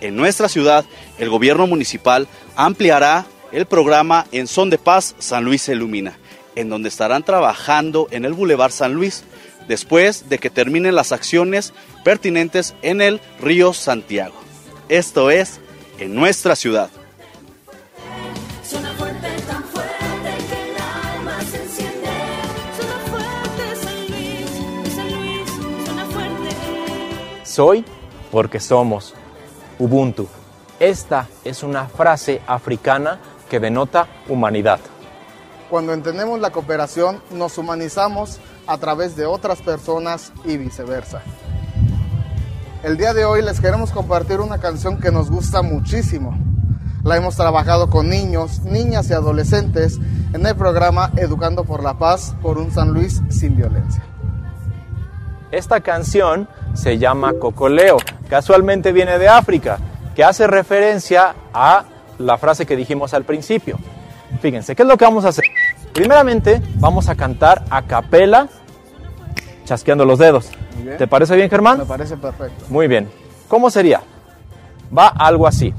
En 0.00 0.16
nuestra 0.16 0.48
ciudad, 0.48 0.84
el 1.18 1.30
gobierno 1.30 1.66
municipal 1.66 2.26
ampliará 2.54 3.26
el 3.56 3.64
programa 3.64 4.26
En 4.32 4.48
Son 4.48 4.68
de 4.68 4.76
Paz 4.76 5.14
San 5.18 5.46
Luis 5.46 5.62
se 5.62 5.72
Ilumina, 5.72 6.18
en 6.56 6.68
donde 6.68 6.90
estarán 6.90 7.22
trabajando 7.22 8.06
en 8.10 8.26
el 8.26 8.34
Boulevard 8.34 8.70
San 8.70 8.92
Luis, 8.92 9.24
después 9.66 10.28
de 10.28 10.36
que 10.36 10.50
terminen 10.50 10.94
las 10.94 11.10
acciones 11.10 11.72
pertinentes 12.04 12.74
en 12.82 13.00
el 13.00 13.18
río 13.40 13.72
Santiago. 13.72 14.34
Esto 14.90 15.30
es 15.30 15.58
en 15.98 16.14
nuestra 16.14 16.54
ciudad. 16.54 16.90
Soy 27.42 27.86
porque 28.30 28.60
somos. 28.60 29.14
Ubuntu. 29.78 30.28
Esta 30.78 31.26
es 31.42 31.62
una 31.62 31.88
frase 31.88 32.42
africana 32.46 33.18
que 33.48 33.60
denota 33.60 34.08
humanidad. 34.28 34.80
Cuando 35.70 35.92
entendemos 35.92 36.40
la 36.40 36.50
cooperación, 36.50 37.20
nos 37.30 37.58
humanizamos 37.58 38.38
a 38.66 38.78
través 38.78 39.16
de 39.16 39.26
otras 39.26 39.62
personas 39.62 40.32
y 40.44 40.56
viceversa. 40.56 41.22
El 42.82 42.96
día 42.96 43.14
de 43.14 43.24
hoy 43.24 43.42
les 43.42 43.60
queremos 43.60 43.90
compartir 43.90 44.40
una 44.40 44.58
canción 44.58 45.00
que 45.00 45.10
nos 45.10 45.30
gusta 45.30 45.62
muchísimo. 45.62 46.38
La 47.02 47.16
hemos 47.16 47.36
trabajado 47.36 47.90
con 47.90 48.08
niños, 48.08 48.60
niñas 48.60 49.10
y 49.10 49.12
adolescentes 49.12 49.98
en 50.32 50.46
el 50.46 50.54
programa 50.54 51.10
Educando 51.16 51.64
por 51.64 51.82
la 51.82 51.98
Paz 51.98 52.36
por 52.42 52.58
un 52.58 52.70
San 52.70 52.92
Luis 52.92 53.22
sin 53.28 53.56
violencia. 53.56 54.04
Esta 55.50 55.80
canción 55.80 56.48
se 56.74 56.98
llama 56.98 57.32
Cocoleo. 57.40 57.96
Casualmente 58.28 58.92
viene 58.92 59.18
de 59.18 59.28
África, 59.28 59.78
que 60.14 60.22
hace 60.22 60.46
referencia 60.46 61.34
a 61.54 61.84
la 62.18 62.38
frase 62.38 62.66
que 62.66 62.76
dijimos 62.76 63.14
al 63.14 63.24
principio. 63.24 63.78
Fíjense, 64.40 64.74
¿qué 64.76 64.82
es 64.82 64.88
lo 64.88 64.96
que 64.96 65.04
vamos 65.04 65.24
a 65.24 65.28
hacer? 65.28 65.44
Primeramente, 65.92 66.60
vamos 66.76 67.08
a 67.08 67.14
cantar 67.14 67.64
a 67.70 67.82
capela, 67.82 68.48
chasqueando 69.64 70.04
los 70.04 70.18
dedos. 70.18 70.50
¿Te 70.98 71.06
parece 71.06 71.34
bien, 71.36 71.48
Germán? 71.48 71.78
Me 71.78 71.86
parece 71.86 72.16
perfecto. 72.16 72.64
Muy 72.68 72.86
bien. 72.86 73.08
¿Cómo 73.48 73.70
sería? 73.70 74.02
Va 74.96 75.08
algo 75.08 75.46
así. 75.46 75.72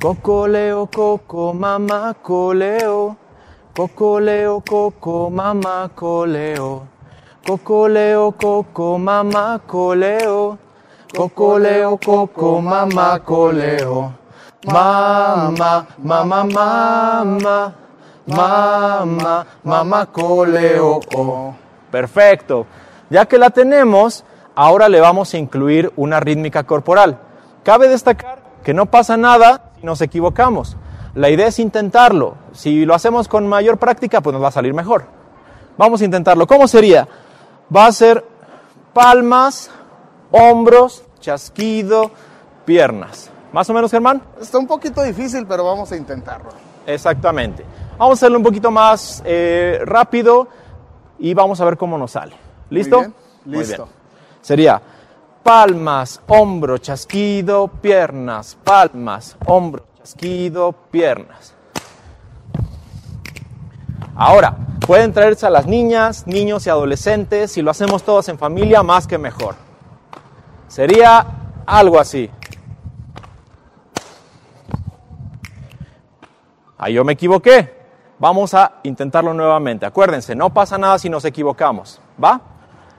Cocoleo, 0.00 0.86
coco, 0.86 1.54
mamá, 1.54 2.14
coleo. 2.22 3.16
Cocoleo, 3.74 4.60
coco, 4.60 5.30
mamá, 5.30 5.90
coleo. 5.94 6.86
Cocoleo, 7.46 8.32
coco, 8.32 8.98
mamá, 8.98 9.60
coleo. 9.66 10.58
Cocoleo, 11.16 11.98
coco, 11.98 12.60
mamá, 12.60 13.20
coleo. 13.20 14.12
Mamá, 14.66 15.86
mamá, 15.98 16.44
mamá. 16.44 17.74
Mamá, 18.26 19.46
mamá, 19.64 20.06
coleo. 20.06 21.00
Perfecto. 21.90 22.66
Ya 23.08 23.24
que 23.26 23.38
la 23.38 23.50
tenemos, 23.50 24.24
ahora 24.54 24.88
le 24.88 25.00
vamos 25.00 25.32
a 25.32 25.38
incluir 25.38 25.92
una 25.96 26.20
rítmica 26.20 26.64
corporal. 26.64 27.18
Cabe 27.64 27.88
destacar 27.88 28.38
que 28.62 28.74
no 28.74 28.86
pasa 28.86 29.16
nada 29.16 29.70
si 29.80 29.86
nos 29.86 30.02
equivocamos. 30.02 30.76
La 31.14 31.30
idea 31.30 31.46
es 31.46 31.58
intentarlo. 31.58 32.34
Si 32.52 32.84
lo 32.84 32.94
hacemos 32.94 33.28
con 33.28 33.48
mayor 33.48 33.78
práctica, 33.78 34.20
pues 34.20 34.34
nos 34.34 34.42
va 34.42 34.48
a 34.48 34.52
salir 34.52 34.74
mejor. 34.74 35.06
Vamos 35.78 36.02
a 36.02 36.04
intentarlo. 36.04 36.46
¿Cómo 36.46 36.68
sería? 36.68 37.08
Va 37.74 37.86
a 37.86 37.92
ser 37.92 38.24
palmas, 38.92 39.70
hombros, 40.30 41.04
chasquido, 41.20 42.10
piernas. 42.64 43.30
¿Más 43.52 43.68
o 43.70 43.74
menos, 43.74 43.90
Germán? 43.90 44.22
Está 44.40 44.58
un 44.58 44.66
poquito 44.66 45.02
difícil, 45.02 45.46
pero 45.46 45.64
vamos 45.64 45.90
a 45.92 45.96
intentarlo. 45.96 46.50
Exactamente. 46.86 47.64
Vamos 47.98 48.12
a 48.12 48.18
hacerlo 48.18 48.38
un 48.38 48.44
poquito 48.44 48.70
más 48.70 49.22
eh, 49.24 49.80
rápido 49.84 50.48
y 51.18 51.34
vamos 51.34 51.60
a 51.60 51.64
ver 51.64 51.76
cómo 51.76 51.98
nos 51.98 52.12
sale. 52.12 52.36
¿Listo? 52.70 52.98
bien, 53.00 53.14
Muy 53.44 53.58
listo. 53.58 53.84
bien. 53.84 53.96
Sería 54.40 54.82
palmas, 55.42 56.20
hombro, 56.28 56.78
chasquido, 56.78 57.68
piernas, 57.68 58.56
palmas, 58.62 59.36
hombro, 59.46 59.84
chasquido, 59.98 60.72
piernas. 60.90 61.54
Ahora, 64.14 64.56
pueden 64.86 65.12
traerse 65.12 65.46
a 65.46 65.50
las 65.50 65.66
niñas, 65.66 66.26
niños 66.26 66.66
y 66.66 66.70
adolescentes. 66.70 67.52
Si 67.52 67.62
lo 67.62 67.70
hacemos 67.70 68.02
todos 68.02 68.28
en 68.28 68.38
familia, 68.38 68.82
más 68.82 69.06
que 69.06 69.16
mejor. 69.16 69.54
Sería 70.68 71.26
algo 71.66 71.98
así. 71.98 72.30
Ahí 76.76 76.94
yo 76.94 77.04
me 77.04 77.14
equivoqué. 77.14 77.76
Vamos 78.18 78.54
a 78.54 78.80
intentarlo 78.82 79.32
nuevamente. 79.34 79.86
Acuérdense, 79.86 80.34
no 80.34 80.50
pasa 80.52 80.76
nada 80.78 80.98
si 80.98 81.08
nos 81.08 81.24
equivocamos. 81.24 82.00
¿Va? 82.22 82.40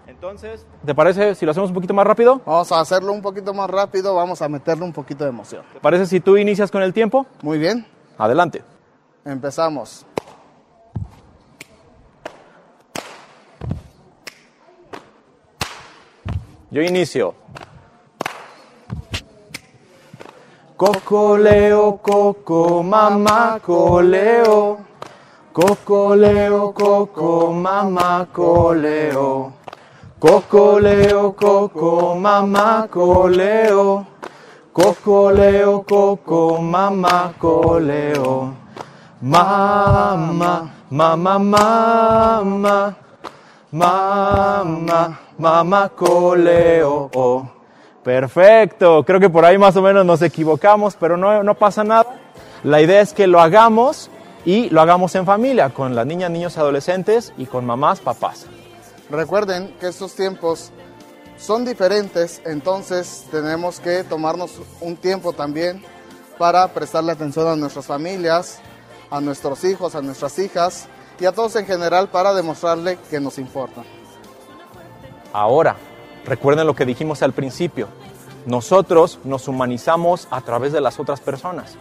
Entonces, 0.08 0.66
¿te 0.86 0.94
parece 0.96 1.36
si 1.36 1.46
lo 1.46 1.52
hacemos 1.52 1.70
un 1.70 1.76
poquito 1.76 1.94
más 1.94 2.06
rápido? 2.06 2.42
Vamos 2.46 2.72
a 2.72 2.80
hacerlo 2.82 3.14
un 3.14 3.22
poquito 3.22 3.54
más 3.54 3.70
rápido, 3.70 4.16
vamos 4.16 4.42
a 4.42 4.50
meterle 4.50 4.84
un 4.84 4.92
poquito 4.92 5.24
de 5.24 5.30
emoción. 5.30 5.64
¿Te 5.74 5.80
parece 5.80 6.06
si 6.08 6.20
tú 6.20 6.36
inicias 6.36 6.72
con 6.72 6.82
el 6.82 6.94
tiempo? 6.94 7.26
Muy 7.42 7.58
bien, 7.58 7.86
Adelante. 8.18 8.64
empezamos. 9.24 10.06
Yo 16.72 16.82
inicio. 16.82 17.34
Cocoleo, 20.80 22.00
coco, 22.02 22.82
mamá, 22.82 23.60
coleo. 23.60 24.78
Cocoleo, 25.52 26.72
coco, 26.72 27.52
mamá, 27.52 28.26
coleo. 28.32 29.52
Cocoleo, 30.18 31.34
coco, 31.34 32.16
mamá, 32.16 32.88
coleo. 32.90 34.08
Cocoleo, 34.72 35.84
coco, 35.84 36.62
mamá, 36.62 37.34
coleo. 37.38 38.54
Mamá, 39.22 40.70
mamá, 40.90 41.40
mamá. 41.40 42.96
Mamá, 43.70 45.18
mamá 45.38 45.90
coleo. 45.90 47.59
Perfecto, 48.04 49.04
creo 49.04 49.20
que 49.20 49.30
por 49.30 49.46
ahí 49.46 49.58
más 49.58 49.76
o 49.76 49.82
menos 49.82 50.06
nos 50.06 50.22
equivocamos, 50.22 50.96
pero 50.96 51.18
no, 51.18 51.44
no 51.44 51.56
pasa 51.56 51.84
nada. 51.84 52.06
La 52.64 52.82
idea 52.82 53.02
es 53.02 53.14
que 53.14 53.28
lo 53.28 53.40
hagamos 53.40 54.10
y 54.46 54.70
lo 54.70 54.82
hagamos 54.82 55.16
en 55.16 55.26
familia, 55.26 55.70
con 55.70 55.96
las 55.96 56.06
niñas, 56.06 56.32
niños 56.32 56.58
adolescentes 56.58 57.34
y 57.38 57.46
con 57.46 57.66
mamás, 57.66 58.00
papás. 58.00 58.46
Recuerden 59.10 59.76
que 59.80 59.88
estos 59.88 60.16
tiempos 60.16 60.72
son 61.38 61.66
diferentes, 61.66 62.42
entonces 62.46 63.26
tenemos 63.32 63.80
que 63.80 64.04
tomarnos 64.04 64.52
un 64.82 64.96
tiempo 64.96 65.34
también 65.34 65.84
para 66.38 66.68
prestarle 66.70 67.12
atención 67.12 67.48
a 67.48 67.56
nuestras 67.56 67.86
familias, 67.86 68.60
a 69.10 69.20
nuestros 69.20 69.64
hijos, 69.64 69.96
a 69.96 70.02
nuestras 70.02 70.38
hijas 70.40 70.88
y 71.20 71.26
a 71.26 71.32
todos 71.32 71.56
en 71.56 71.66
general 71.66 72.10
para 72.10 72.34
demostrarle 72.34 72.98
que 73.10 73.20
nos 73.20 73.38
importan. 73.38 73.84
Ahora, 75.34 75.76
recuerden 76.26 76.68
lo 76.68 76.76
que 76.76 76.86
dijimos 76.86 77.22
al 77.24 77.34
principio. 77.34 77.88
Nosotros 78.46 79.20
nos 79.24 79.48
humanizamos 79.48 80.28
a 80.32 80.42
través 80.42 80.72
de 80.72 80.82
las 80.82 81.00
otras 81.00 81.20
personas. 81.20 81.78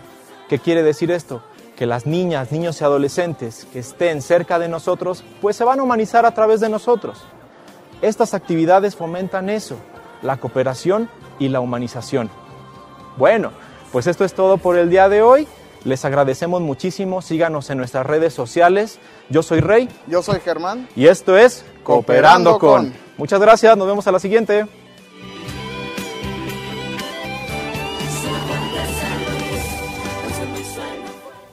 ¿Qué 0.49 0.59
quiere 0.59 0.82
decir 0.82 1.11
esto? 1.11 1.43
Que 1.76 1.86
las 1.86 2.07
niñas, 2.07 2.53
niños 2.53 2.80
y 2.80 2.84
adolescentes 2.84 3.66
que 3.72 3.78
estén 3.78 4.22
cerca 4.22 4.59
de 4.59 4.68
nosotros, 4.68 5.24
pues 5.41 5.57
se 5.57 5.64
van 5.64 5.80
a 5.80 5.82
humanizar 5.82 6.26
a 6.26 6.34
través 6.34 6.61
de 6.61 6.68
nosotros. 6.68 7.22
Estas 8.03 8.34
actividades 8.34 8.97
fomentan 8.97 9.51
eso, 9.51 9.76
la 10.22 10.36
cooperación 10.39 11.09
y 11.39 11.49
la 11.49 11.61
humanización. 11.61 12.30
Bueno, 13.16 13.53
pues 13.93 14.07
esto 14.07 14.24
es 14.24 14.34
todo 14.34 14.59
por 14.59 14.76
el 14.76 14.91
día 14.91 15.09
de 15.09 15.22
hoy. 15.22 15.49
Les 15.85 16.05
agradecemos 16.05 16.61
muchísimo. 16.61 17.22
Síganos 17.22 17.70
en 17.70 17.79
nuestras 17.79 18.07
redes 18.07 18.35
sociales. 18.35 18.99
Yo 19.29 19.43
soy 19.43 19.61
Rey 19.61 19.89
Yo 20.07 20.22
soy 20.22 20.41
Germán. 20.41 20.89
y 20.97 21.07
esto 21.07 21.37
es 21.37 21.64
Cooperando, 21.83 22.53
Cooperando 22.53 22.59
con. 22.59 22.91
con. 22.91 22.95
Muchas 23.16 23.41
gracias. 23.41 23.76
Nos 23.76 23.87
vemos 23.87 24.07
a 24.07 24.12
la 24.12 24.18
siguiente. 24.18 24.66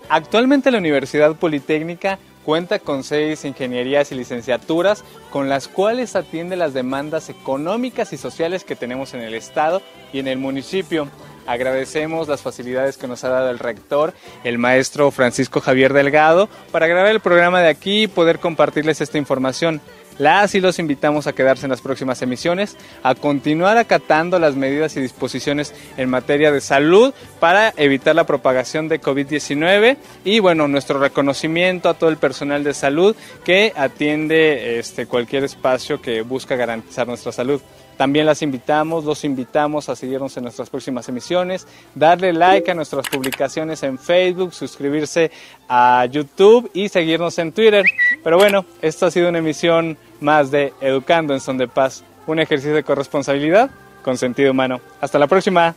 Actualmente 0.10 0.72
la 0.72 0.78
Universidad 0.78 1.36
Politécnica 1.36 2.20
cuenta 2.44 2.78
con 2.80 3.04
seis 3.04 3.44
ingenierías 3.44 4.12
y 4.12 4.16
licenciaturas 4.16 5.04
con 5.32 5.50
las 5.50 5.68
cuales 5.68 6.16
atiende 6.16 6.56
las 6.56 6.74
demandas 6.74 7.30
económicas 7.30 8.14
y 8.14 8.18
sociales 8.18 8.64
que 8.64 8.76
tenemos 8.76 9.16
en 9.16 9.22
el 9.22 9.34
Estado 9.34 9.82
y 10.14 10.20
en 10.20 10.28
el 10.28 10.38
municipio. 10.38 11.08
Agradecemos 11.48 12.28
las 12.28 12.42
facilidades 12.42 12.98
que 12.98 13.08
nos 13.08 13.24
ha 13.24 13.30
dado 13.30 13.50
el 13.50 13.60
rector, 13.60 14.14
el 14.44 14.58
maestro 14.58 15.12
Francisco 15.12 15.62
Javier 15.62 15.94
Delgado, 15.94 16.50
para 16.72 16.88
grabar 16.88 17.12
el 17.12 17.20
programa 17.20 17.62
de 17.62 17.70
aquí 17.70 18.04
y 18.04 18.08
poder 18.08 18.40
compartirles 18.40 19.02
esta 19.02 19.18
información. 19.18 19.82
Las 20.18 20.56
y 20.56 20.62
los 20.62 20.80
invitamos 20.80 21.28
a 21.28 21.34
quedarse 21.34 21.66
en 21.66 21.72
las 21.72 21.82
próximas 21.82 22.22
emisiones, 22.22 22.78
a 23.04 23.16
continuar 23.16 23.78
acatando 23.78 24.40
las 24.40 24.56
medidas 24.56 24.96
y 24.96 25.02
disposiciones 25.02 25.74
en 25.98 26.10
materia 26.10 26.54
de 26.54 26.62
salud 26.62 27.14
para 27.42 27.74
evitar 27.76 28.16
la 28.16 28.26
propagación 28.26 28.88
de 28.88 29.02
COVID-19 29.02 29.98
y 30.24 30.40
bueno, 30.40 30.70
nuestro 30.70 31.00
reconocimiento 31.00 31.90
a 31.90 31.96
todo 31.96 32.10
el 32.10 32.18
personal 32.18 32.64
de 32.64 32.74
salud 32.74 33.14
que 33.44 33.74
atiende 33.76 34.80
este, 34.80 35.06
cualquier 35.06 35.44
espacio 35.44 36.02
que 36.02 36.22
busca 36.22 36.56
garantizar 36.56 37.08
nuestra 37.08 37.34
salud. 37.34 37.62
También 37.98 38.26
las 38.26 38.42
invitamos, 38.42 39.06
los 39.06 39.24
invitamos 39.24 39.90
a 39.90 39.96
seguirnos 39.96 40.36
en 40.38 40.44
nuestras 40.44 40.70
próximas 40.70 41.08
emisiones, 41.08 41.68
darle 41.94 42.34
like 42.34 42.70
a 42.70 42.74
nuestras 42.74 43.08
publicaciones 43.08 43.84
en 43.84 43.98
Facebook, 43.98 44.54
suscribirse 44.54 45.32
a 45.70 46.06
YouTube 46.06 46.70
y 46.74 46.90
seguirnos 46.90 47.38
en 47.40 47.52
Twitter. 47.52 47.86
Pero 48.24 48.38
bueno, 48.38 48.66
esto 48.82 49.06
ha 49.06 49.12
sido 49.12 49.30
una 49.30 49.40
emisión 49.40 49.98
más 50.20 50.52
de 50.52 50.74
Educando 50.82 51.34
en 51.34 51.40
Son 51.40 51.58
de 51.58 51.68
Paz, 51.68 52.04
un 52.28 52.40
ejercicio 52.40 52.76
de 52.76 52.84
corresponsabilidad 52.84 53.70
con 54.04 54.18
sentido 54.18 54.52
humano. 54.52 54.82
Hasta 55.02 55.18
la 55.18 55.28
próxima. 55.28 55.74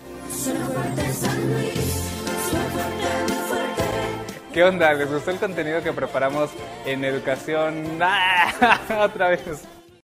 ¿Qué 4.53 4.65
onda? 4.65 4.93
¿Les 4.93 5.09
gustó 5.11 5.31
el 5.31 5.39
contenido 5.39 5.83
que 5.83 5.93
preparamos 5.93 6.51
en 6.85 7.05
educación? 7.05 7.99
¡Ah! 8.03 8.81
Otra 9.05 9.29
vez. 9.29 9.63